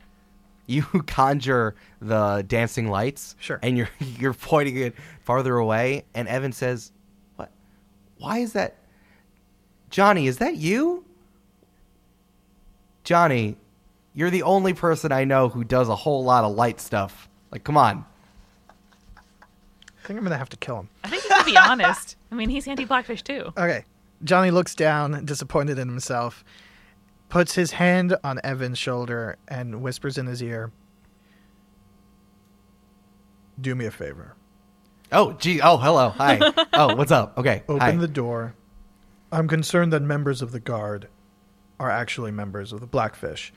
you 0.68 0.82
conjure 1.06 1.74
the 2.00 2.44
dancing 2.46 2.88
lights. 2.88 3.34
Sure. 3.40 3.58
And 3.60 3.76
you're 3.76 3.90
you're 3.98 4.34
pointing 4.34 4.76
it 4.76 4.94
farther 5.22 5.56
away, 5.56 6.04
and 6.14 6.28
Evan 6.28 6.52
says, 6.52 6.92
"What? 7.34 7.50
Why 8.18 8.38
is 8.38 8.52
that? 8.52 8.76
Johnny, 9.90 10.28
is 10.28 10.38
that 10.38 10.56
you? 10.56 11.04
Johnny, 13.02 13.56
you're 14.14 14.30
the 14.30 14.42
only 14.42 14.74
person 14.74 15.10
I 15.10 15.24
know 15.24 15.48
who 15.48 15.64
does 15.64 15.88
a 15.88 15.96
whole 15.96 16.22
lot 16.22 16.44
of 16.44 16.54
light 16.54 16.78
stuff. 16.80 17.28
Like, 17.50 17.64
come 17.64 17.76
on." 17.76 18.04
I 19.16 20.06
think 20.08 20.18
I'm 20.18 20.24
going 20.24 20.32
to 20.32 20.38
have 20.38 20.48
to 20.50 20.56
kill 20.56 20.80
him. 20.80 20.88
I 21.04 21.08
think 21.08 21.24
you 21.24 21.36
should 21.36 21.44
be 21.44 21.56
honest. 21.58 22.16
I 22.32 22.34
mean, 22.34 22.48
he's 22.48 22.66
anti-blackfish 22.66 23.22
too. 23.22 23.52
Okay. 23.58 23.84
Johnny 24.24 24.50
looks 24.50 24.74
down, 24.74 25.24
disappointed 25.26 25.78
in 25.78 25.86
himself, 25.86 26.44
puts 27.28 27.54
his 27.54 27.72
hand 27.72 28.16
on 28.24 28.40
Evan's 28.42 28.78
shoulder, 28.78 29.36
and 29.48 29.82
whispers 29.82 30.16
in 30.18 30.26
his 30.26 30.42
ear, 30.42 30.72
Do 33.60 33.74
me 33.74 33.86
a 33.86 33.90
favor. 33.90 34.34
Oh, 35.10 35.32
gee. 35.32 35.60
Oh, 35.60 35.78
hello. 35.78 36.10
Hi. 36.10 36.38
oh, 36.74 36.94
what's 36.94 37.10
up? 37.10 37.36
Okay. 37.36 37.62
Open 37.68 37.80
Hi. 37.80 37.96
the 37.96 38.06
door. 38.06 38.54
I'm 39.32 39.48
concerned 39.48 39.92
that 39.92 40.02
members 40.02 40.42
of 40.42 40.52
the 40.52 40.60
guard 40.60 41.08
are 41.80 41.90
actually 41.90 42.30
members 42.30 42.72
of 42.72 42.80
the 42.80 42.86
Blackfish. 42.86 43.52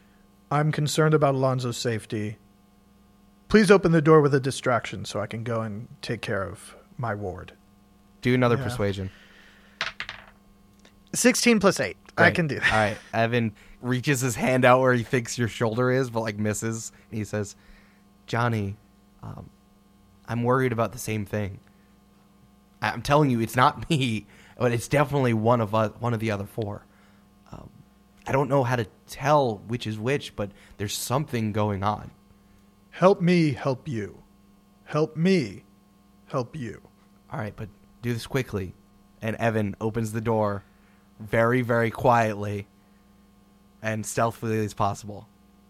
I'm 0.49 0.71
concerned 0.71 1.13
about 1.13 1.35
Alonzo's 1.35 1.77
safety. 1.77 2.37
Please 3.47 3.69
open 3.69 3.91
the 3.91 4.01
door 4.01 4.21
with 4.21 4.33
a 4.33 4.39
distraction 4.39 5.05
so 5.05 5.19
I 5.19 5.27
can 5.27 5.43
go 5.43 5.61
and 5.61 5.87
take 6.01 6.21
care 6.21 6.43
of 6.43 6.75
my 6.97 7.13
ward. 7.13 7.53
Do 8.21 8.33
another 8.33 8.55
Yeah. 8.57 8.63
persuasion. 8.63 9.11
16 11.13 11.59
plus 11.59 11.79
8. 11.79 11.97
I 12.23 12.31
can 12.31 12.47
do 12.47 12.59
that. 12.59 12.71
All 12.71 12.79
right. 12.79 12.97
Evan 13.13 13.53
reaches 13.81 14.21
his 14.21 14.35
hand 14.35 14.65
out 14.65 14.79
where 14.81 14.93
he 14.93 15.03
thinks 15.03 15.37
your 15.37 15.47
shoulder 15.47 15.91
is, 15.91 16.09
but 16.09 16.21
like 16.21 16.37
misses. 16.37 16.91
And 17.09 17.17
he 17.17 17.23
says, 17.23 17.55
Johnny, 18.27 18.77
um, 19.23 19.49
I'm 20.27 20.43
worried 20.43 20.71
about 20.71 20.91
the 20.91 20.99
same 20.99 21.25
thing. 21.25 21.59
I'm 22.81 23.01
telling 23.01 23.29
you, 23.29 23.39
it's 23.41 23.55
not 23.55 23.89
me, 23.89 24.25
but 24.57 24.71
it's 24.71 24.87
definitely 24.87 25.33
one 25.33 25.61
of 25.61 25.75
us, 25.75 25.91
one 25.99 26.13
of 26.13 26.19
the 26.19 26.31
other 26.31 26.45
four. 26.45 26.85
Um, 27.51 27.69
I 28.27 28.31
don't 28.31 28.49
know 28.49 28.63
how 28.63 28.75
to 28.75 28.85
tell 29.07 29.57
which 29.67 29.87
is 29.87 29.99
which, 29.99 30.35
but 30.35 30.51
there's 30.77 30.95
something 30.95 31.51
going 31.51 31.83
on. 31.83 32.11
Help 32.91 33.21
me 33.21 33.51
help 33.51 33.87
you. 33.87 34.21
Help 34.83 35.15
me 35.15 35.63
help 36.27 36.55
you. 36.55 36.81
All 37.31 37.39
right, 37.39 37.53
but 37.55 37.69
do 38.01 38.13
this 38.13 38.27
quickly. 38.27 38.73
And 39.21 39.35
Evan 39.37 39.75
opens 39.79 40.11
the 40.11 40.21
door 40.21 40.63
very, 41.21 41.61
very 41.61 41.91
quietly 41.91 42.67
and 43.81 44.05
stealthily 44.05 44.63
as 44.63 44.73
possible. 44.73 45.27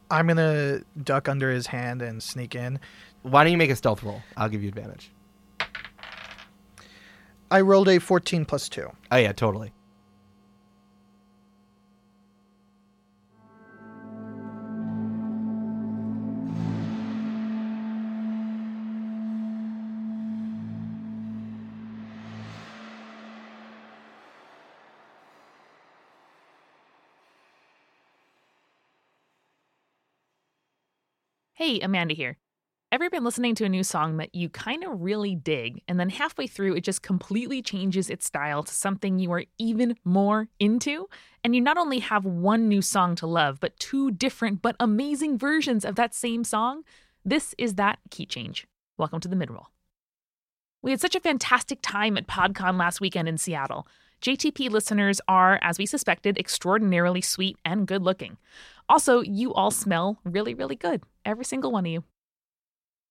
I'm 0.09 0.27
going 0.27 0.37
to 0.37 0.83
duck 1.01 1.29
under 1.29 1.51
his 1.51 1.67
hand 1.67 2.01
and 2.01 2.21
sneak 2.21 2.55
in. 2.55 2.79
Why 3.21 3.43
don't 3.43 3.51
you 3.51 3.57
make 3.57 3.69
a 3.69 3.75
stealth 3.75 4.03
roll? 4.03 4.21
I'll 4.35 4.49
give 4.49 4.61
you 4.61 4.69
advantage. 4.69 5.11
I 7.49 7.61
rolled 7.61 7.89
a 7.89 7.99
14 7.99 8.45
plus 8.45 8.69
2. 8.69 8.89
Oh 9.11 9.17
yeah, 9.17 9.31
totally. 9.33 9.73
Hey, 31.61 31.79
Amanda 31.79 32.15
here. 32.15 32.37
Ever 32.91 33.11
been 33.11 33.23
listening 33.23 33.53
to 33.53 33.65
a 33.65 33.69
new 33.69 33.83
song 33.83 34.17
that 34.17 34.33
you 34.33 34.49
kind 34.49 34.83
of 34.83 34.99
really 34.99 35.35
dig, 35.35 35.83
and 35.87 35.99
then 35.99 36.09
halfway 36.09 36.47
through 36.47 36.73
it 36.73 36.83
just 36.83 37.03
completely 37.03 37.61
changes 37.61 38.09
its 38.09 38.25
style 38.25 38.63
to 38.63 38.73
something 38.73 39.19
you 39.19 39.31
are 39.31 39.43
even 39.59 39.95
more 40.03 40.47
into? 40.59 41.07
And 41.43 41.53
you 41.53 41.61
not 41.61 41.77
only 41.77 41.99
have 41.99 42.25
one 42.25 42.67
new 42.67 42.81
song 42.81 43.13
to 43.17 43.27
love, 43.27 43.59
but 43.59 43.77
two 43.77 44.09
different 44.09 44.63
but 44.63 44.75
amazing 44.79 45.37
versions 45.37 45.85
of 45.85 45.93
that 45.97 46.15
same 46.15 46.43
song? 46.43 46.81
This 47.23 47.53
is 47.59 47.75
that 47.75 47.99
key 48.09 48.25
change. 48.25 48.65
Welcome 48.97 49.19
to 49.19 49.27
the 49.27 49.35
midroll. 49.35 49.65
We 50.81 50.89
had 50.89 50.99
such 50.99 51.15
a 51.15 51.19
fantastic 51.19 51.77
time 51.83 52.17
at 52.17 52.25
PodCon 52.25 52.79
last 52.79 53.01
weekend 53.01 53.29
in 53.29 53.37
Seattle. 53.37 53.85
JTP 54.21 54.69
listeners 54.69 55.19
are, 55.27 55.57
as 55.63 55.79
we 55.79 55.87
suspected, 55.87 56.37
extraordinarily 56.37 57.21
sweet 57.21 57.57
and 57.65 57.87
good 57.87 58.03
looking. 58.03 58.37
Also, 58.87 59.21
you 59.21 59.51
all 59.53 59.71
smell 59.71 60.19
really, 60.23 60.53
really 60.53 60.75
good. 60.75 61.01
Every 61.25 61.43
single 61.43 61.71
one 61.71 61.87
of 61.87 61.91
you. 61.91 62.03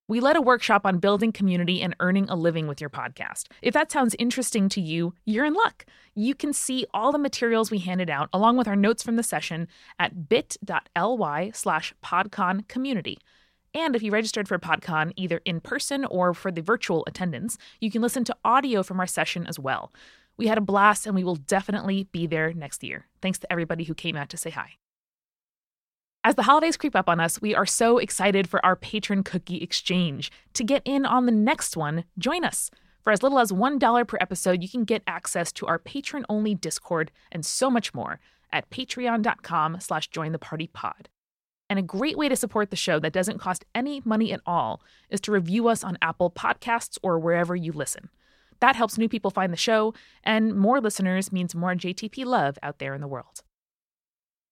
We 0.07 0.21
led 0.21 0.37
a 0.37 0.43
workshop 0.43 0.83
on 0.85 0.99
building 0.99 1.33
community 1.33 1.83
and 1.83 1.97
earning 2.01 2.29
a 2.29 2.37
living 2.37 2.67
with 2.67 2.81
your 2.81 2.91
podcast. 2.91 3.47
If 3.63 3.75
that 3.75 3.91
sounds 3.91 4.17
interesting 4.19 4.69
to 4.71 4.81
you, 4.81 5.15
you're 5.25 5.45
in 5.45 5.55
luck. 5.55 5.85
You 6.15 6.35
can 6.35 6.53
see 6.53 6.87
all 6.93 7.13
the 7.13 7.19
materials 7.19 7.71
we 7.71 7.79
handed 7.79 8.11
out, 8.11 8.29
along 8.33 8.57
with 8.57 8.69
our 8.69 8.77
notes 8.77 9.03
from 9.03 9.17
the 9.17 9.23
session, 9.23 9.67
at 9.99 10.29
bit.ly 10.29 11.51
slash 11.55 11.95
podcon 12.05 12.67
community. 12.69 13.19
And 13.73 13.95
if 13.95 14.03
you 14.03 14.11
registered 14.11 14.49
for 14.49 14.59
PodCon 14.59 15.13
either 15.17 15.41
in 15.45 15.61
person 15.61 16.05
or 16.05 16.35
for 16.35 16.51
the 16.51 16.63
virtual 16.63 17.05
attendance, 17.07 17.57
you 17.81 17.91
can 17.91 18.03
listen 18.03 18.25
to 18.25 18.37
audio 18.45 18.83
from 18.83 18.99
our 18.99 19.07
session 19.07 19.47
as 19.47 19.59
well. 19.59 19.93
We 20.41 20.47
had 20.47 20.57
a 20.57 20.63
blast 20.63 21.05
and 21.05 21.15
we 21.15 21.23
will 21.23 21.37
definitely 21.37 22.05
be 22.13 22.27
there 22.27 22.55
next 22.55 22.83
year. 22.83 23.07
Thanks 23.21 23.39
to 23.41 23.53
everybody 23.53 23.85
who 23.85 23.93
came 23.93 24.17
out 24.17 24.31
to 24.31 24.39
say 24.39 24.49
hi. 24.49 24.71
As 26.25 26.35
the 26.35 26.45
holidays 26.45 26.79
creep 26.79 26.97
up 26.97 27.11
on 27.11 27.21
us, 27.21 27.43
we 27.43 27.55
are 27.55 27.67
so 27.67 27.99
excited 27.99 28.49
for 28.49 28.65
our 28.65 28.75
patron 28.75 29.23
cookie 29.23 29.59
exchange. 29.59 30.33
To 30.55 30.65
get 30.65 30.81
in 30.87 31.05
on 31.05 31.27
the 31.27 31.33
next 31.33 31.77
one, 31.77 32.05
join 32.17 32.43
us. 32.43 32.71
For 33.03 33.13
as 33.13 33.23
little 33.23 33.39
as 33.39 33.53
$1 33.53 34.09
per 34.09 34.17
episode, 34.19 34.63
you 34.63 34.69
can 34.71 34.85
get 34.85 35.03
access 35.07 35.53
to 35.53 35.67
our 35.67 35.79
patron-only 35.79 36.55
Discord 36.55 37.11
and 37.31 37.45
so 37.45 37.69
much 37.69 37.93
more 37.93 38.19
at 38.51 38.71
patreon.com 38.71 39.79
slash 39.81 40.09
jointhepartypod. 40.09 41.09
And 41.69 41.79
a 41.79 41.83
great 41.83 42.17
way 42.17 42.31
to 42.31 42.37
support 42.37 42.71
the 42.71 42.77
show 42.77 42.99
that 43.01 43.13
doesn't 43.13 43.41
cost 43.41 43.67
any 43.75 44.01
money 44.07 44.33
at 44.33 44.41
all 44.47 44.81
is 45.11 45.21
to 45.21 45.33
review 45.33 45.69
us 45.69 45.85
on 45.85 45.99
Apple 46.01 46.31
Podcasts 46.31 46.97
or 47.03 47.19
wherever 47.19 47.55
you 47.55 47.73
listen. 47.73 48.09
That 48.61 48.77
helps 48.77 48.99
new 48.99 49.09
people 49.09 49.31
find 49.31 49.53
the 49.53 49.57
show, 49.57 49.95
and 50.23 50.55
more 50.55 50.81
listeners 50.81 51.33
means 51.33 51.55
more 51.55 51.75
JTP 51.75 52.25
love 52.25 52.59
out 52.63 52.79
there 52.79 52.95
in 52.95 53.01
the 53.01 53.09
world. 53.09 53.43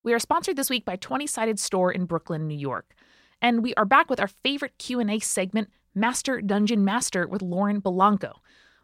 We 0.02 0.14
are 0.14 0.18
sponsored 0.18 0.56
this 0.56 0.70
week 0.70 0.84
by 0.84 0.96
20-Sided 0.96 1.58
Store 1.58 1.92
in 1.92 2.06
Brooklyn, 2.06 2.46
New 2.46 2.56
York. 2.56 2.94
And 3.42 3.62
we 3.62 3.74
are 3.74 3.84
back 3.84 4.08
with 4.08 4.20
our 4.20 4.28
favorite 4.28 4.78
Q&A 4.78 5.18
segment, 5.18 5.68
Master 5.94 6.40
Dungeon 6.40 6.84
Master 6.84 7.26
with 7.26 7.42
Lauren 7.42 7.80
Belanco. 7.80 8.36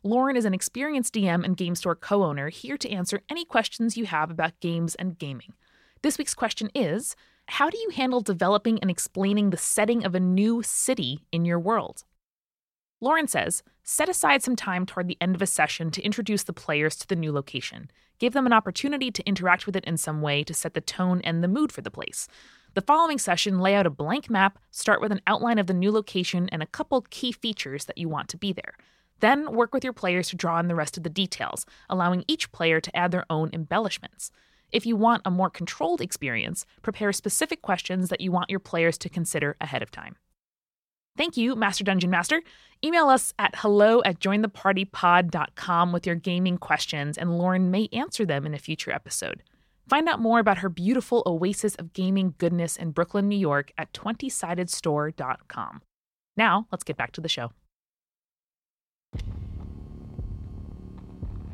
Lauren 0.03 0.37
is 0.37 0.45
an 0.45 0.53
experienced 0.53 1.15
DM 1.15 1.45
and 1.45 1.57
game 1.57 1.75
store 1.75 1.95
co-owner 1.95 2.51
here 2.51 2.77
to 2.77 2.91
answer 2.91 3.23
any 3.31 3.45
questions 3.45 3.97
you 3.97 4.05
have 4.05 4.31
about 4.31 4.61
games 4.61 4.95
and 4.97 5.19
gaming. 5.19 5.55
This 6.03 6.19
week's 6.19 6.35
question 6.35 6.71
is, 6.75 7.17
how 7.47 7.71
do 7.71 7.79
you 7.79 7.89
handle 7.91 8.21
developing 8.21 8.79
and 8.81 8.91
explaining 8.91 9.51
the 9.51 9.57
setting 9.57 10.05
of 10.05 10.15
a 10.15 10.21
new 10.21 10.63
city 10.63 11.25
in 11.33 11.47
your 11.47 11.59
world? 11.59 12.05
Lauren 13.01 13.27
says, 13.27 13.63
set 13.85 14.09
aside 14.09 14.43
some 14.43 14.57
time 14.57 14.87
toward 14.87 15.07
the 15.07 15.19
end 15.21 15.35
of 15.35 15.43
a 15.43 15.47
session 15.47 15.91
to 15.91 16.03
introduce 16.03 16.43
the 16.43 16.53
players 16.53 16.97
to 16.97 17.07
the 17.07 17.15
new 17.15 17.31
location. 17.31 17.91
Give 18.19 18.33
them 18.33 18.47
an 18.47 18.53
opportunity 18.53 19.11
to 19.11 19.27
interact 19.27 19.67
with 19.67 19.77
it 19.77 19.85
in 19.85 19.99
some 19.99 20.23
way 20.23 20.43
to 20.45 20.55
set 20.55 20.75
the 20.75 20.81
tone 20.81 21.21
and 21.23 21.45
the 21.45 21.49
mood 21.49 21.71
for 21.71 21.83
the 21.83 21.91
place. 21.91 22.27
The 22.73 22.81
following 22.81 23.19
session, 23.19 23.61
lay 23.61 23.75
out 23.75 23.87
a 23.87 23.91
blank 23.91 24.31
map, 24.31 24.59
start 24.71 25.01
with 25.01 25.13
an 25.13 25.21
outline 25.27 25.59
of 25.59 25.67
the 25.67 25.75
new 25.75 25.93
location 25.93 26.49
and 26.51 26.63
a 26.63 26.67
couple 26.67 27.07
key 27.11 27.31
features 27.31 27.85
that 27.85 27.99
you 27.99 28.09
want 28.09 28.29
to 28.31 28.37
be 28.37 28.53
there. 28.53 28.75
Then 29.21 29.53
work 29.53 29.73
with 29.73 29.85
your 29.85 29.93
players 29.93 30.31
to 30.31 30.37
draw 30.37 30.59
in 30.59 30.69
the 30.69 30.75
rest 30.75 30.97
of 30.97 31.03
the 31.03 31.11
details, 31.11 31.67
allowing 31.89 32.25
each 32.27 32.51
player 32.51 32.81
to 32.81 32.97
add 32.97 33.11
their 33.13 33.27
own 33.31 33.51
embellishments. 33.53 34.31
If 34.73 34.87
you 34.87 34.97
want 34.97 35.23
a 35.25 35.31
more 35.31 35.51
controlled 35.51 36.01
experience, 36.01 36.67
prepare 36.83 37.13
specific 37.13 37.63
questions 37.63 38.09
that 38.09 38.21
you 38.21 38.33
want 38.33 38.51
your 38.51 38.61
players 38.61 38.99
to 38.99 39.09
consider 39.09 39.57
ahead 39.61 39.83
of 39.83 39.91
time. 39.93 40.17
Thank 41.17 41.37
you, 41.37 41.55
Master 41.55 41.85
Dungeon 41.85 42.11
Master. 42.11 42.43
Email 42.85 43.09
us 43.09 43.33
at 43.39 43.55
hello 43.57 44.03
at 44.05 44.19
jointhepartypod.com 44.19 45.93
with 45.93 46.07
your 46.07 46.17
gaming 46.17 46.59
questions, 46.59 47.17
and 47.17 47.39
Lauren 47.39 47.71
may 47.71 47.89
answer 47.93 48.27
them 48.27 48.45
in 48.47 48.53
a 48.53 48.59
future 48.59 48.91
episode. 48.91 49.43
Find 49.89 50.09
out 50.09 50.21
more 50.21 50.41
about 50.41 50.59
her 50.59 50.69
beautiful 50.69 51.23
oasis 51.25 51.77
of 51.77 51.93
gaming 51.93 52.35
goodness 52.39 52.77
in 52.77 52.91
Brooklyn, 52.91 53.29
New 53.29 53.39
York 53.39 53.71
at 53.79 53.93
20sidedstore.com. 53.93 55.83
Now, 56.37 56.67
let's 56.73 56.85
get 56.85 56.97
back 56.97 57.13
to 57.13 57.21
the 57.21 57.29
show. 57.29 57.53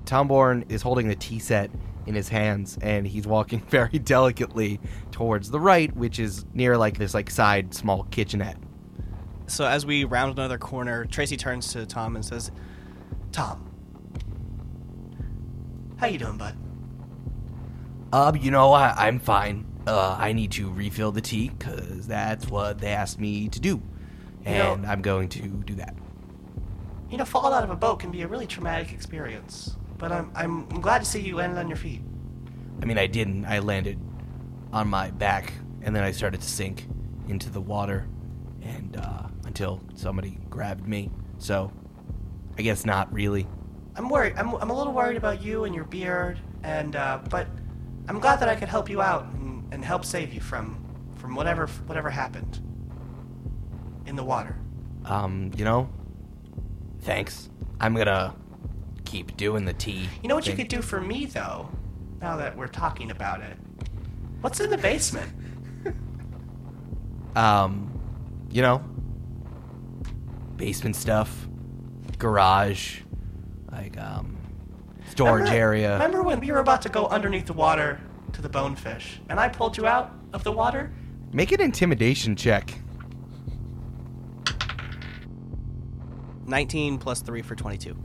Tomborn 0.04 0.70
is 0.70 0.80
holding 0.82 1.06
the 1.06 1.14
tea 1.14 1.38
set 1.38 1.70
in 2.06 2.14
his 2.14 2.28
hands 2.28 2.78
and 2.80 3.06
he's 3.06 3.26
walking 3.26 3.60
very 3.68 3.98
delicately 3.98 4.80
towards 5.10 5.50
the 5.50 5.60
right, 5.60 5.94
which 5.94 6.18
is 6.18 6.46
near 6.54 6.76
like 6.76 6.96
this 6.98 7.14
like 7.14 7.30
side 7.30 7.74
small 7.74 8.04
kitchenette. 8.04 8.56
So 9.50 9.66
as 9.66 9.84
we 9.84 10.04
round 10.04 10.38
another 10.38 10.58
corner, 10.58 11.04
Tracy 11.06 11.36
turns 11.36 11.72
to 11.72 11.84
Tom 11.84 12.14
and 12.14 12.24
says, 12.24 12.52
Tom. 13.32 13.66
How 15.96 16.06
you 16.06 16.18
doing, 16.18 16.36
bud? 16.38 16.56
Uh, 18.12 18.32
you 18.40 18.52
know, 18.52 18.72
I, 18.72 18.94
I'm 19.08 19.18
fine. 19.18 19.66
Uh, 19.88 20.16
I 20.18 20.32
need 20.32 20.52
to 20.52 20.70
refill 20.70 21.10
the 21.10 21.20
tea 21.20 21.48
because 21.48 22.06
that's 22.06 22.48
what 22.48 22.78
they 22.78 22.90
asked 22.90 23.18
me 23.18 23.48
to 23.48 23.58
do, 23.60 23.82
You 24.46 24.52
know- 24.54 24.74
and 24.74 24.86
I'm 24.86 25.02
going 25.02 25.28
to 25.30 25.40
do 25.40 25.74
that. 25.74 25.96
You 27.10 27.16
know, 27.18 27.24
falling 27.24 27.52
out 27.52 27.64
of 27.64 27.70
a 27.70 27.76
boat 27.76 27.98
can 27.98 28.12
be 28.12 28.22
a 28.22 28.28
really 28.28 28.46
traumatic 28.46 28.92
experience. 28.92 29.76
But 29.98 30.12
I'm, 30.12 30.30
I'm, 30.36 30.68
I'm 30.70 30.80
glad 30.80 31.00
to 31.00 31.04
see 31.04 31.20
you 31.20 31.34
landed 31.34 31.58
on 31.58 31.66
your 31.66 31.76
feet. 31.76 32.02
I 32.80 32.84
mean, 32.84 32.98
I 32.98 33.08
didn't. 33.08 33.46
I 33.46 33.58
landed 33.58 33.98
on 34.72 34.86
my 34.86 35.10
back, 35.10 35.52
and 35.82 35.94
then 35.94 36.04
I 36.04 36.12
started 36.12 36.40
to 36.40 36.48
sink 36.48 36.86
into 37.28 37.50
the 37.50 37.60
water, 37.60 38.06
and 38.62 38.96
uh, 38.96 39.26
until 39.50 39.80
somebody 39.96 40.38
grabbed 40.48 40.86
me. 40.86 41.10
So, 41.38 41.72
I 42.56 42.62
guess 42.62 42.84
not 42.86 43.12
really. 43.12 43.48
I'm 43.96 44.08
worried. 44.08 44.34
I'm, 44.36 44.54
I'm 44.54 44.70
a 44.70 44.76
little 44.76 44.92
worried 44.92 45.16
about 45.16 45.42
you 45.42 45.64
and 45.64 45.74
your 45.74 45.84
beard. 45.84 46.38
and 46.62 46.94
uh, 46.94 47.18
but 47.28 47.48
I'm 48.08 48.20
glad 48.20 48.38
that 48.40 48.48
I 48.48 48.54
could 48.54 48.68
help 48.68 48.88
you 48.88 49.02
out 49.02 49.24
and, 49.34 49.66
and 49.74 49.84
help 49.84 50.04
save 50.04 50.32
you 50.32 50.40
from 50.40 50.76
from 51.16 51.34
whatever 51.34 51.66
whatever 51.86 52.10
happened 52.10 52.60
in 54.06 54.14
the 54.14 54.22
water. 54.22 54.56
Um, 55.04 55.50
you 55.56 55.64
know, 55.64 55.88
thanks. 57.00 57.50
I'm 57.80 57.96
gonna 57.96 58.34
keep 59.04 59.36
doing 59.36 59.64
the 59.64 59.72
tea. 59.72 60.08
You 60.22 60.28
know 60.28 60.36
what 60.36 60.46
you 60.46 60.54
could 60.54 60.68
do 60.68 60.80
for 60.80 61.00
me 61.00 61.26
though, 61.26 61.68
now 62.20 62.36
that 62.36 62.56
we're 62.56 62.68
talking 62.68 63.10
about 63.10 63.40
it. 63.40 63.56
What's 64.42 64.60
in 64.60 64.70
the 64.70 64.78
basement? 64.78 65.32
Um, 67.36 67.88
you 68.50 68.60
know, 68.60 68.82
basement 70.60 70.94
stuff, 70.94 71.48
garage, 72.18 73.00
like 73.72 73.98
um, 73.98 74.36
storage 75.08 75.44
Remember- 75.44 75.58
area. 75.58 75.92
Remember 75.94 76.22
when 76.22 76.38
we 76.38 76.52
were 76.52 76.58
about 76.58 76.82
to 76.82 76.90
go 76.90 77.06
underneath 77.06 77.46
the 77.46 77.54
water 77.54 77.98
to 78.34 78.42
the 78.42 78.48
bonefish, 78.50 79.22
and 79.30 79.40
I 79.40 79.48
pulled 79.48 79.78
you 79.78 79.86
out 79.86 80.12
of 80.34 80.44
the 80.44 80.52
water? 80.52 80.92
Make 81.32 81.52
an 81.52 81.62
intimidation 81.62 82.36
check. 82.36 82.74
19 86.46 86.98
plus 86.98 87.22
3 87.22 87.40
for 87.40 87.54
22. 87.54 87.96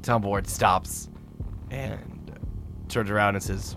Tumbleweed 0.00 0.46
stops 0.46 1.10
and 1.70 2.32
turns 2.88 3.10
around 3.10 3.34
and 3.34 3.44
says, 3.44 3.76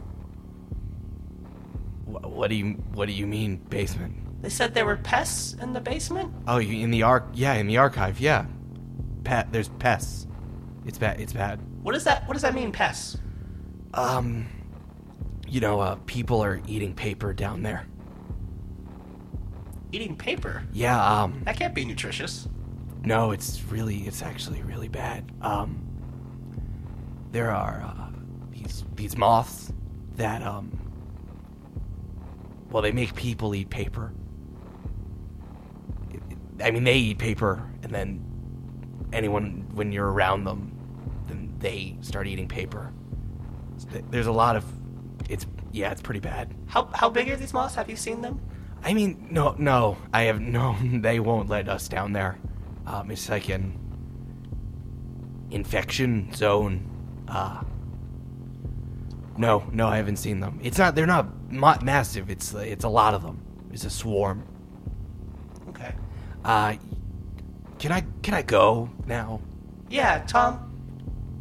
"What 2.05 2.47
do 2.49 2.55
you 2.55 2.75
What 2.93 3.07
do 3.07 3.11
you 3.13 3.27
mean 3.27 3.57
basement? 3.57 4.15
They 4.41 4.49
said 4.49 4.73
there 4.73 4.85
were 4.85 4.97
pests 4.97 5.53
in 5.61 5.73
the 5.73 5.81
basement. 5.81 6.33
Oh, 6.47 6.57
you 6.57 6.83
in 6.83 6.91
the 6.91 7.03
arc? 7.03 7.25
Yeah, 7.33 7.53
in 7.53 7.67
the 7.67 7.77
archive. 7.77 8.19
Yeah, 8.19 8.45
pet. 9.23 9.51
There's 9.51 9.69
pests. 9.69 10.27
It's 10.85 10.97
bad. 10.97 11.19
It's 11.21 11.33
bad. 11.33 11.59
What 11.83 11.93
does 11.93 12.03
that 12.05 12.27
What 12.27 12.33
does 12.33 12.41
that 12.41 12.55
mean, 12.55 12.71
pests? 12.71 13.17
Um, 13.93 14.47
you 15.47 15.59
know, 15.59 15.79
uh, 15.79 15.95
people 16.05 16.41
are 16.43 16.61
eating 16.67 16.93
paper 16.95 17.33
down 17.33 17.61
there. 17.61 17.85
Eating 19.91 20.15
paper. 20.15 20.63
Yeah. 20.71 21.21
Um, 21.23 21.41
That 21.43 21.57
can't 21.57 21.75
be 21.75 21.83
nutritious. 21.85 22.47
no, 23.03 23.31
it's 23.31 23.61
really, 23.69 23.97
it's 24.07 24.21
actually 24.21 24.61
really 24.63 24.87
bad. 24.87 25.29
Um, 25.41 25.85
there 27.31 27.51
are 27.51 27.81
uh, 27.85 28.09
these 28.51 28.85
these 28.95 29.17
moths 29.17 29.71
that 30.15 30.41
um, 30.41 30.79
well, 32.71 32.81
they 32.81 32.91
make 32.91 33.13
people 33.15 33.53
eat 33.53 33.69
paper. 33.69 34.13
I 36.63 36.71
mean, 36.71 36.83
they 36.83 36.97
eat 36.97 37.17
paper, 37.17 37.69
and 37.83 37.91
then 37.91 38.25
anyone 39.13 39.67
when 39.73 39.91
you're 39.91 40.11
around 40.11 40.43
them, 40.45 40.71
then 41.27 41.55
they 41.59 41.97
start 42.01 42.27
eating 42.27 42.47
paper. 42.47 42.91
There's 44.09 44.27
a 44.27 44.31
lot 44.31 44.55
of, 44.55 44.65
it's 45.29 45.45
yeah, 45.71 45.91
it's 45.91 46.01
pretty 46.01 46.19
bad. 46.19 46.53
How 46.67 46.89
How 46.93 47.09
big 47.09 47.29
are 47.29 47.35
these 47.35 47.53
moths? 47.53 47.75
Have 47.75 47.89
you 47.89 47.95
seen 47.95 48.21
them? 48.21 48.39
I 48.83 48.93
mean, 48.93 49.27
no, 49.31 49.55
no, 49.57 49.97
I 50.13 50.23
have 50.23 50.39
no. 50.39 50.75
They 50.83 51.19
won't 51.19 51.49
let 51.49 51.69
us 51.69 51.87
down 51.87 52.13
there. 52.13 52.39
Um, 52.85 53.11
it's 53.11 53.29
like 53.29 53.49
an 53.49 53.77
infection 55.51 56.33
zone. 56.33 56.87
Uh, 57.27 57.63
no, 59.37 59.63
no, 59.71 59.87
I 59.87 59.97
haven't 59.97 60.17
seen 60.17 60.39
them. 60.39 60.59
It's 60.61 60.77
not. 60.77 60.95
They're 60.95 61.05
not 61.05 61.51
ma- 61.51 61.79
massive. 61.81 62.29
It's 62.29 62.53
it's 62.53 62.83
a 62.83 62.89
lot 62.89 63.13
of 63.13 63.21
them. 63.21 63.41
It's 63.71 63.85
a 63.85 63.89
swarm. 63.89 64.43
Okay. 66.43 66.49
Uh, 66.51 66.75
can 67.79 67.91
I 67.91 68.03
can 68.21 68.33
I 68.33 68.41
go 68.41 68.89
now? 69.07 69.41
Yeah, 69.89 70.23
Tom. 70.27 70.67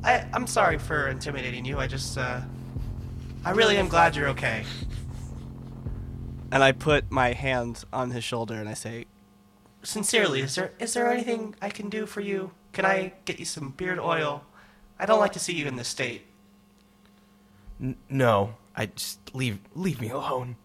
I 0.03 0.25
I'm 0.33 0.47
sorry 0.47 0.79
for 0.79 1.09
intimidating 1.09 1.65
you. 1.65 1.79
I 1.79 1.87
just 1.87 2.17
uh, 2.19 2.41
I 3.45 3.51
really 3.51 3.77
am 3.77 3.89
glad 3.89 4.17
you're 4.17 4.29
okay. 4.29 4.65
And 6.53 6.65
I 6.65 6.73
put 6.73 7.11
my 7.11 7.33
hand 7.33 7.85
on 7.93 8.11
his 8.11 8.25
shoulder 8.25 8.55
and 8.55 8.69
I 8.69 8.75
say, 8.75 9.07
Sincerely, 9.83 10.41
is 10.41 10.55
there 10.55 10.73
is 10.79 10.95
there 10.95 11.11
anything 11.11 11.55
I 11.63 11.71
can 11.71 11.89
do 11.89 12.07
for 12.07 12.21
you? 12.21 12.51
Can 12.73 12.85
I 12.85 13.13
get 13.25 13.39
you 13.39 13.45
some 13.45 13.71
beard 13.71 13.99
oil? 13.99 14.43
I 14.99 15.07
don't 15.07 15.21
like 15.21 15.33
to 15.33 15.39
see 15.39 15.55
you 15.55 15.67
in 15.67 15.77
this 15.77 15.89
state. 15.89 16.27
N- 17.81 17.97
no, 18.09 18.55
I 18.77 18.87
just 18.87 19.35
leave 19.35 19.59
leave 19.75 20.01
me 20.01 20.11
alone. 20.11 20.57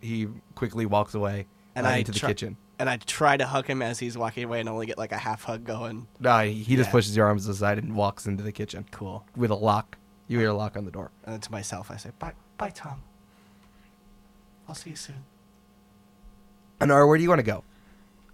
He 0.00 0.28
quickly 0.54 0.86
walks 0.86 1.14
away 1.14 1.46
and 1.74 1.86
uh, 1.86 1.90
I 1.90 1.96
into 1.98 2.12
the 2.12 2.18
try- 2.18 2.30
kitchen. 2.30 2.56
And 2.84 2.90
I 2.90 2.98
try 2.98 3.38
to 3.38 3.46
hug 3.46 3.66
him 3.66 3.80
as 3.80 3.98
he's 3.98 4.18
walking 4.18 4.44
away 4.44 4.60
and 4.60 4.68
only 4.68 4.84
get 4.84 4.98
like 4.98 5.10
a 5.12 5.16
half 5.16 5.44
hug 5.44 5.64
going. 5.64 6.06
No, 6.20 6.40
he 6.40 6.52
he 6.52 6.76
just 6.76 6.88
Yeah. 6.88 6.92
pushes 6.92 7.16
your 7.16 7.24
arms 7.24 7.48
aside 7.48 7.78
and 7.78 7.96
walks 7.96 8.26
into 8.26 8.42
the 8.42 8.52
kitchen. 8.52 8.84
Cool. 8.90 9.24
with 9.34 9.50
a 9.50 9.54
lock. 9.54 9.96
You 10.28 10.38
hear 10.38 10.50
a 10.50 10.54
lock 10.54 10.76
on 10.76 10.84
the 10.84 10.90
door. 10.90 11.10
And 11.24 11.32
then 11.32 11.40
to 11.40 11.50
myself, 11.50 11.90
I 11.90 11.96
say, 11.96 12.10
Bye, 12.18 12.34
bye, 12.58 12.68
Tom. 12.68 13.00
I'll 14.68 14.74
see 14.74 14.90
you 14.90 14.96
soon. 14.96 15.24
Inara, 16.78 17.08
where 17.08 17.16
do 17.16 17.22
you 17.22 17.30
want 17.30 17.38
to 17.38 17.42
go? 17.44 17.64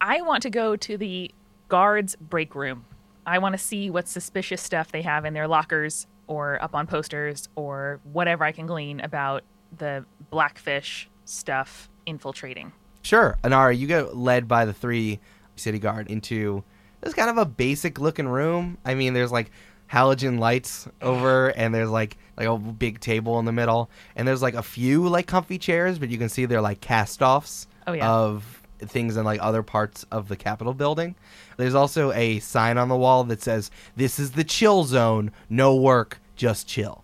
I 0.01 0.21
want 0.23 0.43
to 0.43 0.51
go 0.51 0.75
to 0.75 0.97
the 0.97 1.31
guards' 1.69 2.17
break 2.17 2.57
room. 2.57 2.87
I 3.25 3.39
want 3.39 3.53
to 3.53 3.59
see 3.59 3.89
what 3.89 4.09
suspicious 4.09 4.61
stuff 4.61 4.91
they 4.91 5.03
have 5.03 5.25
in 5.25 5.33
their 5.33 5.47
lockers 5.47 6.09
or 6.27 6.61
up 6.61 6.75
on 6.75 6.89
posters 6.89 7.49
or 7.55 8.01
whatever 8.03 8.43
I 8.43 8.51
can 8.51 8.67
glean 8.67 8.99
about 8.99 9.45
the 9.79 10.05
blackfish 10.31 11.09
stuff 11.25 11.89
infiltrating. 12.05 12.73
Sure, 13.03 13.39
Inara, 13.43 13.77
you 13.77 13.87
get 13.87 14.17
led 14.17 14.47
by 14.49 14.65
the 14.65 14.73
three 14.73 15.21
city 15.57 15.79
guard 15.79 16.09
into 16.11 16.63
this 17.01 17.15
kind 17.15 17.31
of 17.31 17.39
a 17.39 17.45
basic 17.47 17.99
looking 17.99 18.29
room. 18.29 18.77
I 18.85 18.95
mean, 18.95 19.15
there's 19.15 19.33
like 19.33 19.51
halogen 19.91 20.39
lights 20.39 20.87
over, 21.03 21.49
and 21.49 21.75
there's 21.75 21.91
like 21.91 22.17
like 22.37 22.47
a 22.47 22.59
big 22.59 23.01
table 23.01 23.39
in 23.39 23.45
the 23.45 23.53
middle, 23.53 23.91
and 24.17 24.27
there's 24.29 24.43
like 24.43 24.55
a 24.55 24.63
few 24.63 25.09
like 25.09 25.27
comfy 25.27 25.59
chairs, 25.59 25.99
but 25.99 26.11
you 26.11 26.19
can 26.19 26.29
see 26.29 26.45
they're 26.45 26.61
like 26.61 26.81
cast 26.81 27.23
offs 27.23 27.67
Oh, 27.87 27.93
yeah. 27.93 28.09
of 28.11 28.63
things 28.79 29.17
in 29.17 29.25
like 29.25 29.41
other 29.43 29.63
parts 29.63 30.05
of 30.11 30.29
the 30.29 30.37
Capitol 30.37 30.73
building. 30.75 31.15
There's 31.57 31.75
also 31.75 32.13
a 32.13 32.39
sign 32.41 32.79
on 32.79 32.89
the 32.89 32.97
wall 32.97 33.25
that 33.25 33.43
says, 33.43 33.71
"This 33.97 34.19
is 34.19 34.33
the 34.33 34.45
chill 34.45 34.85
zone. 34.85 35.33
No 35.49 35.75
work, 35.75 36.21
just 36.37 36.67
chill." 36.69 37.03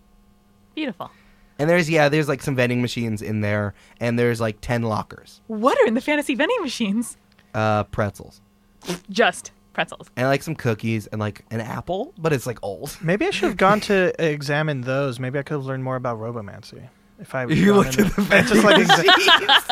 Beautiful. 0.75 1.09
And 1.59 1.69
there's 1.69 1.89
yeah, 1.89 2.09
there's 2.09 2.27
like 2.27 2.41
some 2.43 2.55
vending 2.55 2.81
machines 2.81 3.21
in 3.21 3.41
there, 3.41 3.73
and 3.99 4.17
there's 4.19 4.39
like 4.39 4.57
ten 4.61 4.83
lockers, 4.83 5.41
What 5.47 5.77
are 5.81 5.87
in 5.87 5.93
the 5.95 6.01
fantasy 6.01 6.35
vending 6.35 6.61
machines? 6.61 7.17
uh, 7.53 7.83
pretzels, 7.85 8.41
Just 9.09 9.51
pretzels. 9.73 10.09
and 10.15 10.27
like 10.27 10.43
some 10.43 10.53
cookies, 10.55 11.07
and 11.07 11.19
like 11.19 11.43
an 11.49 11.59
apple, 11.61 12.13
but 12.17 12.31
it's 12.33 12.45
like 12.45 12.59
old. 12.61 12.95
Maybe 13.03 13.25
I 13.25 13.31
should 13.31 13.47
have 13.49 13.57
gone 13.57 13.79
to 13.81 14.13
examine 14.23 14.81
those. 14.81 15.19
Maybe 15.19 15.39
I 15.39 15.43
could 15.43 15.55
have 15.55 15.65
learned 15.65 15.83
more 15.83 15.95
about 15.95 16.19
robomancy. 16.19 16.87
If 17.19 17.33
I 17.33 17.45
You 17.47 17.73
looked 17.73 17.97
at 17.97 18.15
the 18.15 18.21
vending 18.21 18.61
like 18.63 18.75
exa- 18.77 19.05
machines. 19.07 19.63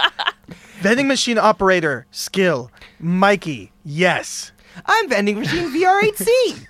vending 0.82 1.08
machine 1.08 1.38
operator 1.38 2.08
skill, 2.10 2.72
Mikey. 3.00 3.72
Yes. 3.84 4.52
I'm 4.88 5.08
vending 5.08 5.40
machine 5.40 5.70
VR8C. 5.72 6.66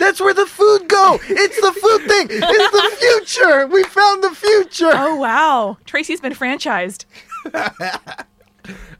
That's 0.00 0.20
where 0.20 0.34
the 0.34 0.46
food 0.46 0.88
go. 0.88 1.20
It's 1.28 1.60
the 1.60 1.72
food 1.72 2.08
thing. 2.08 2.26
It's 2.30 2.40
the 2.40 3.36
future. 3.36 3.66
We 3.66 3.84
found 3.84 4.24
the 4.24 4.34
future. 4.34 4.90
Oh 4.92 5.16
wow. 5.16 5.76
Tracy's 5.84 6.20
been 6.20 6.32
franchised. 6.32 7.04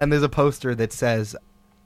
and 0.01 0.12
there's 0.12 0.22
a 0.22 0.28
poster 0.28 0.74
that 0.74 0.92
says 0.92 1.34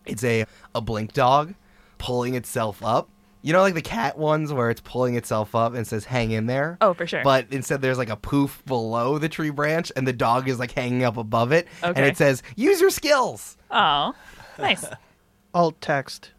it's 0.04 0.24
a 0.24 0.46
a 0.74 0.80
blink 0.80 1.12
dog 1.12 1.54
pulling 1.98 2.34
itself 2.34 2.84
up. 2.84 3.08
You 3.42 3.52
know, 3.52 3.60
like 3.60 3.74
the 3.74 3.82
cat 3.82 4.18
ones 4.18 4.52
where 4.52 4.70
it's 4.70 4.80
pulling 4.80 5.16
itself 5.16 5.54
up 5.54 5.74
and 5.74 5.86
says 5.86 6.06
"hang 6.06 6.32
in 6.32 6.46
there." 6.46 6.76
Oh, 6.80 6.92
for 6.92 7.06
sure. 7.06 7.22
But 7.22 7.46
instead, 7.50 7.82
there's 7.82 7.98
like 7.98 8.08
a 8.08 8.16
poof 8.16 8.62
below 8.66 9.18
the 9.18 9.28
tree 9.28 9.50
branch, 9.50 9.92
and 9.94 10.08
the 10.08 10.12
dog 10.12 10.48
is 10.48 10.58
like 10.58 10.72
hanging 10.72 11.04
up 11.04 11.18
above 11.18 11.52
it, 11.52 11.68
okay. 11.82 11.92
and 11.94 12.06
it 12.06 12.16
says 12.16 12.42
"use 12.56 12.80
your 12.80 12.90
skills." 12.90 13.56
Oh. 13.70 14.14
Nice. 14.58 14.86
Alt 15.54 15.80
text. 15.80 16.32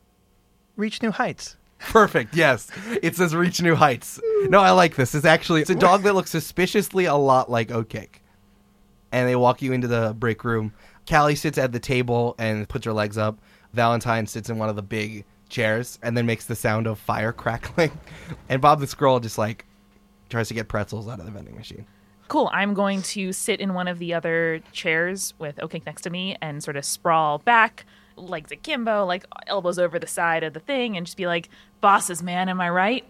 Reach 0.76 1.02
new 1.02 1.12
heights. 1.12 1.56
Perfect. 1.80 2.36
Yes, 2.36 2.70
it 3.02 3.16
says 3.16 3.36
"reach 3.36 3.62
new 3.62 3.76
heights." 3.76 4.20
No, 4.50 4.60
I 4.60 4.72
like 4.72 4.96
this. 4.96 5.14
It's 5.14 5.26
actually 5.26 5.62
it's 5.62 5.70
a 5.70 5.76
dog 5.76 6.04
that 6.04 6.16
looks 6.16 6.32
suspiciously 6.32 7.06
a 7.06 7.16
lot 7.16 7.50
like 7.50 7.70
Oatcake. 7.70 8.22
And 9.12 9.30
they 9.30 9.36
walk 9.36 9.62
you 9.62 9.72
into 9.72 9.88
the 9.88 10.16
break 10.18 10.44
room. 10.44 10.74
Callie 11.08 11.36
sits 11.36 11.58
at 11.58 11.72
the 11.72 11.80
table 11.80 12.36
and 12.38 12.68
puts 12.68 12.86
her 12.86 12.94
legs 12.94 13.18
up. 13.18 13.40
Valentine 13.74 14.26
sits 14.26 14.50
in 14.50 14.58
one 14.58 14.70
of 14.70 14.76
the 14.76 14.82
big 14.82 15.26
chairs 15.50 16.00
and 16.02 16.18
then 16.18 16.26
makes 16.26 16.46
the 16.46 16.56
sound 16.56 16.88
of 16.88 16.98
fire 17.00 17.32
crackling. 17.34 17.92
And 18.50 18.62
Bob 18.62 18.80
the 18.80 18.88
Scroll 18.88 19.20
just 19.20 19.38
like 19.38 19.66
tries 20.30 20.48
to 20.48 20.54
get 20.54 20.68
pretzels 20.68 21.08
out 21.08 21.20
of 21.20 21.26
the 21.26 21.32
vending 21.32 21.56
machine. 21.56 21.86
Cool. 22.28 22.50
I'm 22.52 22.74
going 22.74 23.04
to 23.04 23.32
sit 23.32 23.60
in 23.62 23.76
one 23.76 23.88
of 23.88 24.00
the 24.00 24.14
other 24.14 24.62
chairs 24.72 25.34
with 25.38 25.58
Oatcake 25.58 25.86
next 25.86 26.02
to 26.02 26.10
me 26.10 26.36
and 26.42 26.64
sort 26.64 26.76
of 26.76 26.84
sprawl 26.84 27.38
back, 27.38 27.86
legs 28.16 28.52
akimbo, 28.52 29.06
like 29.06 29.26
elbows 29.48 29.80
over 29.80 30.00
the 30.00 30.08
side 30.08 30.44
of 30.44 30.54
the 30.54 30.60
thing, 30.60 30.98
and 30.98 31.06
just 31.06 31.18
be 31.18 31.28
like, 31.28 31.50
"Bosses, 31.82 32.22
man, 32.24 32.50
am 32.50 32.62
I 32.62 32.70
right?" 32.70 33.06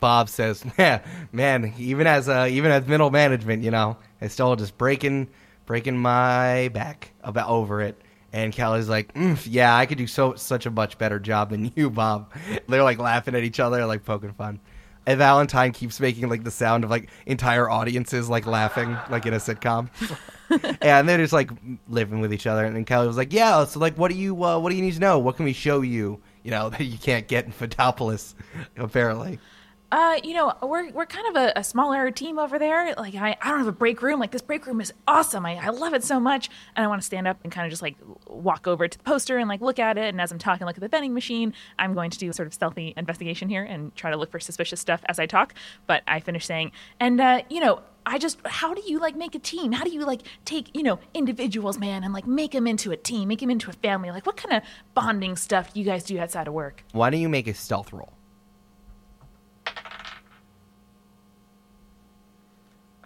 Bob 0.00 0.28
says, 0.28 0.64
"Man, 0.78 1.00
man, 1.32 1.74
even 1.78 2.06
as 2.06 2.28
uh, 2.28 2.48
even 2.50 2.70
as 2.70 2.86
middle 2.86 3.10
management, 3.10 3.62
you 3.62 3.70
know, 3.70 3.96
it's 4.20 4.34
still 4.34 4.54
just 4.56 4.76
breaking 4.76 5.28
breaking 5.66 5.96
my 5.98 6.68
back 6.68 7.12
about 7.22 7.48
over 7.48 7.80
it." 7.80 8.00
And 8.34 8.54
Callie's 8.56 8.88
like, 8.88 9.12
mm, 9.14 9.38
"Yeah, 9.48 9.76
I 9.76 9.86
could 9.86 9.98
do 9.98 10.06
so 10.06 10.34
such 10.34 10.66
a 10.66 10.70
much 10.70 10.98
better 10.98 11.18
job 11.18 11.50
than 11.50 11.72
you, 11.74 11.90
Bob." 11.90 12.32
They're 12.68 12.82
like 12.82 12.98
laughing 12.98 13.34
at 13.34 13.44
each 13.44 13.60
other, 13.60 13.84
like 13.86 14.04
poking 14.04 14.32
fun. 14.32 14.60
And 15.04 15.18
Valentine 15.18 15.72
keeps 15.72 15.98
making 15.98 16.28
like 16.28 16.44
the 16.44 16.50
sound 16.50 16.84
of 16.84 16.90
like 16.90 17.10
entire 17.26 17.68
audiences 17.68 18.28
like 18.28 18.46
laughing, 18.46 18.96
like 19.10 19.26
in 19.26 19.34
a 19.34 19.38
sitcom. 19.38 19.88
and 20.80 21.08
they're 21.08 21.18
just 21.18 21.32
like 21.32 21.50
living 21.88 22.20
with 22.20 22.32
each 22.32 22.46
other. 22.46 22.64
And 22.64 22.76
then 22.76 22.84
Kelly 22.84 23.06
was 23.06 23.16
like, 23.16 23.32
"Yeah, 23.32 23.64
so 23.64 23.80
like, 23.80 23.96
what 23.98 24.10
do 24.10 24.16
you 24.16 24.44
uh, 24.44 24.58
what 24.58 24.70
do 24.70 24.76
you 24.76 24.82
need 24.82 24.94
to 24.94 25.00
know? 25.00 25.18
What 25.18 25.36
can 25.36 25.44
we 25.44 25.52
show 25.52 25.80
you? 25.80 26.20
You 26.44 26.50
know 26.50 26.70
that 26.70 26.80
you 26.84 26.98
can't 26.98 27.26
get 27.26 27.44
in 27.44 27.52
Fidopolis, 27.52 28.34
apparently." 28.76 29.38
Uh, 29.92 30.18
you 30.24 30.32
know, 30.32 30.54
we're 30.62 30.90
we're 30.90 31.04
kind 31.04 31.28
of 31.28 31.36
a, 31.36 31.52
a 31.54 31.62
smaller 31.62 32.10
team 32.10 32.38
over 32.38 32.58
there. 32.58 32.94
Like 32.94 33.14
I, 33.14 33.36
I 33.42 33.50
don't 33.50 33.58
have 33.58 33.68
a 33.68 33.72
break 33.72 34.00
room. 34.00 34.18
Like 34.18 34.30
this 34.30 34.40
break 34.40 34.66
room 34.66 34.80
is 34.80 34.90
awesome. 35.06 35.44
I, 35.44 35.58
I 35.58 35.68
love 35.68 35.92
it 35.92 36.02
so 36.02 36.18
much. 36.18 36.48
And 36.74 36.82
I 36.82 36.88
want 36.88 37.02
to 37.02 37.06
stand 37.06 37.28
up 37.28 37.38
and 37.44 37.52
kind 37.52 37.66
of 37.66 37.70
just 37.70 37.82
like 37.82 37.96
walk 38.26 38.66
over 38.66 38.88
to 38.88 38.98
the 38.98 39.04
poster 39.04 39.36
and 39.36 39.50
like 39.50 39.60
look 39.60 39.78
at 39.78 39.98
it. 39.98 40.06
And 40.06 40.18
as 40.18 40.32
I'm 40.32 40.38
talking, 40.38 40.66
look 40.66 40.78
at 40.78 40.80
the 40.80 40.88
vending 40.88 41.12
machine. 41.12 41.52
I'm 41.78 41.92
going 41.92 42.10
to 42.10 42.18
do 42.18 42.32
sort 42.32 42.46
of 42.46 42.54
stealthy 42.54 42.94
investigation 42.96 43.50
here 43.50 43.64
and 43.64 43.94
try 43.94 44.10
to 44.10 44.16
look 44.16 44.30
for 44.30 44.40
suspicious 44.40 44.80
stuff 44.80 45.02
as 45.10 45.18
I 45.18 45.26
talk. 45.26 45.52
But 45.86 46.02
I 46.08 46.20
finish 46.20 46.46
saying, 46.46 46.72
and 46.98 47.20
uh, 47.20 47.42
you 47.50 47.60
know, 47.60 47.82
I 48.06 48.16
just 48.16 48.38
how 48.46 48.72
do 48.72 48.80
you 48.86 48.98
like 48.98 49.14
make 49.14 49.34
a 49.34 49.38
team? 49.38 49.72
How 49.72 49.84
do 49.84 49.90
you 49.90 50.06
like 50.06 50.22
take, 50.46 50.74
you 50.74 50.82
know, 50.82 51.00
individuals, 51.12 51.78
man, 51.78 52.02
and 52.02 52.14
like 52.14 52.26
make 52.26 52.52
them 52.52 52.66
into 52.66 52.92
a 52.92 52.96
team, 52.96 53.28
make 53.28 53.40
them 53.40 53.50
into 53.50 53.68
a 53.68 53.74
family? 53.74 54.10
Like 54.10 54.24
what 54.24 54.38
kind 54.38 54.54
of 54.56 54.62
bonding 54.94 55.36
stuff 55.36 55.74
do 55.74 55.80
you 55.80 55.84
guys 55.84 56.02
do 56.02 56.18
outside 56.18 56.48
of 56.48 56.54
work? 56.54 56.82
Why 56.92 57.10
don't 57.10 57.20
you 57.20 57.28
make 57.28 57.46
a 57.46 57.52
stealth 57.52 57.92
roll? 57.92 58.14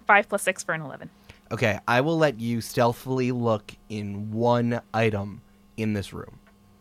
Five 0.06 0.28
plus 0.28 0.42
six 0.42 0.62
for 0.62 0.72
an 0.72 0.82
eleven. 0.82 1.10
Okay, 1.50 1.78
I 1.86 2.00
will 2.00 2.18
let 2.18 2.40
you 2.40 2.60
stealthily 2.60 3.32
look 3.32 3.74
in 3.88 4.32
one 4.32 4.80
item 4.92 5.42
in 5.76 5.92
this 5.92 6.12
room. 6.12 6.38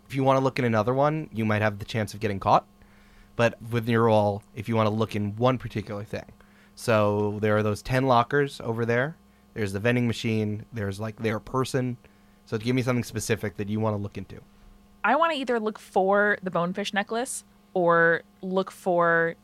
If 0.07 0.15
you 0.15 0.23
want 0.23 0.38
to 0.39 0.43
look 0.43 0.59
in 0.59 0.65
another 0.65 0.93
one, 0.93 1.30
you 1.34 1.45
might 1.45 1.61
have 1.61 1.80
the 1.80 1.86
chance 1.86 2.13
of 2.13 2.19
getting 2.19 2.39
caught. 2.39 2.65
But 3.36 3.61
with 3.71 3.88
your 3.88 4.03
roll, 4.05 4.43
if 4.55 4.69
you 4.69 4.76
want 4.76 4.88
to 4.88 4.93
look 4.93 5.15
in 5.15 5.36
one 5.36 5.57
particular 5.57 6.03
thing. 6.03 6.32
So 6.76 7.39
there 7.41 7.57
are 7.57 7.63
those 7.63 7.82
10 7.82 8.05
lockers 8.05 8.61
over 8.61 8.86
there. 8.86 9.17
There's 9.53 9.73
the 9.73 9.80
vending 9.80 10.07
machine. 10.07 10.65
There's 10.73 10.99
like 10.99 11.17
their 11.17 11.39
person. 11.39 11.97
So 12.45 12.57
give 12.57 12.76
me 12.76 12.82
something 12.82 13.03
specific 13.03 13.57
that 13.57 13.69
you 13.69 13.80
want 13.80 13.95
to 13.95 14.01
look 14.01 14.17
into. 14.17 14.41
I 15.03 15.15
want 15.15 15.34
to 15.34 15.39
either 15.39 15.59
look 15.59 15.80
for 15.80 16.38
the 16.43 16.51
bonefish 16.51 16.93
necklace 16.93 17.43
or 17.73 18.23
look 18.41 18.71
for 18.71 19.36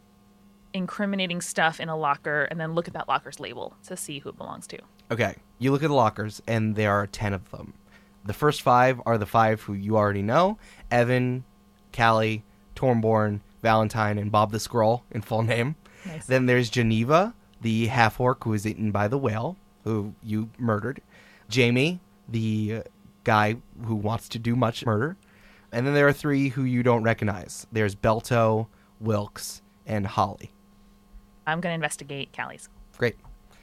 incriminating 0.74 1.42
stuff 1.42 1.80
in 1.80 1.90
a 1.90 1.96
locker 1.96 2.44
and 2.44 2.60
then 2.60 2.74
look 2.74 2.88
at 2.88 2.94
that 2.94 3.08
locker's 3.08 3.40
label 3.40 3.76
to 3.88 3.98
see 3.98 4.20
who 4.20 4.30
it 4.30 4.38
belongs 4.38 4.68
to. 4.68 4.80
Okay, 5.12 5.36
you 5.60 5.72
look 5.72 5.84
at 5.84 5.90
the 5.90 5.94
lockers, 5.94 6.42
and 6.48 6.76
there 6.76 6.92
are 6.92 7.08
10 7.08 7.34
of 7.34 7.50
them. 7.52 7.74
The 8.24 8.34
first 8.34 8.62
five 8.62 9.02
are 9.06 9.18
the 9.18 9.26
five 9.26 9.62
who 9.62 9.74
you 9.74 9.98
already 9.98 10.22
know 10.22 10.58
Evan, 10.90 11.44
Callie, 11.96 12.44
Tornborn, 12.76 13.42
Valentine, 13.62 14.18
and 14.18 14.32
Bob 14.32 14.52
the 14.52 14.60
Scroll 14.60 15.04
in 15.12 15.22
full 15.22 15.44
name. 15.44 15.76
Nice. 16.06 16.26
Then 16.26 16.46
there's 16.46 16.70
Geneva, 16.70 17.34
the 17.62 17.88
half 17.88 18.20
orc 18.20 18.44
who 18.44 18.52
was 18.52 18.66
eaten 18.66 18.92
by 18.92 19.08
the 19.08 19.18
whale, 19.18 19.58
who 19.84 20.14
you 20.24 20.50
murdered. 20.58 21.02
Jamie, 21.50 22.00
the 22.28 22.84
guy 23.24 23.58
who 23.86 23.96
wants 23.96 24.30
to 24.30 24.40
do 24.40 24.56
much 24.56 24.86
murder. 24.86 25.18
And 25.72 25.86
then 25.86 25.94
there 25.94 26.08
are 26.08 26.14
three 26.14 26.50
who 26.50 26.64
you 26.64 26.84
don't 26.84 27.04
recognize 27.04 27.68
there's 27.72 27.96
Belto, 27.96 28.68
Wilkes, 29.00 29.62
and 29.86 30.06
Holly. 30.06 30.52
I'm 31.48 31.62
going 31.62 31.72
to 31.72 31.76
investigate 31.76 32.34
Callie's. 32.34 32.70
Great. 32.98 33.16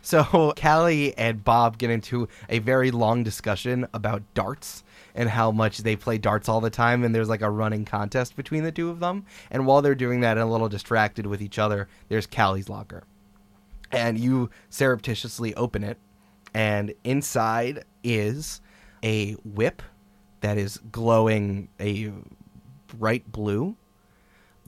So 0.02 0.52
Callie 0.60 1.16
and 1.18 1.42
Bob 1.44 1.78
get 1.78 1.90
into 1.90 2.28
a 2.48 2.58
very 2.60 2.90
long 2.90 3.22
discussion 3.22 3.86
about 3.92 4.22
darts 4.34 4.84
and 5.14 5.28
how 5.28 5.50
much 5.50 5.78
they 5.78 5.96
play 5.96 6.18
darts 6.18 6.48
all 6.48 6.60
the 6.60 6.70
time 6.70 7.04
and 7.04 7.14
there's 7.14 7.28
like 7.28 7.42
a 7.42 7.50
running 7.50 7.84
contest 7.84 8.36
between 8.36 8.64
the 8.64 8.72
two 8.72 8.90
of 8.90 9.00
them. 9.00 9.24
And 9.50 9.66
while 9.66 9.82
they're 9.82 9.94
doing 9.94 10.20
that 10.20 10.38
and 10.38 10.48
a 10.48 10.50
little 10.50 10.68
distracted 10.68 11.26
with 11.26 11.42
each 11.42 11.58
other, 11.58 11.88
there's 12.08 12.26
Callie's 12.26 12.68
locker. 12.68 13.04
And 13.90 14.18
you 14.18 14.50
surreptitiously 14.70 15.54
open 15.54 15.82
it 15.82 15.98
and 16.54 16.94
inside 17.04 17.84
is 18.02 18.60
a 19.02 19.32
whip 19.44 19.82
that 20.40 20.58
is 20.58 20.78
glowing 20.90 21.68
a 21.80 22.12
bright 22.86 23.30
blue. 23.30 23.76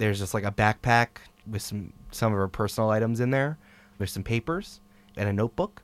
There's 0.00 0.18
just 0.18 0.32
like 0.32 0.44
a 0.44 0.50
backpack 0.50 1.08
with 1.46 1.60
some 1.60 1.92
some 2.10 2.32
of 2.32 2.38
her 2.38 2.48
personal 2.48 2.88
items 2.88 3.20
in 3.20 3.32
there. 3.32 3.58
There's 3.98 4.10
some 4.12 4.22
papers 4.22 4.80
and 5.14 5.28
a 5.28 5.32
notebook, 5.34 5.82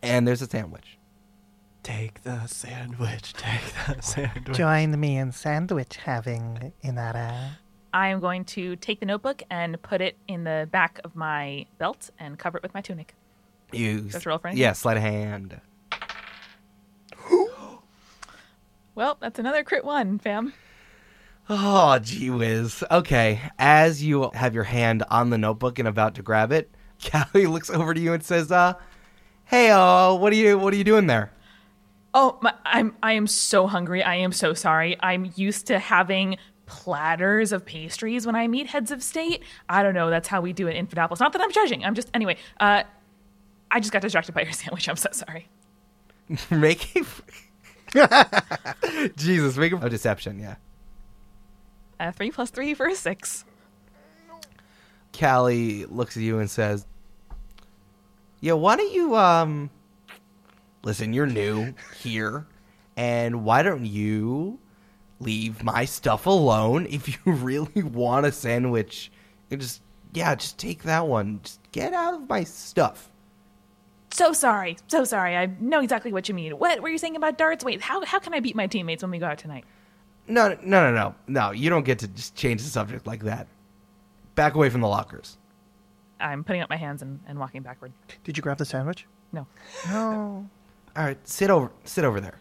and 0.00 0.28
there's 0.28 0.42
a 0.42 0.46
sandwich. 0.46 0.96
Take 1.82 2.22
the 2.22 2.46
sandwich. 2.46 3.32
Take 3.32 3.60
the 3.88 4.00
sandwich. 4.00 4.56
Join 4.56 5.00
me 5.00 5.16
in 5.16 5.32
sandwich 5.32 5.96
having, 5.96 6.72
Inara. 6.84 7.56
I 7.92 8.08
am 8.10 8.20
going 8.20 8.44
to 8.44 8.76
take 8.76 9.00
the 9.00 9.06
notebook 9.06 9.42
and 9.50 9.82
put 9.82 10.00
it 10.00 10.16
in 10.28 10.44
the 10.44 10.68
back 10.70 11.00
of 11.02 11.16
my 11.16 11.66
belt 11.78 12.10
and 12.20 12.38
cover 12.38 12.58
it 12.58 12.62
with 12.62 12.72
my 12.74 12.80
tunic. 12.80 13.12
You 13.72 14.02
Just 14.02 14.24
roll 14.24 14.38
for 14.38 14.46
anything? 14.48 14.62
yeah, 14.62 14.72
sleight 14.72 14.98
of 14.98 15.02
hand. 15.02 15.60
Well, 18.94 19.16
that's 19.20 19.38
another 19.38 19.64
crit 19.64 19.84
one, 19.86 20.18
fam. 20.18 20.52
Oh, 21.54 21.98
gee 21.98 22.30
whiz. 22.30 22.82
Okay, 22.90 23.38
as 23.58 24.02
you 24.02 24.30
have 24.32 24.54
your 24.54 24.64
hand 24.64 25.02
on 25.10 25.28
the 25.28 25.36
notebook 25.36 25.78
and 25.78 25.86
about 25.86 26.14
to 26.14 26.22
grab 26.22 26.50
it, 26.50 26.70
Callie 27.10 27.46
looks 27.46 27.68
over 27.68 27.92
to 27.92 28.00
you 28.00 28.14
and 28.14 28.24
says, 28.24 28.50
"Uh, 28.50 28.72
hey, 29.44 29.70
uh, 29.70 30.14
what 30.14 30.32
are 30.32 30.36
you 30.36 30.56
what 30.56 30.72
are 30.72 30.78
you 30.78 30.84
doing 30.84 31.08
there?" 31.08 31.30
Oh, 32.14 32.38
my, 32.40 32.54
I'm 32.64 32.96
I 33.02 33.12
am 33.12 33.26
so 33.26 33.66
hungry. 33.66 34.02
I 34.02 34.14
am 34.14 34.32
so 34.32 34.54
sorry. 34.54 34.96
I'm 35.00 35.30
used 35.36 35.66
to 35.66 35.78
having 35.78 36.38
platters 36.64 37.52
of 37.52 37.66
pastries 37.66 38.24
when 38.24 38.34
I 38.34 38.48
meet 38.48 38.68
heads 38.68 38.90
of 38.90 39.02
state. 39.02 39.42
I 39.68 39.82
don't 39.82 39.92
know. 39.92 40.08
That's 40.08 40.28
how 40.28 40.40
we 40.40 40.54
do 40.54 40.68
it 40.68 40.76
in 40.76 40.86
Fidopolis. 40.86 41.20
Not 41.20 41.34
that 41.34 41.42
I'm 41.42 41.52
judging. 41.52 41.84
I'm 41.84 41.94
just 41.94 42.10
anyway. 42.14 42.38
Uh, 42.60 42.84
I 43.70 43.78
just 43.78 43.92
got 43.92 44.00
distracted 44.00 44.32
by 44.34 44.40
your 44.40 44.52
sandwich. 44.52 44.88
I'm 44.88 44.96
so 44.96 45.10
sorry. 45.12 45.48
make 46.50 46.96
a 47.94 49.10
Jesus, 49.16 49.58
make 49.58 49.74
a 49.74 49.90
deception, 49.90 50.38
yeah. 50.38 50.54
Uh, 52.02 52.10
three 52.10 52.32
plus 52.32 52.50
three 52.50 52.74
for 52.74 52.88
a 52.88 52.96
six. 52.96 53.44
Callie 55.16 55.84
looks 55.84 56.16
at 56.16 56.22
you 56.24 56.40
and 56.40 56.50
says, 56.50 56.84
"Yeah, 58.40 58.54
why 58.54 58.74
don't 58.74 58.92
you 58.92 59.14
um 59.14 59.70
listen, 60.82 61.12
you're 61.12 61.28
new 61.28 61.74
here, 62.00 62.44
and 62.96 63.44
why 63.44 63.62
don't 63.62 63.86
you 63.86 64.58
leave 65.20 65.62
my 65.62 65.84
stuff 65.84 66.26
alone 66.26 66.88
if 66.90 67.08
you 67.08 67.18
really 67.32 67.84
want 67.84 68.26
a 68.26 68.32
sandwich? 68.32 69.12
You 69.48 69.58
just 69.58 69.80
yeah, 70.12 70.34
just 70.34 70.58
take 70.58 70.82
that 70.82 71.06
one. 71.06 71.38
Just 71.44 71.60
get 71.70 71.94
out 71.94 72.14
of 72.14 72.28
my 72.28 72.42
stuff." 72.42 73.12
So 74.10 74.32
sorry. 74.32 74.76
So 74.88 75.04
sorry. 75.04 75.36
I 75.36 75.46
know 75.60 75.80
exactly 75.80 76.12
what 76.12 76.28
you 76.28 76.34
mean. 76.34 76.58
What 76.58 76.80
were 76.82 76.88
you 76.88 76.98
saying 76.98 77.14
about 77.14 77.38
darts? 77.38 77.64
Wait, 77.64 77.80
how 77.80 78.04
how 78.04 78.18
can 78.18 78.34
I 78.34 78.40
beat 78.40 78.56
my 78.56 78.66
teammates 78.66 79.04
when 79.04 79.12
we 79.12 79.20
go 79.20 79.26
out 79.26 79.38
tonight? 79.38 79.64
No, 80.28 80.48
no, 80.62 80.90
no, 80.90 80.92
no. 80.92 81.14
No, 81.26 81.50
you 81.50 81.68
don't 81.70 81.84
get 81.84 81.98
to 82.00 82.08
just 82.08 82.34
change 82.34 82.62
the 82.62 82.68
subject 82.68 83.06
like 83.06 83.24
that. 83.24 83.46
Back 84.34 84.54
away 84.54 84.70
from 84.70 84.80
the 84.80 84.88
lockers. 84.88 85.36
I'm 86.20 86.44
putting 86.44 86.62
up 86.62 86.70
my 86.70 86.76
hands 86.76 87.02
and, 87.02 87.20
and 87.26 87.38
walking 87.38 87.62
backward. 87.62 87.92
Did 88.24 88.36
you 88.36 88.42
grab 88.42 88.58
the 88.58 88.64
sandwich? 88.64 89.06
No. 89.32 89.46
No. 89.88 90.48
All 90.96 91.04
right, 91.04 91.18
sit 91.26 91.50
over 91.50 91.72
sit 91.84 92.04
over 92.04 92.20
there. 92.20 92.38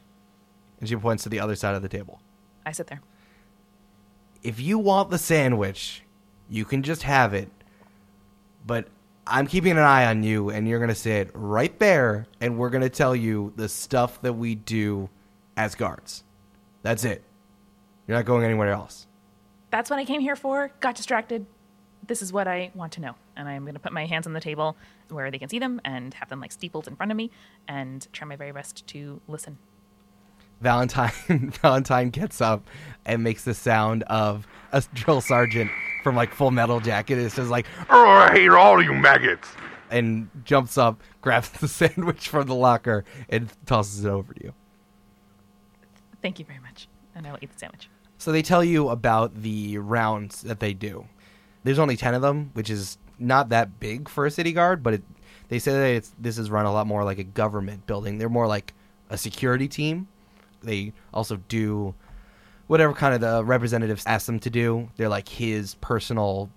And 0.80 0.88
she 0.90 0.96
points 0.96 1.24
to 1.24 1.30
the 1.30 1.40
other 1.40 1.56
side 1.56 1.76
of 1.76 1.82
the 1.82 1.90
table. 1.90 2.22
I 2.66 2.72
sit 2.72 2.88
there. 2.88 3.02
if 4.44 4.60
you 4.60 4.78
want 4.80 5.10
the 5.10 5.18
sandwich, 5.18 6.04
you 6.50 6.66
can 6.66 6.84
just 6.84 7.04
have 7.04 7.34
it. 7.34 7.50
But 8.66 8.88
I'm 9.26 9.48
keeping 9.48 9.72
an 9.74 9.80
eye 9.80 10.06
on 10.06 10.24
you, 10.24 10.50
and 10.50 10.68
you're 10.68 10.80
going 10.80 10.90
to 10.90 10.96
sit 10.96 11.30
right 11.34 11.78
there, 11.80 12.28
and 12.40 12.58
we're 12.58 12.70
going 12.70 12.82
to 12.84 12.90
tell 12.90 13.16
you 13.16 13.54
the 13.56 13.70
stuff 13.70 14.22
that 14.22 14.34
we 14.34 14.56
do 14.56 15.10
as 15.58 15.76
guards. 15.76 16.24
That's 16.84 17.04
it. 17.04 17.24
You're 18.08 18.18
not 18.18 18.26
going 18.26 18.44
anywhere 18.44 18.70
else. 18.72 19.08
That's 19.70 19.90
what 19.90 20.00
I 20.00 20.06
came 20.06 20.22
here 20.22 20.36
for. 20.36 20.72
Got 20.80 20.96
distracted. 20.96 21.46
This 22.06 22.22
is 22.22 22.34
what 22.34 22.48
I 22.48 22.72
want 22.74 22.94
to 22.94 23.02
know. 23.02 23.16
And 23.38 23.48
I'm 23.48 23.62
going 23.64 23.76
to 23.76 23.80
put 23.80 23.94
my 23.94 24.06
hands 24.06 24.28
on 24.28 24.34
the 24.34 24.42
table 24.42 24.76
where 25.10 25.30
they 25.32 25.38
can 25.40 25.50
see 25.50 25.60
them 25.60 25.80
and 25.86 26.14
have 26.16 26.30
them 26.30 26.42
like 26.42 26.52
steepled 26.52 26.88
in 26.88 26.96
front 26.96 27.12
of 27.12 27.16
me 27.16 27.32
and 27.68 28.06
try 28.12 28.28
my 28.28 28.36
very 28.36 28.52
best 28.52 28.86
to 28.88 29.22
listen. 29.28 29.58
Valentine 30.60 31.12
Valentine 31.62 32.10
gets 32.10 32.40
up 32.42 32.68
and 33.06 33.24
makes 33.24 33.44
the 33.46 33.54
sound 33.54 34.04
of 34.04 34.46
a 34.72 34.84
drill 34.94 35.22
sergeant 35.22 35.72
from 36.04 36.16
like 36.16 36.34
Full 36.34 36.52
Metal 36.52 36.80
Jacket. 36.80 37.18
It's 37.18 37.36
just 37.36 37.50
like 37.50 37.66
Oh, 37.90 38.06
I 38.08 38.32
hate 38.32 38.50
all 38.50 38.82
you 38.82 38.94
maggots. 38.94 39.48
and 39.90 40.30
jumps 40.44 40.78
up, 40.78 41.02
grabs 41.22 41.50
the 41.50 41.68
sandwich 41.68 42.28
from 42.30 42.48
the 42.48 42.56
locker, 42.56 43.06
and 43.30 43.52
tosses 43.66 44.06
it 44.06 44.10
over 44.10 44.34
to 44.34 44.44
you. 44.44 44.54
Thank 46.22 46.40
you 46.40 46.46
very 46.46 46.60
much. 46.60 46.88
And 47.16 47.28
I 47.28 47.32
will 47.32 47.40
eat 47.42 47.52
the 47.52 47.60
sandwich. 47.60 47.90
So 48.18 48.32
they 48.32 48.42
tell 48.42 48.64
you 48.64 48.90
about 48.90 49.42
the 49.42 49.78
rounds 49.80 50.42
that 50.44 50.60
they 50.60 50.74
do. 50.74 51.06
There's 51.64 51.80
only 51.80 51.98
ten 51.98 52.14
of 52.14 52.22
them, 52.22 52.52
which 52.54 52.70
is 52.70 52.98
not 53.20 53.50
that 53.50 53.80
big 53.80 54.10
for 54.10 54.26
a 54.26 54.32
city 54.32 54.52
guard, 54.52 54.84
but 54.84 54.96
it, 54.96 55.04
they 55.50 55.60
say 55.60 55.72
that 55.74 55.96
it's, 55.96 56.12
this 56.20 56.38
is 56.38 56.50
run 56.50 56.66
a 56.66 56.74
lot 56.74 56.88
more 56.88 57.04
like 57.04 57.20
a 57.20 57.24
government 57.24 57.86
building. 57.86 58.18
They're 58.18 58.30
more 58.30 58.48
like 58.48 58.74
a 59.10 59.18
security 59.18 59.68
team. 59.68 60.08
they 60.64 60.94
also 61.14 61.38
do 61.48 61.94
whatever 62.68 62.94
kind 62.94 63.14
of 63.14 63.22
the 63.22 63.44
representatives 63.44 64.04
ask 64.08 64.26
them 64.26 64.40
to 64.40 64.50
do. 64.50 64.90
They're 64.96 65.10
like 65.10 65.28
his 65.28 65.76
personal 65.76 66.50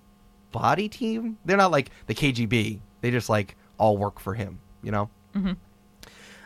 body 0.52 0.88
team. 0.88 1.38
They're 1.44 1.56
not 1.56 1.72
like 1.72 1.90
the 2.06 2.14
KGB. 2.14 2.78
They 3.00 3.10
just 3.10 3.28
like 3.28 3.56
all 3.78 3.96
work 3.96 4.20
for 4.20 4.34
him, 4.34 4.60
you 4.82 4.92
know? 4.92 5.10
Mm-hmm. 5.34 5.54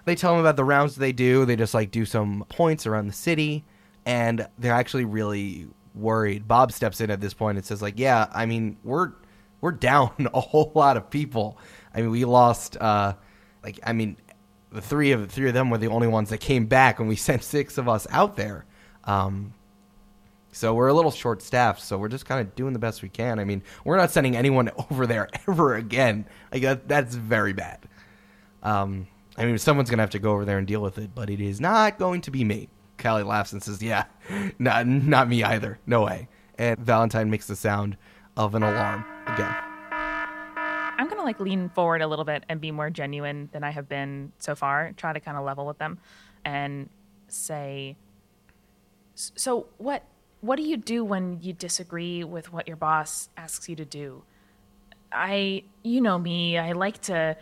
They 0.07 0.15
tell 0.15 0.33
him 0.33 0.41
about 0.41 0.57
the 0.57 0.65
rounds 0.65 0.97
they 0.97 1.13
do. 1.13 1.45
They 1.45 1.55
just 1.55 1.75
like 1.75 1.91
do 1.91 2.07
some 2.07 2.47
points 2.49 2.87
around 2.87 3.09
the 3.09 3.13
city, 3.13 3.63
and 4.09 4.49
they're 4.59 4.73
actually 4.73 5.05
really 5.05 5.69
worried. 5.95 6.49
Bob 6.49 6.73
steps 6.73 7.03
in 7.03 7.11
at 7.11 7.21
this 7.21 7.35
point 7.35 7.59
and 7.59 7.65
says, 7.65 7.83
like, 7.83 7.99
yeah, 7.99 8.27
I 8.33 8.47
mean, 8.47 8.79
we're 8.83 9.13
we're 9.61 9.73
down 9.91 10.11
a 10.33 10.41
whole 10.41 10.73
lot 10.75 10.97
of 10.97 11.11
people. 11.11 11.59
I 11.95 12.01
mean, 12.01 12.11
we 12.11 12.25
lost 12.25 12.77
uh 12.79 13.13
like 13.63 13.79
I 13.85 13.93
mean, 13.93 14.17
the 14.73 14.81
three 14.81 15.13
of 15.13 15.31
three 15.31 15.49
of 15.49 15.55
them 15.55 15.69
were 15.69 15.79
the 15.79 15.89
only 15.89 16.09
ones 16.09 16.31
that 16.31 16.39
came 16.39 16.67
back, 16.67 16.99
and 16.99 17.09
we 17.09 17.17
sent 17.29 17.45
six 17.45 17.77
of 17.77 17.87
us 17.87 18.07
out 18.11 18.35
there. 18.35 18.65
Um, 19.05 19.53
so 20.53 20.75
we're 20.75 20.89
a 20.89 20.95
little 20.95 21.11
short 21.11 21.43
staffed, 21.43 21.83
so 21.83 21.99
we're 21.99 22.09
just 22.09 22.25
kind 22.25 22.41
of 22.41 22.55
doing 22.55 22.73
the 22.73 22.79
best 22.79 23.03
we 23.03 23.11
can. 23.11 23.39
I 23.39 23.45
mean, 23.45 23.63
we're 23.85 23.99
not 23.99 24.11
sending 24.11 24.37
anyone 24.37 24.71
over 24.91 25.07
there 25.07 25.29
ever 25.47 25.75
again. 25.75 26.25
Like 26.51 26.63
that, 26.63 26.89
that's 26.89 27.15
very 27.15 27.53
bad. 27.53 27.81
Um, 28.63 29.07
I 29.37 29.45
mean, 29.45 29.59
someone's 29.59 29.91
gonna 29.91 30.03
have 30.03 30.11
to 30.11 30.19
go 30.19 30.33
over 30.33 30.47
there 30.47 30.57
and 30.57 30.67
deal 30.67 30.81
with 30.81 30.97
it, 30.97 31.15
but 31.15 31.29
it 31.29 31.43
is 31.43 31.61
not 31.61 31.99
going 31.99 32.23
to 32.23 32.31
be 32.31 32.43
me. 32.43 32.71
Callie 32.99 33.23
laughs 33.23 33.53
and 33.53 33.63
says, 33.63 33.83
"Yeah, 33.83 34.05
not 34.59 34.87
not 34.87 35.29
me 35.29 35.43
either. 35.43 35.79
No 35.87 36.05
way." 36.05 36.29
And 36.59 36.79
Valentine 36.79 37.31
makes 37.31 37.47
the 37.47 37.57
sound 37.57 37.97
of 38.37 38.55
an 38.55 38.63
alarm 38.63 39.05
again. 39.27 39.55
I'm 40.99 41.09
gonna 41.09 41.23
like 41.23 41.39
lean 41.41 41.69
forward 41.69 42.03
a 42.03 42.07
little 42.07 42.25
bit 42.25 42.45
and 42.49 42.61
be 42.61 42.73
more 42.73 42.91
genuine 42.91 43.49
than 43.53 43.63
I 43.63 43.71
have 43.71 43.89
been 43.89 44.33
so 44.39 44.55
far. 44.55 44.93
Try 44.97 45.13
to 45.13 45.21
kind 45.21 45.37
of 45.37 45.45
level 45.45 45.67
with 45.67 45.79
them, 45.79 45.99
and 46.45 46.89
say, 47.29 47.97
"So 49.15 49.67
what? 49.79 50.03
What 50.41 50.57
do 50.57 50.63
you 50.63 50.77
do 50.77 51.05
when 51.05 51.39
you 51.41 51.53
disagree 51.53 52.23
with 52.25 52.53
what 52.53 52.69
your 52.69 52.77
boss 52.77 53.29
asks 53.37 53.69
you 53.69 53.77
to 53.77 53.85
do?" 53.85 54.23
I, 55.13 55.65
you 55.83 56.01
know 56.01 56.19
me. 56.19 56.59
I 56.59 56.73
like 56.73 57.01
to, 57.03 57.37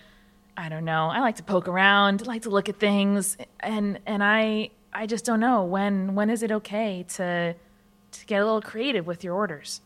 I 0.56 0.68
don't 0.68 0.84
know. 0.84 1.08
I 1.08 1.20
like 1.20 1.36
to 1.36 1.42
poke 1.42 1.68
around. 1.68 2.26
like 2.26 2.42
to 2.42 2.50
look 2.50 2.68
at 2.68 2.78
things, 2.78 3.36
and 3.60 3.98
and 4.06 4.22
I, 4.22 4.70
I 4.96 5.04
just 5.04 5.26
don't 5.26 5.40
know 5.40 5.62
when. 5.62 6.14
When 6.14 6.30
is 6.30 6.42
it 6.42 6.50
okay 6.50 7.04
to, 7.16 7.54
to 8.12 8.26
get 8.26 8.40
a 8.40 8.44
little 8.46 8.62
creative 8.62 9.06
with 9.06 9.22
your 9.22 9.34
orders? 9.34 9.82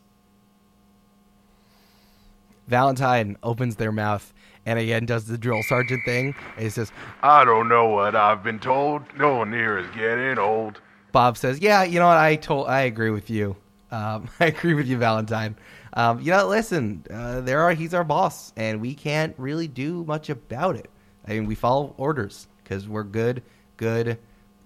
Valentine 2.68 3.36
opens 3.42 3.74
their 3.74 3.90
mouth 3.90 4.32
and 4.64 4.78
again 4.78 5.06
does 5.06 5.24
the 5.24 5.36
drill 5.36 5.64
sergeant 5.64 6.04
thing. 6.04 6.36
And 6.54 6.62
he 6.62 6.70
says, 6.70 6.92
I 7.24 7.44
don't 7.44 7.68
know 7.68 7.88
what 7.88 8.14
I've 8.14 8.44
been 8.44 8.60
told. 8.60 9.02
No 9.18 9.38
one 9.38 9.52
here 9.52 9.78
is 9.78 9.88
getting 9.96 10.38
old. 10.38 10.80
Bob 11.10 11.36
says, 11.36 11.58
"Yeah, 11.58 11.82
you 11.82 11.98
know 11.98 12.06
what? 12.06 12.16
I 12.16 12.36
told, 12.36 12.68
I 12.68 12.82
agree 12.82 13.10
with 13.10 13.30
you. 13.30 13.56
Um, 13.90 14.28
I 14.40 14.46
agree 14.46 14.74
with 14.74 14.86
you, 14.86 14.96
Valentine. 14.96 15.56
Um, 15.94 16.20
you 16.20 16.30
know, 16.30 16.46
listen, 16.46 17.04
uh, 17.12 17.40
there 17.40 17.62
are 17.62 17.72
he's 17.72 17.94
our 17.94 18.04
boss, 18.04 18.52
and 18.56 18.80
we 18.80 18.94
can't 18.94 19.34
really 19.38 19.66
do 19.66 20.04
much 20.04 20.30
about 20.30 20.76
it. 20.76 20.88
I 21.26 21.32
mean, 21.32 21.46
we 21.46 21.56
follow 21.56 21.94
orders 21.96 22.46
because 22.62 22.86
we're 22.86 23.02
good, 23.02 23.42
good 23.76 24.16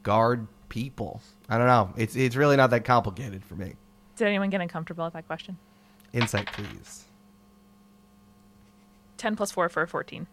guard 0.05 0.47
people. 0.69 1.21
I 1.49 1.59
don't 1.59 1.67
know. 1.67 1.93
It's 1.97 2.15
it's 2.15 2.37
really 2.37 2.57
not 2.57 2.71
that 2.71 2.85
complicated 2.85 3.45
for 3.45 3.57
me. 3.57 3.75
Did 4.17 4.29
anyone 4.29 4.51
get 4.51 4.61
uncomfortable 4.61 5.05
with 5.05 5.15
that 5.15 5.27
question? 5.27 5.59
Insight, 6.13 6.47
please. 6.53 7.05
10 9.17 9.35
plus 9.35 9.51
4 9.51 9.69
for 9.69 9.87
14. 9.87 10.29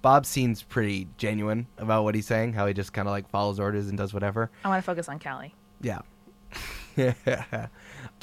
Bob 0.00 0.26
seems 0.26 0.62
pretty 0.62 1.06
genuine 1.16 1.68
about 1.78 2.02
what 2.02 2.16
he's 2.16 2.26
saying. 2.26 2.54
How 2.54 2.66
he 2.66 2.74
just 2.74 2.92
kind 2.92 3.06
of 3.06 3.12
like 3.12 3.28
follows 3.30 3.60
orders 3.60 3.88
and 3.88 3.96
does 3.96 4.12
whatever. 4.12 4.50
I 4.64 4.68
want 4.68 4.82
to 4.82 4.86
focus 4.86 5.08
on 5.08 5.20
Callie. 5.20 5.54
Yeah. 5.80 6.00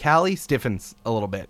Callie 0.01 0.35
stiffens 0.35 0.95
a 1.05 1.11
little 1.11 1.27
bit 1.27 1.49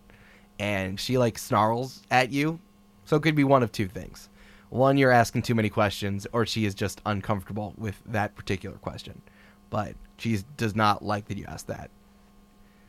and 0.59 0.99
she 0.99 1.17
like 1.17 1.37
snarls 1.39 2.03
at 2.11 2.31
you. 2.31 2.59
So 3.05 3.15
it 3.15 3.23
could 3.23 3.35
be 3.35 3.43
one 3.43 3.63
of 3.63 3.71
two 3.71 3.87
things. 3.87 4.28
One, 4.69 4.97
you're 4.97 5.11
asking 5.11 5.41
too 5.43 5.55
many 5.55 5.69
questions, 5.69 6.27
or 6.31 6.45
she 6.45 6.65
is 6.65 6.75
just 6.75 7.01
uncomfortable 7.05 7.73
with 7.77 8.01
that 8.05 8.35
particular 8.35 8.77
question. 8.77 9.21
But 9.69 9.95
she 10.17 10.39
does 10.57 10.75
not 10.75 11.03
like 11.03 11.27
that 11.27 11.37
you 11.37 11.45
asked 11.47 11.67
that. 11.67 11.89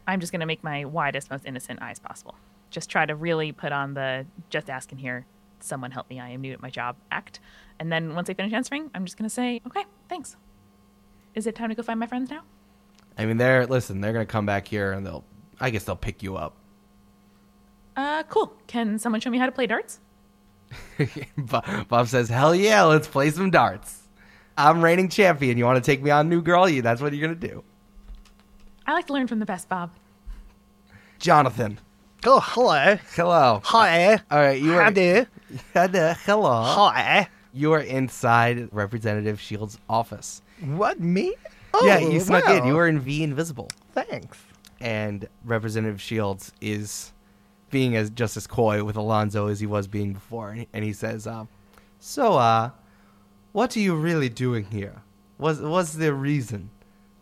I'm 0.07 0.21
just 0.21 0.33
going 0.33 0.41
to 0.41 0.47
make 0.47 0.65
my 0.65 0.85
widest, 0.85 1.31
most 1.31 1.47
innocent 1.47 1.81
eyes 1.83 1.99
possible. 1.99 2.35
Just 2.71 2.91
try 2.91 3.07
to 3.07 3.15
really 3.15 3.53
put 3.53 3.73
on 3.73 3.95
the 3.95 4.27
just 4.51 4.69
asking 4.69 4.99
here, 4.99 5.27
someone 5.61 5.91
help 5.91 6.09
me, 6.11 6.21
I 6.21 6.31
am 6.31 6.41
new 6.41 6.53
at 6.53 6.63
my 6.63 6.71
job 6.71 6.97
act. 7.11 7.41
And 7.79 7.91
then 7.91 8.15
once 8.15 8.29
I 8.29 8.35
finish 8.35 8.53
answering, 8.53 8.91
I'm 8.95 9.05
just 9.05 9.17
going 9.17 9.29
to 9.29 9.35
say, 9.35 9.61
okay, 9.67 9.85
thanks. 10.09 10.37
Is 11.35 11.47
it 11.47 11.55
time 11.55 11.69
to 11.69 11.75
go 11.75 11.83
find 11.83 12.01
my 12.01 12.07
friends 12.07 12.31
now? 12.31 12.43
I 13.17 13.27
mean, 13.27 13.37
they're 13.37 13.67
listen. 13.67 14.01
They're 14.01 14.13
gonna 14.13 14.27
come 14.27 14.47
back 14.47 14.67
here 14.67 14.93
and 14.93 15.07
they'll. 15.07 15.25
I 15.61 15.71
guess 15.71 15.85
they'll 15.85 15.95
pick 15.95 16.23
you 16.23 16.37
up. 16.37 16.57
Uh, 17.97 18.23
cool. 18.25 18.55
Can 18.67 18.99
someone 18.99 19.21
show 19.21 19.29
me 19.29 19.37
how 19.37 19.47
to 19.47 19.53
play 19.53 19.67
darts? 19.67 20.01
Bo- 21.37 21.63
Bob 21.89 22.09
says, 22.09 22.29
"Hell 22.29 22.55
yeah, 22.55 22.83
let's 22.85 23.09
play 23.09 23.31
some 23.31 23.51
darts. 23.51 23.99
I'm 24.57 24.83
reigning 24.83 25.09
champion. 25.09 25.57
You 25.59 25.65
want 25.65 25.83
to 25.83 25.91
take 25.91 26.03
me 26.03 26.11
on, 26.11 26.29
new 26.29 26.43
girl? 26.43 26.69
You. 26.69 26.83
That's 26.83 27.01
what 27.01 27.13
you're 27.13 27.27
gonna 27.27 27.39
do." 27.41 27.65
I 28.87 28.93
like 28.93 29.07
to 29.07 29.13
learn 29.13 29.27
from 29.29 29.39
the 29.39 29.47
best, 29.47 29.69
Bob. 29.69 29.91
Jonathan, 31.19 31.79
Oh, 32.27 32.41
hello. 32.41 32.97
hello. 33.15 33.61
Hi. 33.65 34.15
All 34.31 34.39
right, 34.39 34.61
you 34.61 34.75
are. 34.75 34.85
Howdy. 34.85 35.27
Hello. 35.75 36.15
Hello. 36.25 36.63
Hi. 36.63 37.29
You 37.53 37.73
are 37.73 37.81
inside 37.81 38.69
Representative 38.73 39.41
Shields' 39.41 39.79
office. 39.89 40.43
What, 40.65 41.01
me? 41.01 41.35
Oh, 41.75 41.85
yeah, 41.87 41.99
you 41.99 42.21
snuck 42.21 42.49
in. 42.49 42.65
You 42.67 42.75
were 42.75 42.89
in 42.89 43.01
V 43.01 43.23
Invisible, 43.23 43.69
Thanks. 43.95 44.39
and 44.81 45.29
Representative 45.45 46.01
Shields 46.01 46.53
is 46.61 47.13
being 47.71 47.97
as 47.97 48.11
just 48.11 48.37
as 48.37 48.47
coy 48.47 48.85
with 48.85 48.97
Alonzo 48.97 49.47
as 49.47 49.61
he 49.61 49.67
was 49.67 49.87
being 49.87 50.13
before, 50.13 50.51
and 50.51 50.61
he, 50.61 50.69
and 50.73 50.85
he 50.85 50.93
says, 50.93 51.27
uh, 51.27 51.47
"So, 51.99 52.35
uh, 52.35 52.71
what 53.53 53.77
are 53.77 53.81
you 53.81 53.95
really 53.95 54.29
doing 54.29 54.65
here? 54.67 55.03
Was 55.39 55.61
was 55.61 55.95
the 55.95 56.13
reason? 56.13 56.71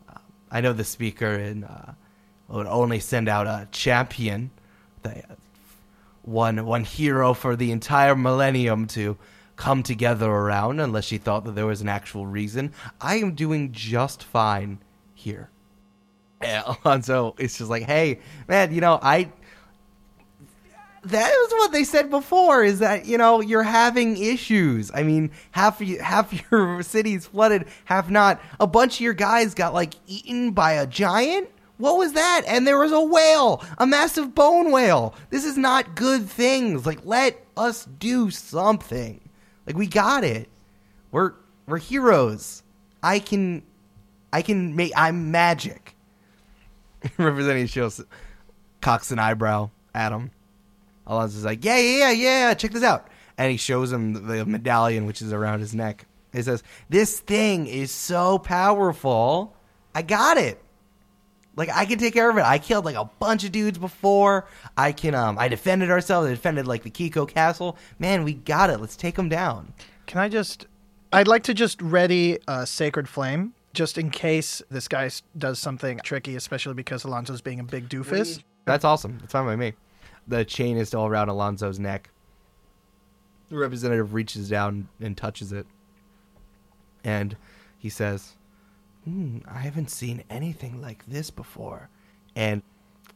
Uh, 0.08 0.18
I 0.50 0.60
know 0.60 0.72
the 0.72 0.84
speaker 0.84 1.34
and 1.34 1.64
uh, 1.64 1.92
would 2.48 2.66
only 2.66 3.00
send 3.00 3.28
out 3.28 3.46
a 3.46 3.68
champion, 3.70 4.50
the 5.02 5.22
one 6.22 6.64
one 6.66 6.84
hero 6.84 7.34
for 7.34 7.56
the 7.56 7.70
entire 7.70 8.16
millennium 8.16 8.86
to 8.88 9.16
come 9.56 9.82
together 9.82 10.30
around, 10.30 10.80
unless 10.80 11.04
she 11.04 11.18
thought 11.18 11.44
that 11.44 11.54
there 11.54 11.66
was 11.66 11.80
an 11.80 11.88
actual 11.88 12.26
reason. 12.26 12.72
I 13.00 13.16
am 13.16 13.34
doing 13.34 13.72
just 13.72 14.22
fine 14.22 14.78
here." 15.14 15.50
And 16.40 16.64
Alonzo 16.84 17.34
is 17.38 17.58
just 17.58 17.70
like, 17.70 17.84
"Hey, 17.84 18.20
man, 18.48 18.72
you 18.74 18.80
know 18.80 18.98
I." 19.02 19.30
that 21.04 21.28
was 21.30 21.50
what 21.52 21.72
they 21.72 21.84
said 21.84 22.10
before 22.10 22.64
is 22.64 22.80
that 22.80 23.06
you 23.06 23.18
know 23.18 23.40
you're 23.40 23.62
having 23.62 24.16
issues. 24.16 24.90
I 24.92 25.02
mean 25.02 25.30
half 25.52 25.80
half 25.80 26.32
your 26.50 26.82
city's 26.82 27.26
flooded 27.26 27.66
half 27.84 28.10
not. 28.10 28.40
A 28.60 28.66
bunch 28.66 28.96
of 28.96 29.00
your 29.00 29.14
guys 29.14 29.54
got 29.54 29.74
like 29.74 29.94
eaten 30.06 30.52
by 30.52 30.72
a 30.72 30.86
giant? 30.86 31.48
What 31.76 31.96
was 31.96 32.14
that? 32.14 32.42
And 32.48 32.66
there 32.66 32.78
was 32.78 32.92
a 32.92 33.00
whale 33.00 33.64
a 33.78 33.86
massive 33.86 34.34
bone 34.34 34.72
whale. 34.72 35.14
This 35.30 35.44
is 35.44 35.56
not 35.56 35.94
good 35.94 36.28
things. 36.28 36.84
Like 36.84 37.00
let 37.04 37.44
us 37.56 37.84
do 37.84 38.30
something. 38.30 39.20
Like 39.66 39.76
we 39.76 39.86
got 39.86 40.24
it. 40.24 40.48
We're 41.12 41.34
we're 41.66 41.78
heroes. 41.78 42.62
I 43.02 43.20
can 43.20 43.62
i 44.32 44.42
can 44.42 44.74
make 44.74 44.92
i'm 44.96 45.30
magic. 45.30 45.94
Representing 47.16 47.66
shields 47.68 48.02
cocks 48.80 49.12
an 49.12 49.18
eyebrow 49.18 49.70
him 49.94 50.30
Alonzo's 51.08 51.44
like, 51.44 51.64
yeah, 51.64 51.78
yeah, 51.78 52.10
yeah, 52.10 52.48
yeah, 52.48 52.54
check 52.54 52.72
this 52.72 52.82
out. 52.82 53.08
And 53.36 53.50
he 53.50 53.56
shows 53.56 53.92
him 53.92 54.26
the, 54.26 54.44
medallion, 54.44 55.06
which 55.06 55.22
is 55.22 55.32
around 55.32 55.60
his 55.60 55.74
neck. 55.74 56.06
He 56.32 56.42
says, 56.42 56.62
this 56.88 57.20
thing 57.20 57.66
is 57.66 57.90
so 57.90 58.38
powerful. 58.38 59.56
I 59.94 60.02
got 60.02 60.36
it. 60.36 60.60
Like, 61.56 61.70
I 61.74 61.86
can 61.86 61.98
take 61.98 62.14
care 62.14 62.30
of 62.30 62.36
it. 62.36 62.44
I 62.44 62.58
killed, 62.58 62.84
like, 62.84 62.96
a 62.96 63.10
bunch 63.18 63.42
of 63.44 63.50
dudes 63.50 63.78
before. 63.78 64.46
I 64.76 64.92
can, 64.92 65.14
um, 65.14 65.38
I 65.38 65.48
defended 65.48 65.90
ourselves. 65.90 66.28
I 66.28 66.30
defended, 66.30 66.66
like, 66.68 66.82
the 66.84 66.90
Kiko 66.90 67.28
Castle. 67.28 67.76
Man, 67.98 68.22
we 68.22 68.34
got 68.34 68.70
it. 68.70 68.78
Let's 68.80 68.96
take 68.96 69.16
them 69.16 69.28
down. 69.28 69.72
Can 70.06 70.20
I 70.20 70.28
just? 70.28 70.66
I'd 71.12 71.26
like 71.26 71.42
to 71.44 71.54
just 71.54 71.82
ready 71.82 72.38
a 72.46 72.66
sacred 72.66 73.08
flame, 73.08 73.54
just 73.72 73.98
in 73.98 74.10
case 74.10 74.62
this 74.70 74.86
guy 74.86 75.10
does 75.36 75.58
something 75.58 76.00
tricky, 76.04 76.36
especially 76.36 76.74
because 76.74 77.02
Alonzo's 77.02 77.40
being 77.40 77.58
a 77.58 77.64
big 77.64 77.88
doofus. 77.88 78.42
That's 78.64 78.84
awesome. 78.84 79.18
That's 79.20 79.32
fine 79.32 79.46
by 79.46 79.56
me. 79.56 79.72
The 80.28 80.44
chain 80.44 80.76
is 80.76 80.88
still 80.88 81.06
around 81.06 81.28
Alonzo's 81.28 81.78
neck. 81.78 82.10
The 83.48 83.56
representative 83.56 84.12
reaches 84.12 84.48
down 84.48 84.88
and 85.00 85.16
touches 85.16 85.52
it. 85.52 85.66
And 87.02 87.36
he 87.78 87.88
says, 87.88 88.36
hmm, 89.04 89.38
I 89.46 89.60
haven't 89.60 89.90
seen 89.90 90.22
anything 90.28 90.82
like 90.82 91.06
this 91.06 91.30
before. 91.30 91.88
And 92.36 92.62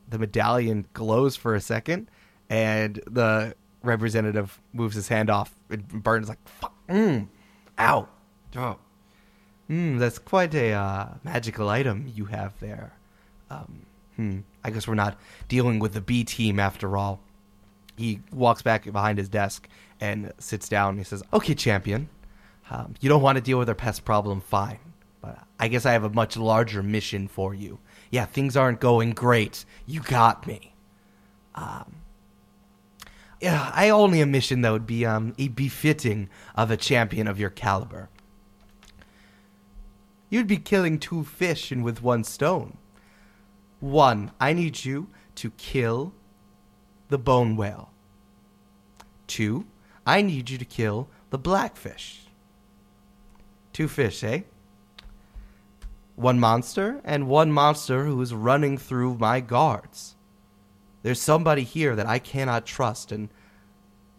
the 0.09 0.19
medallion 0.19 0.87
glows 0.95 1.37
for 1.37 1.55
a 1.55 1.61
second, 1.61 2.11
and 2.49 3.01
the 3.07 3.55
representative 3.83 4.61
moves 4.73 4.95
his 4.95 5.09
hand 5.09 5.31
off. 5.31 5.55
It 5.71 5.87
burns 5.89 6.29
like, 6.29 6.39
fuck, 6.49 6.75
mm, 6.89 7.29
ow. 7.79 8.09
Oh. 8.57 8.79
That's 9.99 10.19
quite 10.19 10.55
a 10.55 10.73
uh, 10.73 11.09
magical 11.25 11.69
item 11.69 12.11
you 12.15 12.27
have 12.27 12.59
there. 12.61 12.93
Um, 13.51 13.87
hmm, 14.17 14.39
I 14.65 14.71
guess 14.71 14.87
we're 14.87 14.95
not 14.95 15.19
dealing 15.49 15.79
with 15.79 15.95
the 15.95 16.01
B 16.01 16.25
team 16.25 16.61
after 16.61 16.97
all. 16.97 17.21
He 17.97 18.21
walks 18.33 18.63
back 18.63 18.91
behind 18.91 19.19
his 19.19 19.29
desk 19.29 19.69
and 20.01 20.33
sits 20.39 20.69
down. 20.69 20.99
He 20.99 21.05
says, 21.05 21.23
"Okay, 21.33 21.55
champion, 21.55 22.09
um, 22.71 22.95
you 23.01 23.09
don't 23.09 23.23
want 23.23 23.37
to 23.37 23.43
deal 23.43 23.59
with 23.59 23.69
our 23.69 23.75
pest 23.75 24.05
problem, 24.05 24.41
fine. 24.41 24.79
But 25.21 25.39
I 25.59 25.69
guess 25.69 25.87
I 25.87 25.93
have 25.93 26.05
a 26.05 26.11
much 26.11 26.37
larger 26.37 26.83
mission 26.83 27.29
for 27.29 27.55
you. 27.55 27.79
Yeah, 28.11 28.25
things 28.25 28.57
aren't 28.57 28.81
going 28.81 29.13
great. 29.13 29.65
You 29.87 30.01
got 30.01 30.47
me. 30.47 30.75
Um, 31.55 31.97
yeah, 33.41 33.71
I 33.75 33.91
only 33.91 34.21
a 34.21 34.27
mission 34.27 34.63
that 34.63 34.71
would 34.71 34.87
be 34.87 35.05
um 35.05 35.35
a 35.39 35.49
befitting 35.49 36.29
of 36.55 36.71
a 36.71 36.77
champion 36.77 37.27
of 37.27 37.39
your 37.39 37.51
caliber. 37.51 38.09
You'd 40.31 40.47
be 40.47 40.57
killing 40.57 40.99
two 40.99 41.25
fish 41.25 41.71
in 41.71 41.83
with 41.83 42.03
one 42.03 42.25
stone. 42.25 42.79
One, 43.83 44.31
I 44.39 44.53
need 44.53 44.85
you 44.85 45.09
to 45.35 45.51
kill 45.51 46.15
the 47.09 47.19
bone 47.19 47.57
whale. 47.57 47.91
Two, 49.27 49.67
I 50.07 50.23
need 50.23 50.51
you 50.51 50.57
to 50.57 50.65
kill 50.65 51.09
the 51.31 51.39
blackfish. 51.39 52.27
Two 53.73 53.89
fish, 53.89 54.23
eh? 54.23 54.43
One 56.15 56.39
monster, 56.39 57.01
and 57.03 57.27
one 57.27 57.51
monster 57.51 58.05
who 58.05 58.21
is 58.23 58.33
running 58.33 58.79
through 58.79 59.19
my 59.19 59.41
guards. 59.41 60.15
There's 61.03 61.21
somebody 61.21 61.65
here 61.65 61.97
that 61.97 62.07
I 62.07 62.21
cannot 62.21 62.65
trust, 62.65 63.11
and 63.11 63.31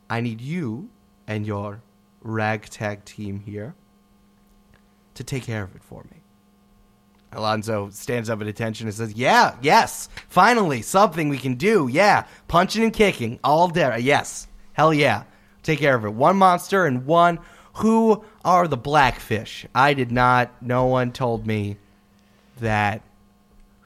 I 0.10 0.20
need 0.20 0.42
you 0.42 0.90
and 1.26 1.48
your 1.48 1.84
ragtag 2.22 3.06
team 3.06 3.40
here 3.40 3.76
to 5.14 5.24
take 5.24 5.44
care 5.44 5.64
of 5.64 5.74
it 5.74 5.84
for 5.86 6.04
me. 6.12 6.23
Alonzo 7.36 7.90
stands 7.92 8.30
up 8.30 8.42
at 8.42 8.48
attention 8.48 8.88
and 8.88 8.96
says, 8.96 9.14
Yeah, 9.14 9.56
yes, 9.62 10.10
finally, 10.30 10.82
something 10.82 11.30
we 11.30 11.38
can 11.38 11.56
do. 11.56 11.90
Yeah, 11.92 12.26
punching 12.48 12.84
and 12.84 12.94
kicking 12.94 13.40
all 13.44 13.68
day. 13.68 14.00
Yes, 14.00 14.48
hell 14.74 14.94
yeah. 14.94 15.24
Take 15.64 15.80
care 15.80 15.96
of 15.96 16.06
it. 16.06 16.14
One 16.14 16.38
monster 16.38 16.86
and 16.86 17.06
one. 17.06 17.40
Who 17.78 18.24
are 18.46 18.68
the 18.68 18.78
blackfish? 18.78 19.66
I 19.74 19.94
did 19.94 20.12
not. 20.12 20.52
No 20.62 20.86
one 20.86 21.12
told 21.12 21.48
me 21.48 21.78
that. 22.60 23.02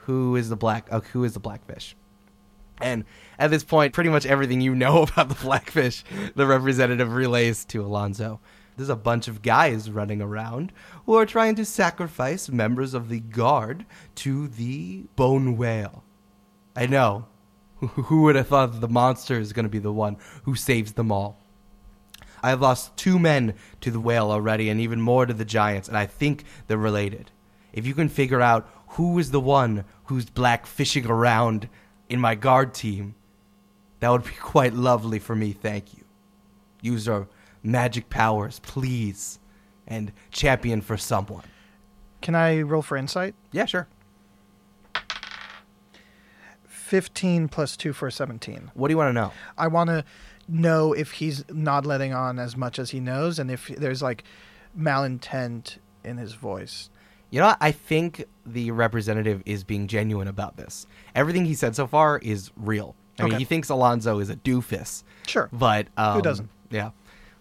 Who 0.08 0.36
is 0.36 0.50
the 0.50 0.56
black? 0.56 0.88
Uh, 0.90 1.02
who 1.02 1.24
is 1.24 1.34
the 1.34 1.40
blackfish? 1.40 1.96
And 2.82 3.06
at 3.40 3.52
this 3.52 3.64
point, 3.64 3.94
pretty 3.94 4.10
much 4.10 4.26
everything 4.26 4.62
you 4.62 4.74
know 4.76 5.04
about 5.12 5.30
the 5.30 5.36
blackfish, 5.36 6.04
the 6.36 6.48
representative 6.48 7.14
relays 7.14 7.66
to 7.66 7.84
Alonzo. 7.84 8.40
There's 8.78 8.90
a 8.90 8.96
bunch 8.96 9.28
of 9.28 9.42
guys 9.42 9.90
running 9.90 10.22
around 10.22 10.72
who 11.06 11.16
are 11.16 11.26
trying 11.26 11.56
to 11.56 11.66
sacrifice 11.66 12.48
members 12.48 12.94
of 12.94 13.10
the 13.10 13.20
guard 13.20 13.86
to 14.16 14.48
the 14.48 15.06
bone 15.16 15.58
whale. 15.58 16.04
I 16.76 16.86
know. 16.86 17.26
Who 17.80 18.24
would 18.24 18.36
have 18.36 18.48
thought 18.48 18.80
the 18.80 18.88
monster 18.88 19.40
is 19.40 19.54
going 19.54 19.66
to 19.66 19.70
be 19.70 19.80
the 19.80 19.94
one 19.94 20.18
who 20.44 20.56
saves 20.56 20.94
them 20.94 21.12
all? 21.12 21.40
I 22.42 22.50
have 22.50 22.62
lost 22.62 22.96
two 22.98 23.20
men 23.20 23.54
to 23.82 23.92
the 23.92 24.00
whale 24.00 24.32
already, 24.32 24.70
and 24.70 24.80
even 24.80 25.02
more 25.02 25.26
to 25.26 25.34
the 25.34 25.46
giants, 25.46 25.88
and 25.88 25.98
I 25.98 26.06
think 26.06 26.44
they're 26.66 26.78
related. 26.78 27.32
If 27.74 27.86
you 27.86 27.94
can 27.94 28.10
figure 28.10 28.42
out 28.42 28.68
who 28.90 29.20
is 29.20 29.32
the 29.32 29.40
one 29.40 29.86
who's 30.06 30.26
black 30.26 30.66
fishing 30.66 31.06
around 31.06 31.70
in 32.10 32.20
my 32.20 32.34
guard 32.34 32.74
team, 32.74 33.16
that 34.00 34.10
would 34.10 34.24
be 34.24 34.32
quite 34.40 34.74
lovely 34.74 35.20
for 35.20 35.36
me, 35.36 35.52
thank 35.52 35.96
you. 35.96 36.04
Use 36.82 37.06
your 37.08 37.28
magic 37.68 38.10
powers, 38.10 38.60
please, 38.60 39.40
and 39.88 40.12
champion 40.32 40.82
for 40.82 40.98
someone. 40.98 41.44
Can 42.22 42.34
I 42.36 42.62
roll 42.62 42.82
for 42.82 42.98
insight? 42.98 43.36
Yeah, 43.52 43.66
sure. 43.66 43.88
15 46.68 47.50
plus 47.50 47.76
2 47.78 47.94
for 47.94 48.10
17. 48.10 48.72
What 48.74 48.88
do 48.88 48.94
you 48.94 48.98
want 48.98 49.10
to 49.10 49.14
know? 49.14 49.32
I 49.58 49.68
want 49.68 49.90
to 49.90 50.04
know 50.48 50.94
if 50.94 51.12
he's 51.12 51.44
not 51.52 51.86
letting 51.86 52.14
on 52.14 52.40
as 52.40 52.56
much 52.56 52.80
as 52.80 52.92
he 52.92 53.00
knows 53.02 53.38
and 53.40 53.52
if 53.52 53.68
there's 53.68 54.02
like 54.02 54.24
malintent 54.78 55.78
in 56.06 56.18
his 56.18 56.34
voice. 56.34 56.90
You 57.30 57.42
know, 57.42 57.48
what? 57.48 57.58
I 57.60 57.74
think 57.74 58.24
the 58.46 58.72
representative 58.72 59.44
is 59.46 59.66
being 59.66 59.88
genuine 59.88 60.30
about 60.30 60.56
this. 60.56 60.88
Everything 61.14 61.44
he 61.44 61.56
said 61.56 61.76
so 61.76 61.86
far 61.86 62.20
is 62.20 62.52
real. 62.56 62.96
I 63.20 63.24
mean, 63.24 63.40
he 63.40 63.46
thinks 63.46 63.70
Alonzo 63.70 64.20
is 64.20 64.30
a 64.30 64.36
doofus, 64.36 65.04
Sure. 65.26 65.50
but 65.52 65.88
um, 65.98 66.14
who 66.18 66.22
doesn't? 66.22 66.50
Yeah, 66.70 66.92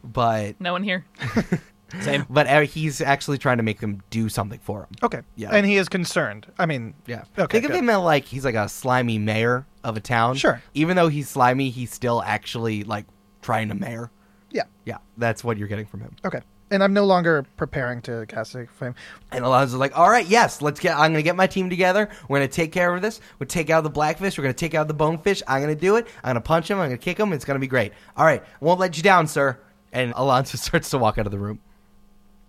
but 0.04 0.60
No 0.60 0.72
one 0.72 0.82
here. 0.82 1.04
Same. 2.00 2.26
but 2.28 2.48
uh, 2.48 2.60
he's 2.62 3.00
actually 3.00 3.38
trying 3.38 3.58
to 3.58 3.62
make 3.62 3.78
them 3.80 4.02
do 4.10 4.28
something 4.28 4.58
for 4.58 4.80
him. 4.80 4.88
Okay. 5.04 5.20
Yeah. 5.36 5.50
And 5.52 5.64
he 5.64 5.76
is 5.76 5.88
concerned. 5.88 6.46
I 6.58 6.66
mean, 6.66 6.94
Yeah. 7.06 7.22
Okay, 7.38 7.58
Think 7.60 7.64
of 7.66 7.70
good. 7.70 7.78
him 7.78 7.90
as 7.90 7.98
like 7.98 8.24
he's 8.24 8.44
like 8.44 8.56
a 8.56 8.68
slimy 8.68 9.18
mayor 9.18 9.66
of 9.84 9.96
a 9.96 10.00
town. 10.00 10.34
Sure. 10.34 10.60
Even 10.74 10.96
though 10.96 11.08
he's 11.08 11.28
slimy, 11.28 11.70
he's 11.70 11.92
still 11.92 12.22
actually 12.22 12.82
like 12.82 13.06
trying 13.40 13.68
to 13.68 13.74
mayor. 13.74 14.10
yeah. 14.50 14.64
Yeah, 14.84 14.98
that's 15.16 15.44
what 15.44 15.58
you're 15.58 15.68
getting 15.68 15.86
from 15.86 16.00
him. 16.00 16.16
Okay. 16.24 16.40
And 16.72 16.82
I'm 16.82 16.92
no 16.92 17.04
longer 17.04 17.44
preparing 17.56 18.02
to 18.02 18.26
cast 18.26 18.56
a 18.56 18.66
flame. 18.66 18.96
And 19.30 19.44
Alonzo's 19.44 19.74
like, 19.74 19.96
all 19.96 20.10
right, 20.10 20.26
yes, 20.26 20.60
let's 20.60 20.80
get. 20.80 20.96
I'm 20.98 21.12
gonna 21.12 21.22
get 21.22 21.36
my 21.36 21.46
team 21.46 21.70
together. 21.70 22.08
We're 22.28 22.38
gonna 22.38 22.48
take 22.48 22.72
care 22.72 22.92
of 22.92 23.00
this. 23.02 23.20
We'll 23.38 23.46
take 23.46 23.70
out 23.70 23.84
the 23.84 23.90
blackfish. 23.90 24.36
We're 24.36 24.42
gonna 24.42 24.54
take 24.54 24.74
out 24.74 24.88
the 24.88 24.94
bonefish. 24.94 25.44
I'm 25.46 25.60
gonna 25.60 25.76
do 25.76 25.94
it. 25.94 26.08
I'm 26.24 26.30
gonna 26.30 26.40
punch 26.40 26.68
him. 26.68 26.80
I'm 26.80 26.86
gonna 26.88 26.98
kick 26.98 27.18
him. 27.20 27.32
It's 27.32 27.44
gonna 27.44 27.60
be 27.60 27.68
great. 27.68 27.92
All 28.16 28.26
right, 28.26 28.42
won't 28.58 28.80
let 28.80 28.96
you 28.96 29.04
down, 29.04 29.28
sir. 29.28 29.56
And 29.92 30.12
Alonzo 30.16 30.56
starts 30.58 30.90
to 30.90 30.98
walk 30.98 31.18
out 31.18 31.26
of 31.26 31.32
the 31.32 31.38
room. 31.38 31.60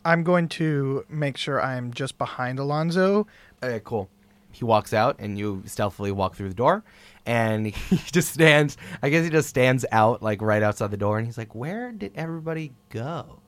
I'm 0.06 0.24
going 0.24 0.48
to 0.50 1.06
make 1.10 1.36
sure 1.38 1.62
I'm 1.62 1.94
just 1.94 2.18
behind 2.18 2.60
Alonzo. 2.60 3.28
Okay, 3.62 3.82
cool. 3.84 4.10
He 4.52 4.64
walks 4.64 4.94
out, 4.94 5.18
and 5.20 5.38
you 5.38 5.64
stealthily 5.66 6.12
walk 6.12 6.36
through 6.36 6.50
the 6.50 6.56
door, 6.56 6.84
and 7.26 7.68
he 7.90 7.98
just 8.12 8.34
stands. 8.34 8.78
I 9.04 9.10
guess 9.10 9.24
he 9.26 9.30
just 9.30 9.50
stands 9.50 9.86
out, 9.92 10.24
like 10.24 10.42
right 10.42 10.64
outside 10.64 10.92
the 10.92 10.98
door, 10.98 11.18
and 11.18 11.28
he's 11.28 11.38
like, 11.38 11.54
"Where 11.54 11.92
did 11.92 12.14
everybody 12.16 12.72
go?" 12.90 13.40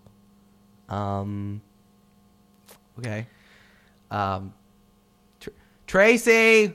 Um. 0.90 1.62
Okay. 3.00 3.26
Um. 4.12 4.54
Tr- 5.40 5.50
Tracy, 5.88 6.74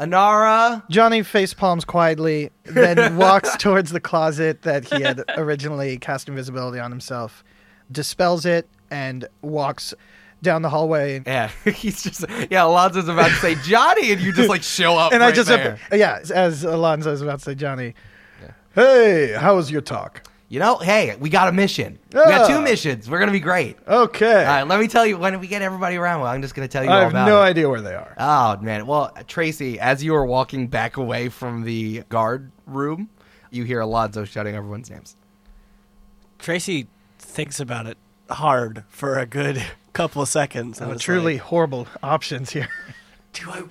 Inara. 0.00 0.82
Johnny 0.88 1.22
face 1.22 1.52
palms 1.52 1.84
quietly, 1.84 2.50
then 2.64 3.16
walks 3.18 3.54
towards 3.56 3.90
the 3.90 4.00
closet 4.00 4.62
that 4.62 4.90
he 4.90 5.02
had 5.02 5.22
originally 5.36 5.98
cast 5.98 6.28
invisibility 6.28 6.78
on 6.78 6.90
himself, 6.90 7.44
dispels 7.92 8.46
it, 8.46 8.66
and 8.90 9.28
walks 9.42 9.92
down 10.42 10.62
the 10.62 10.70
hallway. 10.70 11.22
Yeah, 11.26 11.50
he's 11.64 12.02
just 12.02 12.24
yeah. 12.50 12.64
Alonzo's 12.64 13.08
about 13.08 13.28
to 13.28 13.34
say 13.36 13.54
Johnny, 13.56 14.10
and 14.12 14.20
you 14.20 14.32
just 14.32 14.48
like 14.48 14.62
show 14.62 14.96
up. 14.96 15.12
And 15.12 15.22
I 15.22 15.32
just, 15.32 15.48
there. 15.48 15.78
yeah, 15.92 16.20
as 16.34 16.64
Alonzo 16.64 17.12
is 17.12 17.20
about 17.20 17.40
to 17.40 17.44
say, 17.44 17.54
Johnny, 17.54 17.94
hey, 18.74 19.36
how 19.38 19.56
was 19.56 19.70
your 19.70 19.82
talk? 19.82 20.29
You 20.50 20.58
know, 20.58 20.76
hey, 20.76 21.16
we 21.18 21.30
got 21.30 21.48
a 21.48 21.52
mission. 21.52 21.98
We 22.12 22.18
got 22.18 22.46
two 22.48 22.60
missions. 22.60 23.08
We're 23.08 23.20
gonna 23.20 23.30
be 23.32 23.40
great. 23.40 23.78
Okay. 23.88 24.44
All 24.44 24.52
right, 24.56 24.62
let 24.66 24.78
me 24.80 24.88
tell 24.88 25.06
you 25.06 25.16
when 25.16 25.38
we 25.40 25.46
get 25.46 25.62
everybody 25.62 25.96
around. 25.96 26.20
Well, 26.20 26.30
I'm 26.30 26.42
just 26.42 26.54
gonna 26.54 26.68
tell 26.68 26.84
you 26.84 26.90
I 26.90 26.94
all 26.96 27.00
have 27.02 27.12
about 27.12 27.26
no 27.26 27.38
it. 27.40 27.44
idea 27.46 27.68
where 27.68 27.80
they 27.80 27.94
are. 27.94 28.14
Oh 28.18 28.56
man. 28.60 28.86
Well, 28.86 29.12
Tracy, 29.28 29.80
as 29.80 30.02
you 30.04 30.12
were 30.12 30.26
walking 30.26 30.66
back 30.68 30.96
away 30.98 31.28
from 31.30 31.62
the 31.62 32.02
guard 32.10 32.50
room, 32.66 33.08
you 33.50 33.64
hear 33.64 33.80
Alonzo 33.80 34.24
shouting 34.24 34.54
everyone's 34.56 34.90
names. 34.90 35.16
Tracy 36.38 36.88
thinks 37.18 37.60
about 37.60 37.86
it 37.86 37.96
hard 38.28 38.84
for 38.88 39.18
a 39.18 39.26
good 39.26 39.62
couple 39.92 40.20
of 40.22 40.28
seconds. 40.28 40.80
and 40.80 40.92
Oh, 40.92 40.96
truly 40.96 41.34
like, 41.34 41.42
horrible 41.42 41.86
options 42.02 42.50
here. 42.50 42.68
Do 43.32 43.50
I? 43.50 43.62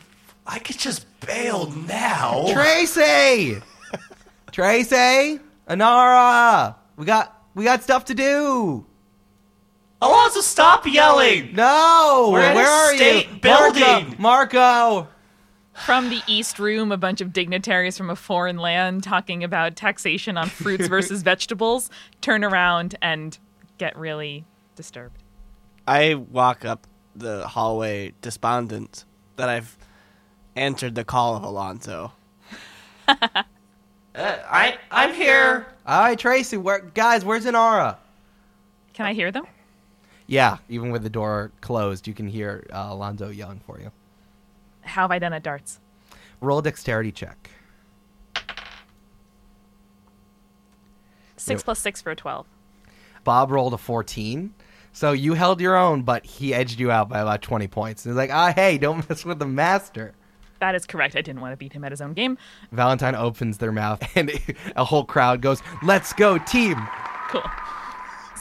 I 0.48 0.60
could 0.60 0.80
just 0.80 1.06
bail 1.20 1.70
now. 1.72 2.46
Tracy, 2.54 3.62
Tracy, 4.52 5.40
Inara, 5.70 6.76
we 6.98 7.06
got 7.06 7.44
we 7.54 7.64
got 7.64 7.84
stuff 7.84 8.06
to 8.06 8.16
do. 8.16 8.86
Alonzo, 10.02 10.40
stop 10.42 10.88
yelling! 10.88 11.54
No, 11.54 12.30
We're 12.32 12.44
in 12.44 12.52
a 12.54 12.56
where 12.56 12.68
are 12.70 12.96
state 12.96 13.30
you, 13.30 13.40
building. 13.40 14.16
Marco? 14.18 14.96
Marco. 14.98 15.08
From 15.86 16.10
the 16.10 16.22
East 16.26 16.58
Room, 16.58 16.92
a 16.92 16.98
bunch 16.98 17.22
of 17.22 17.32
dignitaries 17.32 17.98
from 17.98 18.10
a 18.10 18.16
foreign 18.16 18.58
land 18.58 19.04
talking 19.04 19.44
about 19.44 19.76
taxation 19.76 20.38
on 20.38 20.48
fruits 20.50 20.88
versus 20.90 21.22
vegetables 21.22 21.90
turn 22.22 22.44
around 22.44 22.96
and 23.02 23.38
get 23.78 23.98
really 23.98 24.46
disturbed. 24.76 25.22
I 25.88 26.16
walk 26.16 26.66
up 26.66 26.88
the 27.16 27.48
hallway 27.48 28.14
despondent 28.22 29.06
that 29.36 29.50
I've 29.50 29.78
answered 30.56 30.96
the 30.96 31.04
call 31.04 31.36
of 31.36 31.44
Alonzo. 31.44 32.14
Uh, 34.20 34.38
I 34.50 34.78
I'm 34.92 35.14
here. 35.14 35.66
All 35.86 36.02
right, 36.02 36.20
Tracy. 36.20 36.58
Where, 36.58 36.80
guys, 36.80 37.24
where's 37.24 37.46
Inara? 37.46 37.96
Can 38.94 39.06
I 39.06 39.14
hear 39.14 39.32
them? 39.32 39.46
Yeah, 40.28 40.58
even 40.68 40.92
with 40.92 41.04
the 41.04 41.10
door 41.10 41.52
closed, 41.62 42.06
you 42.06 42.14
can 42.14 42.28
hear 42.28 42.68
uh, 42.72 42.88
Alonzo 42.90 43.30
yelling 43.30 43.62
for 43.66 43.80
you. 43.80 43.92
How 44.82 45.04
have 45.04 45.12
I 45.12 45.20
done 45.20 45.32
at 45.34 45.42
darts? 45.42 45.80
Roll 46.42 46.60
a 46.60 46.64
dexterity 46.64 47.12
check. 47.14 47.50
Six 51.38 51.64
plus 51.64 51.80
six 51.80 52.02
for 52.02 52.12
a 52.12 52.16
12. 52.16 52.46
Bob 53.24 53.52
rolled 53.52 53.74
a 53.74 53.78
14. 53.78 54.54
So 54.92 55.14
you 55.14 55.34
held 55.34 55.62
your 55.62 55.78
own, 55.78 56.02
but 56.02 56.26
he 56.26 56.54
edged 56.54 56.80
you 56.80 56.92
out 56.92 57.08
by 57.08 57.20
about 57.20 57.42
20 57.42 57.68
points. 57.68 58.04
He's 58.04 58.14
like, 58.16 58.32
ah, 58.32 58.52
hey, 58.54 58.78
don't 58.78 59.08
mess 59.10 59.24
with 59.24 59.40
the 59.40 59.46
master. 59.48 60.14
That 60.60 60.76
is 60.76 60.86
correct. 60.86 61.16
I 61.16 61.22
didn't 61.22 61.42
want 61.42 61.54
to 61.54 61.58
beat 61.58 61.74
him 61.74 61.84
at 61.84 61.92
his 61.92 62.02
own 62.02 62.14
game. 62.14 62.38
Valentine 62.72 63.16
opens 63.16 63.58
their 63.58 63.72
mouth, 63.72 64.02
and 64.16 64.32
a 64.76 64.84
whole 64.84 65.06
crowd 65.06 65.42
goes, 65.42 65.62
let's 65.84 66.12
go, 66.14 66.38
team. 66.38 66.76
Cool. 67.30 67.44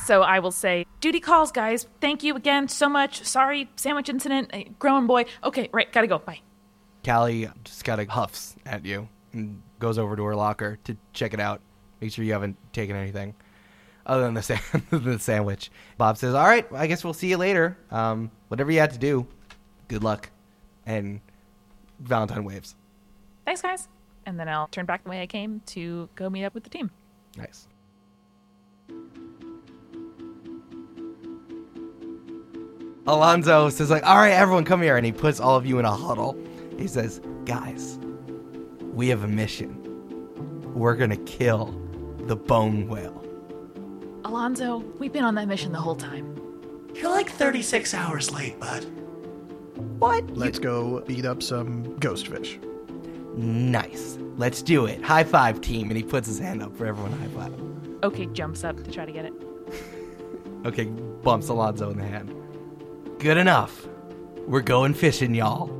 So 0.05 0.23
I 0.23 0.39
will 0.39 0.51
say, 0.51 0.87
duty 1.01 1.21
calls, 1.21 1.53
guys. 1.53 1.87
Thank 2.01 2.23
you 2.23 2.35
again 2.35 2.69
so 2.69 2.89
much. 2.89 3.25
Sorry, 3.25 3.69
sandwich 3.77 4.09
incident. 4.09 4.51
eh, 4.55 4.65
Grown 4.79 5.07
boy. 5.07 5.27
Okay, 5.45 5.69
right, 5.73 5.93
gotta 5.93 6.07
go. 6.07 6.19
Bye. 6.19 6.41
Callie 7.05 7.49
just 7.65 7.85
kind 7.85 8.01
of 8.01 8.09
huffs 8.09 8.57
at 8.67 8.85
you 8.85 9.09
and 9.33 9.63
goes 9.79 9.99
over 9.99 10.17
to 10.17 10.25
her 10.25 10.35
locker 10.35 10.79
to 10.85 10.97
check 11.13 11.35
it 11.35 11.41
out. 11.41 11.61
Make 12.01 12.13
sure 12.13 12.25
you 12.25 12.33
haven't 12.33 12.57
taken 12.73 12.97
anything 12.97 13.35
other 14.07 14.23
than 14.23 14.35
the, 14.35 14.43
sa- 14.43 14.57
the 14.91 15.19
sandwich. 15.19 15.71
Bob 15.99 16.17
says, 16.17 16.35
"All 16.35 16.47
right, 16.47 16.67
I 16.73 16.87
guess 16.87 17.05
we'll 17.05 17.13
see 17.13 17.29
you 17.29 17.37
later. 17.37 17.77
Um, 17.91 18.31
whatever 18.49 18.71
you 18.73 18.81
had 18.81 18.93
to 18.93 18.99
do, 18.99 19.27
good 19.89 20.03
luck." 20.03 20.31
And 20.87 21.21
Valentine 22.01 22.45
waves. 22.45 22.75
Thanks, 23.45 23.63
guys. 23.63 23.89
And 24.27 24.39
then 24.39 24.49
I'll 24.49 24.69
turn 24.69 24.87
back 24.87 25.05
the 25.05 25.11
way 25.11 25.23
I 25.23 25.27
came 25.27 25.63
to 25.67 26.09
go 26.15 26.29
meet 26.29 26.45
up 26.45 26.55
with 26.55 26.65
the 26.65 26.71
team. 26.71 26.91
Nice. 27.37 27.67
Alonzo 33.07 33.71
says 33.71 33.91
like, 33.91 34.07
"All 34.07 34.17
right, 34.17 34.33
everyone 34.33 34.65
come 34.65 34.83
here." 34.83 34.97
And 34.97 35.07
he 35.07 35.13
puts 35.13 35.41
all 35.41 35.57
of 35.57 35.65
you 35.65 35.79
in 35.79 35.87
a 35.87 35.91
huddle. 35.91 36.37
He 36.77 36.87
says, 36.87 37.23
"Guys, 37.47 37.99
we 38.93 39.09
have 39.09 39.25
a 39.25 39.29
mission. 39.29 39.83
We're 40.75 40.95
going 40.95 41.11
to 41.11 41.17
kill 41.17 41.75
the 42.27 42.37
bone 42.37 42.87
whale." 42.87 43.25
Alonzo, 44.25 44.79
we've 44.99 45.13
been 45.13 45.25
on 45.25 45.35
that 45.37 45.49
mission 45.49 45.73
the 45.73 45.81
whole 45.81 45.97
time. 45.97 46.35
You're 46.95 47.11
like 47.11 47.31
36 47.31 47.95
hours 47.95 48.31
late, 48.31 48.61
bud. 48.61 48.85
What? 49.99 50.29
Let's 50.37 50.59
go 50.59 51.01
beat 51.01 51.25
up 51.25 51.43
some 51.43 51.85
ghostfish. 51.99 52.63
Nice. 53.37 54.19
Let's 54.37 54.63
do 54.63 54.87
it. 54.87 55.03
High 55.03 55.25
five, 55.25 55.61
team. 55.61 55.89
And 55.89 55.97
he 55.97 56.03
puts 56.03 56.27
his 56.27 56.39
hand 56.39 56.63
up 56.63 56.77
for 56.77 56.87
everyone 56.87 57.13
to 57.13 57.19
high 57.19 57.29
five. 57.29 57.55
Okay, 58.03 58.27
jumps 58.27 58.65
up 58.65 58.83
to 58.85 58.91
try 58.91 59.05
to 59.05 59.13
get 59.13 59.25
it. 59.25 59.33
Okay, 60.65 60.85
bumps 60.85 61.49
Alonzo 61.49 61.91
in 61.91 61.99
the 61.99 62.05
hand. 62.05 62.35
Good 63.19 63.37
enough. 63.37 63.87
We're 64.47 64.61
going 64.61 64.95
fishing, 64.95 65.35
y'all. 65.35 65.78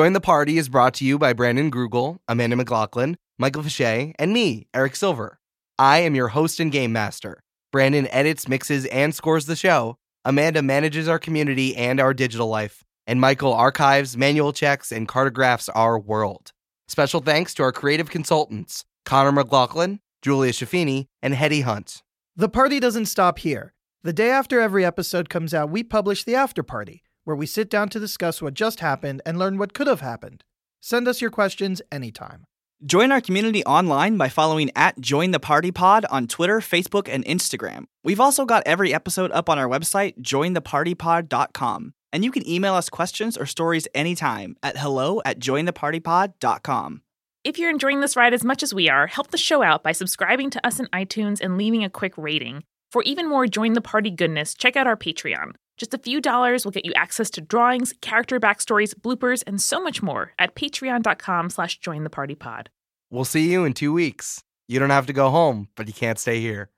Join 0.00 0.14
the 0.14 0.20
Party 0.22 0.56
is 0.56 0.70
brought 0.70 0.94
to 0.94 1.04
you 1.04 1.18
by 1.18 1.34
Brandon 1.34 1.70
Grugle, 1.70 2.20
Amanda 2.26 2.56
McLoughlin, 2.56 3.16
Michael 3.38 3.62
Fachet, 3.62 4.14
and 4.18 4.32
me, 4.32 4.66
Eric 4.72 4.96
Silver. 4.96 5.38
I 5.78 5.98
am 5.98 6.14
your 6.14 6.28
host 6.28 6.58
and 6.58 6.72
game 6.72 6.90
master. 6.90 7.42
Brandon 7.70 8.08
edits, 8.10 8.48
mixes, 8.48 8.86
and 8.86 9.14
scores 9.14 9.44
the 9.44 9.54
show. 9.54 9.98
Amanda 10.24 10.62
manages 10.62 11.06
our 11.06 11.18
community 11.18 11.76
and 11.76 12.00
our 12.00 12.14
digital 12.14 12.48
life. 12.48 12.82
And 13.06 13.20
Michael 13.20 13.52
archives, 13.52 14.16
manual 14.16 14.54
checks, 14.54 14.90
and 14.90 15.06
cartographs 15.06 15.68
our 15.68 15.98
world. 15.98 16.52
Special 16.88 17.20
thanks 17.20 17.52
to 17.52 17.62
our 17.62 17.70
creative 17.70 18.08
consultants, 18.08 18.86
Connor 19.04 19.32
McLoughlin, 19.32 19.98
Julia 20.22 20.52
Schifini, 20.52 21.08
and 21.20 21.34
Hetty 21.34 21.60
Hunt. 21.60 22.02
The 22.36 22.48
party 22.48 22.80
doesn't 22.80 23.04
stop 23.04 23.40
here. 23.40 23.74
The 24.02 24.14
day 24.14 24.30
after 24.30 24.62
every 24.62 24.82
episode 24.82 25.28
comes 25.28 25.52
out, 25.52 25.68
we 25.68 25.82
publish 25.82 26.24
the 26.24 26.36
after 26.36 26.62
party, 26.62 27.02
where 27.30 27.36
we 27.36 27.46
sit 27.46 27.70
down 27.70 27.88
to 27.88 28.00
discuss 28.00 28.42
what 28.42 28.54
just 28.54 28.80
happened 28.80 29.22
and 29.24 29.38
learn 29.38 29.56
what 29.56 29.72
could 29.72 29.86
have 29.86 30.00
happened. 30.00 30.42
Send 30.80 31.06
us 31.06 31.20
your 31.20 31.30
questions 31.30 31.80
anytime. 31.92 32.42
Join 32.84 33.12
our 33.12 33.20
community 33.20 33.64
online 33.66 34.16
by 34.16 34.28
following 34.28 34.68
at 34.74 34.98
Join 34.98 35.30
the 35.30 35.38
Party 35.38 35.70
Pod 35.70 36.04
on 36.10 36.26
Twitter, 36.26 36.58
Facebook, 36.58 37.08
and 37.08 37.24
Instagram. 37.26 37.84
We've 38.02 38.18
also 38.18 38.44
got 38.44 38.64
every 38.66 38.92
episode 38.92 39.30
up 39.30 39.48
on 39.48 39.60
our 39.60 39.68
website, 39.68 40.20
jointhepartypod.com. 40.20 41.92
And 42.12 42.24
you 42.24 42.32
can 42.32 42.48
email 42.48 42.74
us 42.74 42.88
questions 42.88 43.38
or 43.38 43.46
stories 43.46 43.86
anytime 43.94 44.56
at 44.64 44.76
hello 44.76 45.22
at 45.24 45.38
jointhepartypod.com. 45.38 47.02
If 47.44 47.58
you're 47.60 47.70
enjoying 47.70 48.00
this 48.00 48.16
ride 48.16 48.34
as 48.34 48.42
much 48.42 48.64
as 48.64 48.74
we 48.74 48.90
are, 48.90 49.06
help 49.06 49.30
the 49.30 49.38
show 49.38 49.62
out 49.62 49.84
by 49.84 49.92
subscribing 49.92 50.50
to 50.50 50.66
us 50.66 50.80
in 50.80 50.86
iTunes 50.86 51.40
and 51.40 51.56
leaving 51.56 51.84
a 51.84 51.90
quick 51.90 52.18
rating. 52.18 52.64
For 52.90 53.04
even 53.04 53.28
more 53.28 53.46
Join 53.46 53.74
the 53.74 53.80
Party 53.80 54.10
goodness, 54.10 54.52
check 54.52 54.74
out 54.74 54.88
our 54.88 54.96
Patreon. 54.96 55.52
Just 55.80 55.94
a 55.94 55.98
few 55.98 56.20
dollars 56.20 56.66
will 56.66 56.72
get 56.72 56.84
you 56.84 56.92
access 56.92 57.30
to 57.30 57.40
drawings, 57.40 57.94
character 58.02 58.38
backstories, 58.38 58.94
bloopers, 58.94 59.42
and 59.46 59.58
so 59.58 59.82
much 59.82 60.02
more 60.02 60.34
at 60.38 60.54
patreon.com 60.54 61.48
slash 61.48 61.80
jointhepartypod. 61.80 62.66
We'll 63.10 63.24
see 63.24 63.50
you 63.50 63.64
in 63.64 63.72
two 63.72 63.90
weeks. 63.90 64.44
You 64.68 64.78
don't 64.78 64.90
have 64.90 65.06
to 65.06 65.14
go 65.14 65.30
home, 65.30 65.68
but 65.76 65.86
you 65.86 65.94
can't 65.94 66.18
stay 66.18 66.38
here. 66.38 66.68